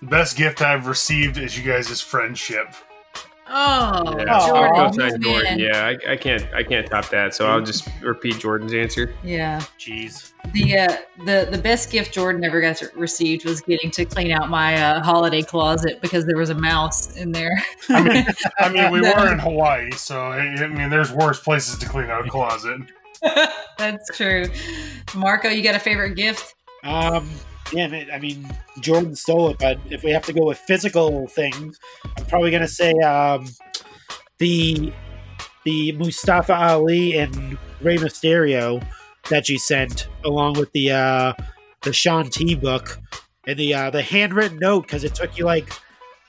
[0.00, 2.74] The best gift I've received is you guys' friendship.
[3.52, 4.46] Oh, Yeah, Aw.
[4.46, 5.58] Jordan, I'll you tell you, Jordan.
[5.58, 7.34] Yeah, I, I can't, I can't top that.
[7.34, 9.12] So I'll just repeat Jordan's answer.
[9.24, 9.60] Yeah.
[9.78, 10.32] Jeez.
[10.52, 14.48] The uh, the the best gift Jordan ever got received was getting to clean out
[14.48, 17.52] my uh, holiday closet because there was a mouse in there.
[17.90, 18.26] I mean,
[18.58, 22.26] I mean, we were in Hawaii, so I mean, there's worse places to clean out
[22.26, 22.80] a closet.
[23.78, 24.46] That's true.
[25.14, 26.54] Marco, you got a favorite gift?
[26.84, 27.28] Um,
[27.72, 28.46] yeah, man, I mean,
[28.80, 31.78] Jordan stole it, but if we have to go with physical things,
[32.16, 33.46] I'm probably gonna say um,
[34.38, 34.92] the
[35.64, 38.84] the Mustafa Ali and Rey Mysterio
[39.28, 41.32] that you sent, along with the uh,
[41.82, 42.98] the Sean T book
[43.46, 45.72] and the uh, the handwritten note because it took you like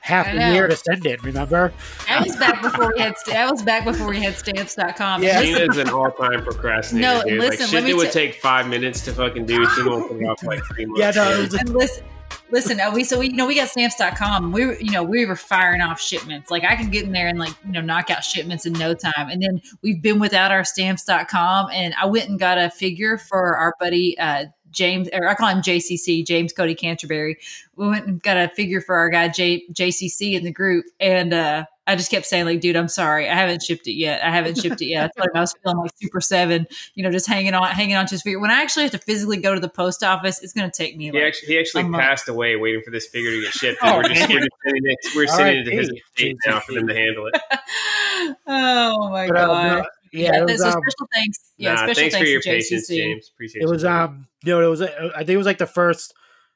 [0.02, 1.24] half a year to send it.
[1.24, 1.72] Remember?
[2.10, 5.24] I was back before we had st- I was back before we had stamps.com.
[5.24, 5.40] Yeah.
[5.40, 7.40] Listen, Sheena's an all-time procrastinator, No, dude.
[7.40, 9.66] listen, like let shit me that would t- take five minutes to fucking do.
[9.70, 11.00] She won't put it off like three months.
[11.00, 11.62] Yeah, no, it dude.
[11.62, 12.04] and listen
[12.50, 14.52] Listen, uh, we so we you know we got stamps.com.
[14.52, 16.52] We were you know we were firing off shipments.
[16.52, 18.94] Like I can get in there and like you know knock out shipments in no
[18.94, 19.30] time.
[19.30, 23.56] And then we've been without our stamps.com, and I went and got a figure for
[23.56, 27.38] our buddy uh, James, or I call him JCC, James Cody Canterbury.
[27.76, 31.34] We went and got a figure for our guy J, JCC in the group, and
[31.34, 34.24] uh, I just kept saying like, dude, I'm sorry, I haven't shipped it yet.
[34.24, 35.12] I haven't shipped it yet.
[35.16, 37.96] I told him I was feeling like Super Seven, you know, just hanging on, hanging
[37.96, 38.40] on to his figure.
[38.40, 40.96] When I actually have to physically go to the post office, it's going to take
[40.96, 41.06] me.
[41.06, 42.04] He Like, actually, he actually a month.
[42.04, 43.80] passed away waiting for this figure to get shipped.
[43.82, 44.30] Oh, we're just, man.
[44.30, 46.88] we're just sending it, we're sending right, it to his hey, estate now for them
[46.88, 47.42] to handle it.
[48.48, 49.78] oh my But, uh, god!
[49.78, 51.40] no, yeah, it was, so um, special thanks.
[51.58, 52.96] Yeah, Nah, special thanks thanks for your to patience, JCC.
[52.98, 53.32] James.
[53.34, 55.66] Appreciate it was um you know it was uh, I think it was like the
[55.68, 56.14] first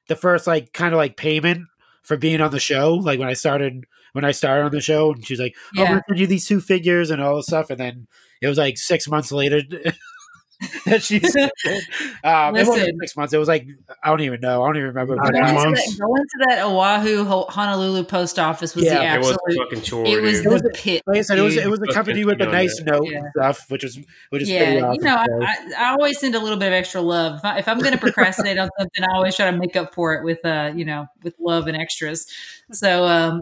[0.07, 1.67] the first like kind of like payment
[2.03, 5.11] for being on the show like when I started when I started on the show
[5.13, 6.01] and she's like oh I'm Yeah.
[6.07, 8.07] gonna do these two figures and all this stuff and then
[8.41, 9.61] it was like six months later
[10.85, 11.83] that she said it.
[12.23, 13.67] um it wasn't six months it was like
[14.03, 15.97] I don't even know I don't even remember but, Nine Going to, months.
[15.97, 19.57] that, going to that Oahu Honolulu post office was Yeah, the It was absolute.
[19.69, 20.63] fucking chore, It was dude.
[20.63, 21.01] the pit.
[21.07, 22.85] like I said it was it was a company with a nice that.
[22.85, 23.17] note Yeah.
[23.19, 23.99] and stuff which was
[24.29, 25.25] which is yeah, you know, I.
[25.41, 27.39] I, I always send a little bit of extra love.
[27.39, 29.93] If, I, if I'm going to procrastinate on something, I always try to make up
[29.93, 32.25] for it with, uh, you know, with love and extras.
[32.71, 33.41] So, um,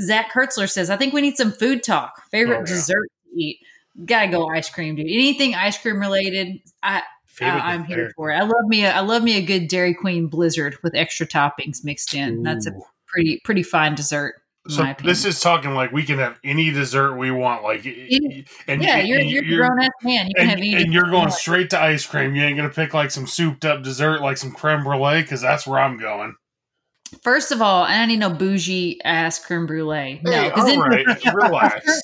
[0.00, 2.22] Zach Hertzler says, I think we need some food talk.
[2.30, 2.66] Favorite Oh, yeah.
[2.66, 3.58] dessert to eat?
[4.04, 5.06] Gotta go ice cream, dude.
[5.06, 7.02] Anything ice cream related, I,
[7.40, 8.36] I I'm here for it.
[8.36, 11.84] I love me, a, I love me a good Dairy Queen Blizzard with extra toppings
[11.84, 12.42] mixed in.
[12.42, 12.72] That's a
[13.06, 14.34] pretty, pretty fine dessert.
[14.66, 18.82] So this is talking like we can have any dessert we want, like Any- and
[18.82, 20.28] yeah, and you're, you're, grown ass man.
[20.28, 21.34] You can and, have any and you're going want.
[21.34, 22.34] straight to ice cream.
[22.34, 25.66] You ain't gonna pick like some souped up dessert, like some creme brulee, because that's
[25.66, 26.36] where I'm going.
[27.22, 30.20] First of all, I don't need no bougie ass creme brulee.
[30.24, 32.00] No, Hey, all right, relax.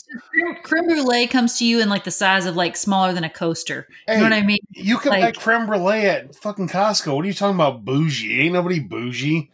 [0.62, 3.86] Creme, brulee comes to you in like the size of like smaller than a coaster.
[4.08, 4.58] you know what I mean?
[4.70, 7.14] You can Like- buy creme brulee at fucking Costco.
[7.14, 8.40] What are you talking about, bougie?
[8.42, 9.50] Ain't nobody bougie.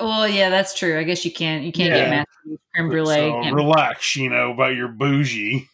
[0.00, 0.98] Well, yeah, that's true.
[0.98, 1.98] I guess you can't you can't Yeah.
[2.04, 3.14] get massive creme brulee.
[3.14, 3.50] So Yeah.
[3.52, 5.68] relax, you know, about your bougie.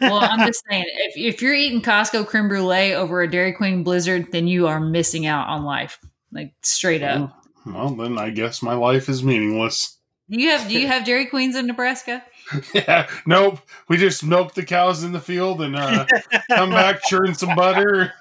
[0.00, 3.84] well, I'm just saying, if, if you're eating Costco creme brulee over a Dairy Queen
[3.84, 6.00] Blizzard, then you are missing out on life,
[6.32, 7.32] like straight up.
[7.64, 9.96] Well, then I guess my life is meaningless.
[10.28, 12.24] Do you have Do you have Dairy Queens in Nebraska?
[12.74, 13.60] Yeah, nope.
[13.88, 16.06] We just milk the cows in the field and uh,
[16.54, 18.12] come back, churn some butter.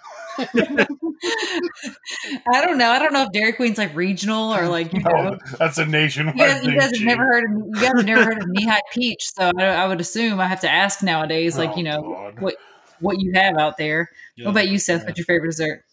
[2.48, 2.90] I don't know.
[2.90, 5.38] I don't know if Dairy Queen's like regional or like you know.
[5.60, 5.86] That's a
[6.34, 8.48] You nationwide guys, you guys have never heard of you guys have never heard of
[8.48, 11.84] Nehi peach, so I, I would assume I have to ask nowadays, like Oh, you
[11.84, 12.40] know God.
[12.40, 12.56] what
[13.00, 14.10] what you have out there.
[14.42, 15.06] What about you, Seth?
[15.06, 15.84] What's your favorite dessert?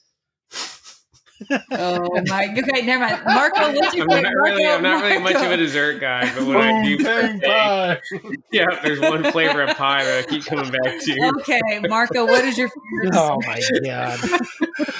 [1.73, 2.55] Oh my!
[2.59, 3.23] Okay, never mind.
[3.24, 4.23] Marco, what's your I'm favorite?
[4.23, 7.06] not really, I'm not really much of a dessert guy, but when I do, Boom,
[7.06, 8.01] bang, pie.
[8.52, 11.32] yeah, there's one flavor of pie that I keep coming back to.
[11.40, 12.69] Okay, Marco, what is your
[13.02, 13.15] favorite?
[13.16, 14.19] Oh my god!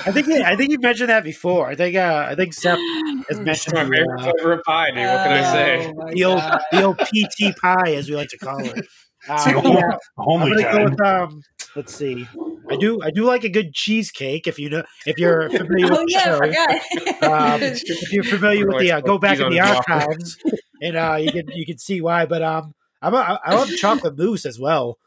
[0.07, 1.69] I think I think you mentioned that before.
[1.69, 4.91] I think uh, I think Seth has It's mentioned my favorite uh, flavor of pie,
[4.91, 4.99] dude.
[4.99, 5.87] What can I say?
[5.87, 6.61] Oh, my the old God.
[6.73, 8.85] the old PT pie, as we like to call it.
[9.31, 11.43] It's the Um, only, yeah, I'm gonna go with um.
[11.77, 12.27] Let's see.
[12.71, 14.47] I do I do like a good cheesecake.
[14.47, 16.79] If you know if you're familiar with Oh the yeah,
[17.21, 17.27] I show.
[17.27, 20.37] Um, if you're familiar with the uh, go back in the archives,
[20.83, 22.27] and uh, you can you can see why.
[22.27, 24.99] But um, I'm a, I love chocolate mousse as well.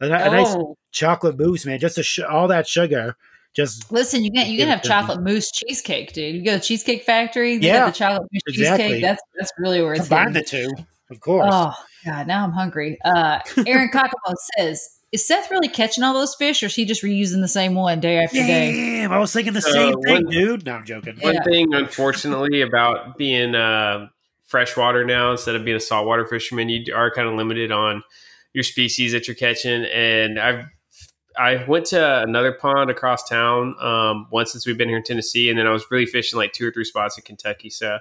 [0.00, 1.78] A, ni- a nice oh, chocolate mousse, man.
[1.78, 3.16] Just a sh- all that sugar,
[3.54, 6.36] just listen, you can you can have chocolate mousse cheesecake, dude.
[6.36, 8.84] You go to Cheesecake Factory, Yeah, the chocolate mousse exactly.
[8.84, 9.02] cheesecake.
[9.02, 10.68] That's that's really where it's combine hitting.
[10.70, 11.50] the two, of course.
[11.52, 11.74] Oh
[12.04, 12.98] God, now I'm hungry.
[13.04, 17.02] Uh, Aaron Kokomo says, "Is Seth really catching all those fish, or is he just
[17.02, 20.24] reusing the same one day after day?" Damn, I was thinking the So, same thing,
[20.24, 20.66] one- dude.
[20.66, 21.16] No, I'm joking.
[21.18, 21.24] Yeah.
[21.32, 24.08] One thing, unfortunately, about being uh,
[24.46, 28.02] freshwater now instead of being a saltwater fisherman, you are kind of limited on
[28.52, 29.84] your species that you're catching.
[29.84, 30.64] And I've
[31.38, 35.48] I went to another pond across town um, once since we've been here in Tennessee,
[35.48, 37.70] and then I was really fishing like two or three spots in Kentucky.
[37.70, 37.98] So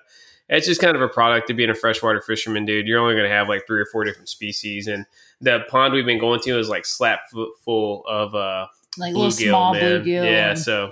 [0.49, 2.87] it's just kind of a product of being a freshwater fisherman, dude.
[2.87, 5.05] You're only going to have like three or four different species, and
[5.41, 8.67] the pond we've been going to is like slap fu- full of uh,
[8.97, 9.81] Like little bluegill, small man.
[10.03, 10.25] bluegill.
[10.25, 10.91] Yeah, so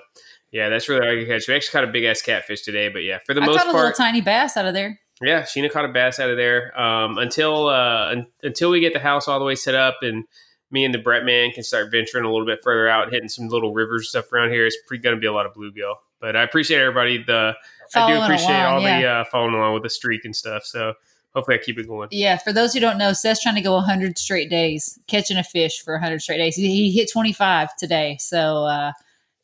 [0.51, 1.47] yeah, that's really all I can catch.
[1.47, 3.65] We actually caught a big ass catfish today, but yeah, for the I most caught
[3.65, 4.99] a little part, tiny bass out of there.
[5.21, 6.79] yeah, Sheena caught a bass out of there.
[6.79, 10.25] Um, until uh, un- until we get the house all the way set up and
[10.71, 13.47] me and the Bret man can start venturing a little bit further out, hitting some
[13.47, 14.65] little rivers and stuff around here.
[14.65, 15.95] It's pretty going to be a lot of bluegill.
[16.19, 17.23] But I appreciate everybody.
[17.23, 17.53] The
[17.95, 20.65] I do appreciate along, all the uh, following along with the streak and stuff.
[20.65, 20.93] So
[21.37, 22.07] hopefully I keep it going.
[22.11, 25.43] Yeah, for those who don't know, Seth's trying to go 100 straight days, catching a
[25.43, 26.55] fish for 100 straight days.
[26.55, 28.91] He, he hit 25 today, so uh,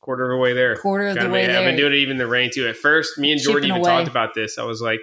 [0.02, 0.76] Quarter of the way there.
[0.76, 1.57] quarter of Gotta the way there.
[1.60, 2.68] I've been doing it even in the rain too.
[2.68, 3.90] At first, me and Jordan even away.
[3.90, 4.57] talked about this.
[4.57, 4.99] I was like,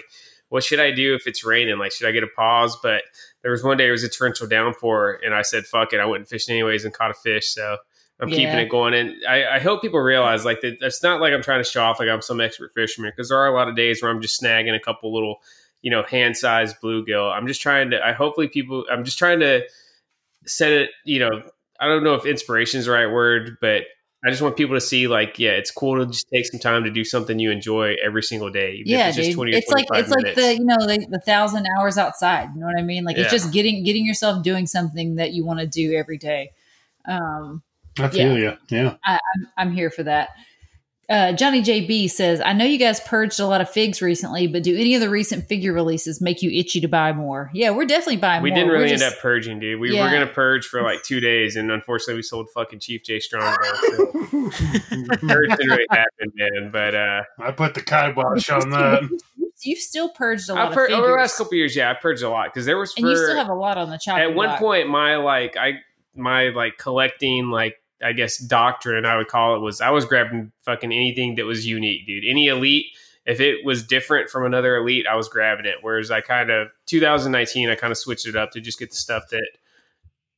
[0.49, 1.79] what should I do if it's raining?
[1.79, 2.77] Like, should I get a pause?
[2.83, 3.01] But
[3.41, 5.99] there was one day it was a torrential downpour, and I said, fuck it.
[5.99, 7.47] I went and fished anyways and caught a fish.
[7.53, 7.77] So
[8.19, 8.35] I'm Yeah.
[8.35, 8.93] keeping it going.
[8.93, 11.81] And I, I hope people realize like that it's not like I'm trying to show
[11.83, 14.21] off like I'm some expert fisherman because there are a lot of days where I'm
[14.21, 15.37] just snagging a couple little,
[15.81, 17.31] you know, hand sized bluegill.
[17.31, 19.63] I'm just trying to, I hopefully people, I'm just trying to
[20.45, 21.43] set it, you know,
[21.79, 23.83] I don't know if inspiration is the right word, but
[24.23, 26.83] I just want people to see like, yeah, it's cool to just take some time
[26.83, 28.73] to do something you enjoy every single day.
[28.73, 29.35] even if yeah, it's just dude.
[29.35, 32.49] 20 It's like 25 it's like the you know the, the thousand hours outside.
[32.53, 33.03] You know what I mean?
[33.03, 36.51] Like it's just getting getting yourself doing something that you want to do every day.
[37.05, 37.63] Um,
[37.97, 38.55] I feel you.
[38.69, 38.95] Yeah.
[39.03, 40.29] I, I'm I'm here for that.
[41.11, 44.63] Uh, Johnny JB says, "I know you guys purged a lot of figs recently, but
[44.63, 47.51] do any of the recent figure releases make you itchy to buy more?
[47.53, 48.43] Yeah, we're definitely buying more.
[48.43, 48.55] we more.
[48.55, 49.79] didn't We're really just- end up purging, dude.
[49.79, 50.05] We Yeah.
[50.05, 53.53] were gonna purge for like two days, and unfortunately, we sold fucking Chief J Strong.
[53.97, 56.69] So purge didn't really happen, man.
[56.71, 59.19] But uh, I put the kibosh on that.
[59.63, 61.91] You've still purged a lot I of pur- figures, over the last couple years, yeah,
[61.91, 63.97] I purged a lot because there was and you still have a lot on the
[63.97, 64.59] chopping at one block.
[64.59, 65.73] point my like I
[66.15, 70.51] my like collecting like I guess doctrine I would call it was I was grabbing
[70.63, 72.23] fucking anything that was unique, dude.
[72.27, 72.85] Any elite,
[73.25, 75.75] if it was different from another elite, I was grabbing it.
[75.81, 78.95] Whereas I kind of 2019, I kind of switched it up to just get the
[78.95, 79.47] stuff that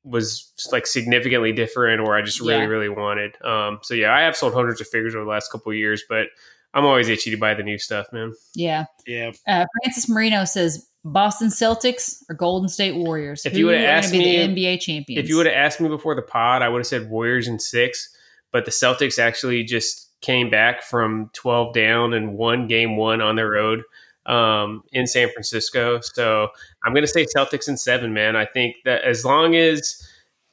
[0.04, 2.66] was like significantly different or I just really Yeah.
[2.66, 3.42] really wanted.
[3.44, 6.04] Um, so yeah, I have sold hundreds of figures over the last couple of years,
[6.10, 6.28] but
[6.74, 8.34] I'm always itchy to buy the new stuff, man.
[8.56, 8.86] Yeah.
[9.08, 9.32] Yeah.
[9.48, 13.46] Uh, Francis Marino says Boston Celtics or Golden State Warriors.
[13.46, 15.82] If Who you would've asked be me- the NBA champions, If you would have asked
[15.82, 18.16] me before the pod, I would have said Warriors in six,
[18.52, 23.36] but the Celtics actually just came back from 12 down and won game one on
[23.36, 23.84] the road
[24.26, 26.00] um, in San Francisco.
[26.02, 26.48] So
[26.86, 28.38] I'm going to say Celtics in seven, man.
[28.38, 30.02] I think that as long as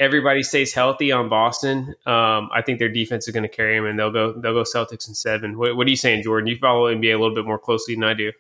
[0.01, 3.87] everybody stays healthy on Boston, um, I think their defense is going to carry them,
[3.87, 5.57] and they'll go they'll go Celtics in seven.
[5.57, 6.49] What, what are you saying, Jordan?
[6.49, 8.33] You follow NBA a little bit more closely than I do.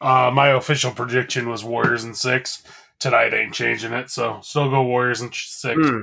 [0.00, 2.62] Uh, my official prediction was Warriors in six.
[3.00, 5.74] Tonight ain't changing it, so still go Warriors in six.
[5.80, 6.00] Hmm.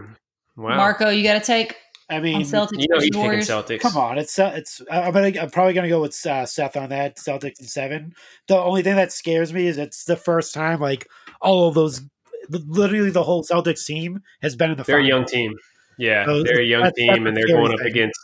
[0.58, 0.78] Wow.
[0.78, 1.76] Marco, you got to take
[2.10, 3.50] I mean, Celtics you know versus he's picking Warriors.
[3.50, 3.80] Celtics.
[3.82, 4.82] come on, it's uh, it's.
[4.92, 5.32] I'm gonna.
[5.40, 7.18] I'm probably gonna go with uh, Seth on that.
[7.18, 8.14] Celtics and seven.
[8.48, 11.08] The only thing that scares me is it's the first time like
[11.42, 12.02] all of those,
[12.50, 14.84] literally the whole Celtics team has been in the.
[14.84, 15.18] They're a final.
[15.18, 15.54] young team.
[15.98, 17.88] Yeah, So they're a young that's- that's team, and they're going up thing.
[17.88, 18.20] against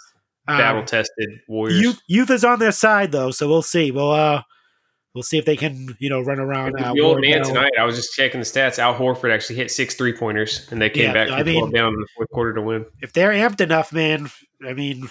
[0.47, 1.81] Um, battle tested Warriors.
[1.81, 3.89] youth, youth is on their side though, so we'll see.
[3.91, 4.43] We'll uh,
[5.13, 6.75] we'll see if they can you know run around.
[6.79, 7.49] Uh, the old Ward man Bell.
[7.49, 8.79] tonight, I was just checking the stats.
[8.79, 11.59] Al Horford actually hit six three pointers, and they came Yeah, back I from mean-
[11.59, 12.85] 12 down in the fourth quarter to win.
[13.01, 14.29] If they're amped enough, man,
[14.65, 15.07] I mean,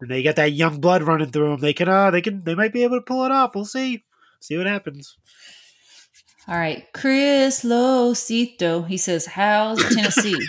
[0.00, 2.54] and they got that young blood running through them, they can uh, they can they
[2.54, 3.54] might be able to pull it off.
[3.54, 4.04] We'll see.
[4.40, 5.16] See what happens.
[6.46, 8.86] All right, Chris Losito.
[8.86, 10.38] He says, "How's Tennessee?"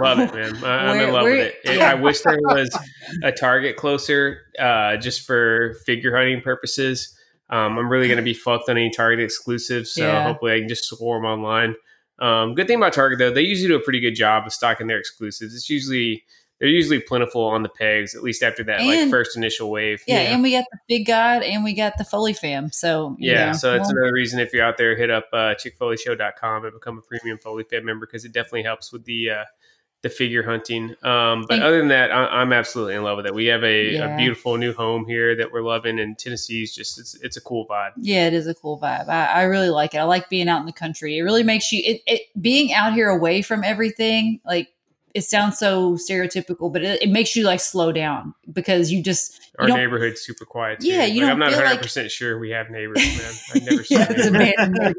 [0.00, 0.62] Love it, man.
[0.64, 1.54] I, I'm in love where- with it.
[1.64, 1.90] It- yeah.
[1.90, 2.76] I wish there was
[3.22, 7.14] a target closer, uh, just for figure hunting purposes.
[7.50, 10.22] Um, I'm really going to be fucked on any Target exclusives, so Yeah.
[10.22, 11.74] hopefully I can just swarm online.
[12.18, 14.86] Um, good thing about Target though, they usually do a pretty good job of stocking
[14.88, 15.54] their exclusives.
[15.54, 16.24] It's usually
[16.58, 20.02] they're usually plentiful on the pegs, at least after that like first initial wave.
[20.08, 22.72] Yeah, and we got the Big God and we got the Foley fam.
[22.72, 25.28] So you Yeah, know, so that's well, another reason if you're out there, hit up
[25.32, 29.30] uh, chickfoleyshow.com and become a premium Foley fam member because it definitely helps with the
[29.30, 29.44] uh,
[30.02, 30.94] the figure hunting.
[31.02, 33.34] Um, but And- other than that, I, I'm absolutely in love with it.
[33.34, 34.14] We have a, Yeah.
[34.14, 37.66] a beautiful new home here that we're loving, and Tennessee's just it's, it's a cool
[37.66, 37.92] vibe.
[37.96, 39.08] yeah, it is a cool vibe.
[39.08, 39.98] I, I really like it.
[39.98, 41.18] I like being out in the country.
[41.18, 44.40] It really makes you it, it being out here away from everything.
[44.46, 44.68] Like
[45.14, 49.40] it sounds so stereotypical, but it, it makes you like slow down because you just
[49.58, 50.78] you Our neighborhood's super quiet.
[50.80, 50.86] Too.
[50.88, 53.32] Yeah, you Like, don't I'm not feel 100 like- percent sure we have neighbors, man.
[53.54, 54.94] I've never seen yeah, it's abandoned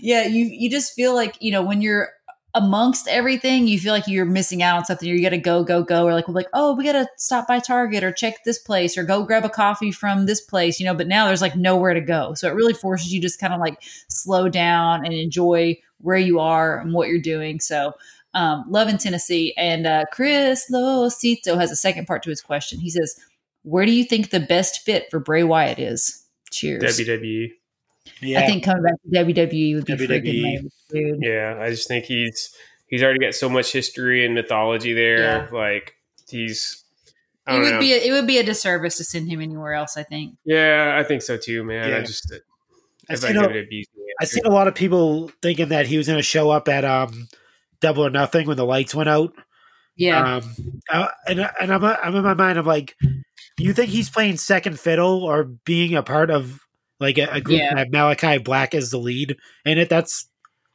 [0.00, 2.08] yeah, you you just feel like you know when you're
[2.54, 5.08] amongst everything, you feel like you're missing out on something.
[5.08, 7.58] You got to go, go, go, or like like oh, we got to stop by
[7.58, 10.94] Target or check this place or go grab a coffee from this place, you know.
[10.94, 13.60] But now there's like nowhere to go, so it really forces you just kind of
[13.60, 17.60] like slow down and enjoy where you are and what you're doing.
[17.60, 17.94] So.
[18.32, 19.52] Um, love in Tennessee.
[19.56, 22.78] And uh, Chris Losito has a second part to his question.
[22.78, 23.18] He says,
[23.64, 26.24] Where do you think the best fit for Bray Wyatt is?
[26.52, 26.80] Cheers.
[26.80, 27.50] WWE.
[28.22, 30.08] Yeah, I think coming back to WWE would be WWE.
[30.08, 31.18] freaking amazing, dude.
[31.22, 32.54] Yeah, I just think he's
[32.88, 35.48] he's already got so much history and mythology there.
[35.52, 35.94] Like
[36.28, 36.84] he's.
[37.46, 37.80] I It don't would know.
[37.80, 39.96] be a, it would be a disservice to send him anywhere else.
[39.96, 40.36] I think.
[40.44, 41.84] Yeah, I think so too, man.
[41.84, 42.02] I Yeah.
[42.02, 42.32] just
[43.08, 43.86] I if seen, I a, give it a B.
[44.20, 46.84] I seen a lot of people thinking that he was going to show up at
[46.84, 47.28] um
[47.80, 49.32] Double or Nothing when the lights went out.
[49.96, 50.54] Yeah, Um,
[50.90, 52.58] uh, and and I'm I'm in my mind.
[52.58, 52.94] I'm like,
[53.58, 56.60] you think he's playing second fiddle or being a part of
[57.00, 57.74] like a, a group Yeah.
[57.74, 59.88] that Malakai Black is the lead in it?
[59.88, 60.28] That's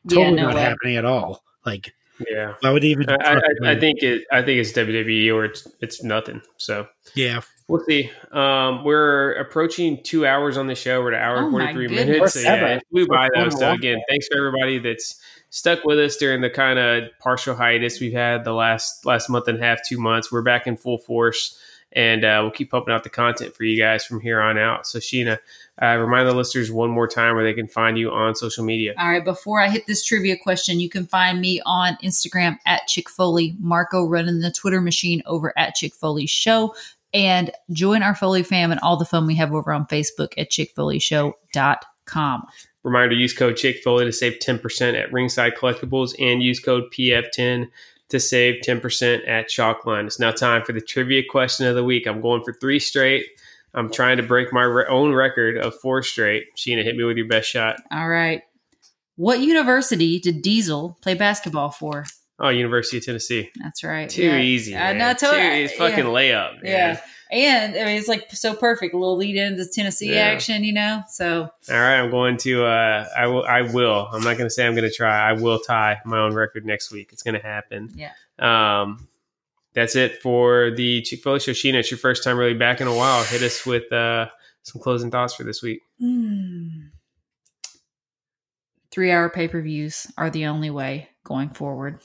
[0.03, 0.61] yeah, totally no not way.
[0.61, 1.43] happening at all.
[1.65, 1.93] Like,
[2.29, 3.09] Yeah, why would even?
[3.09, 4.23] I, I, I think it.
[4.31, 6.41] I think it's WWE or it's it's nothing.
[6.57, 8.11] So yeah, We'll see.
[8.31, 11.01] Um, we're approaching two hours on the show.
[11.01, 12.33] We're at an hour Oh and my 43 minutes.
[12.35, 13.49] So, yeah, it flew by though.
[13.49, 15.19] So, again, thanks for everybody that's
[15.49, 19.47] stuck with us during the kind of partial hiatus we've had the last last month
[19.47, 20.31] and a half, two months.
[20.31, 21.57] We're back in full force,
[21.95, 24.85] and uh, we'll keep pumping out the content for you guys from here on out.
[24.85, 25.39] So, Sheena,
[25.81, 28.93] uh, remind the listeners one more time where they can find you on social media.
[28.97, 32.85] All right, before I hit this trivia question, you can find me on Instagram at
[32.87, 36.75] Chick Foley, Marco running the Twitter machine over at Chick Foley Show,
[37.13, 40.51] and join our Foley fam and all the fun we have over on Facebook at
[40.51, 42.43] chickfoleyshow.com.
[42.83, 47.69] Reminder use code Chick Foley to save 10% at Ringside Collectibles and use code PF10
[48.09, 50.05] to save 10% at Chalkline.
[50.05, 52.05] It's now time for the trivia question of the week.
[52.07, 53.25] I'm going for three straight.
[53.73, 56.45] I'm trying to break my re- own record of four straight.
[56.57, 57.77] Sheena, hit me with your best shot.
[57.91, 58.41] All right.
[59.17, 62.05] What university did Diesel play basketball for?
[62.39, 63.49] Oh, University of Tennessee.
[63.61, 64.09] That's right.
[64.09, 64.39] Too Yeah.
[64.39, 64.75] easy.
[64.75, 64.97] I Man.
[64.97, 65.63] know, Too totally.
[65.63, 65.75] easy.
[65.75, 66.03] Fucking Yeah.
[66.11, 66.51] layup.
[66.61, 66.61] Man.
[66.63, 67.01] Yeah.
[67.31, 68.93] And I mean, it's like so perfect.
[68.93, 70.21] A little lead into Tennessee Yeah.
[70.27, 71.03] action, you know?
[71.09, 72.65] So, All right, I'm going to.
[72.65, 73.43] Uh, I will.
[73.43, 74.07] I will.
[74.11, 75.29] I'm not going to say I'm going to try.
[75.29, 77.09] I will tie my own record next week.
[77.11, 77.93] It's going to happen.
[77.95, 78.11] yeah.
[78.37, 79.07] Um,
[79.73, 81.51] that's it for the Chick Foley show.
[81.51, 83.23] Sheena, it's your first time really back in a while.
[83.23, 84.27] Hit us with uh,
[84.63, 85.81] some closing thoughts for this week.
[85.99, 86.67] Hmm.
[88.91, 91.99] Three hour pay per views are the only way going forward.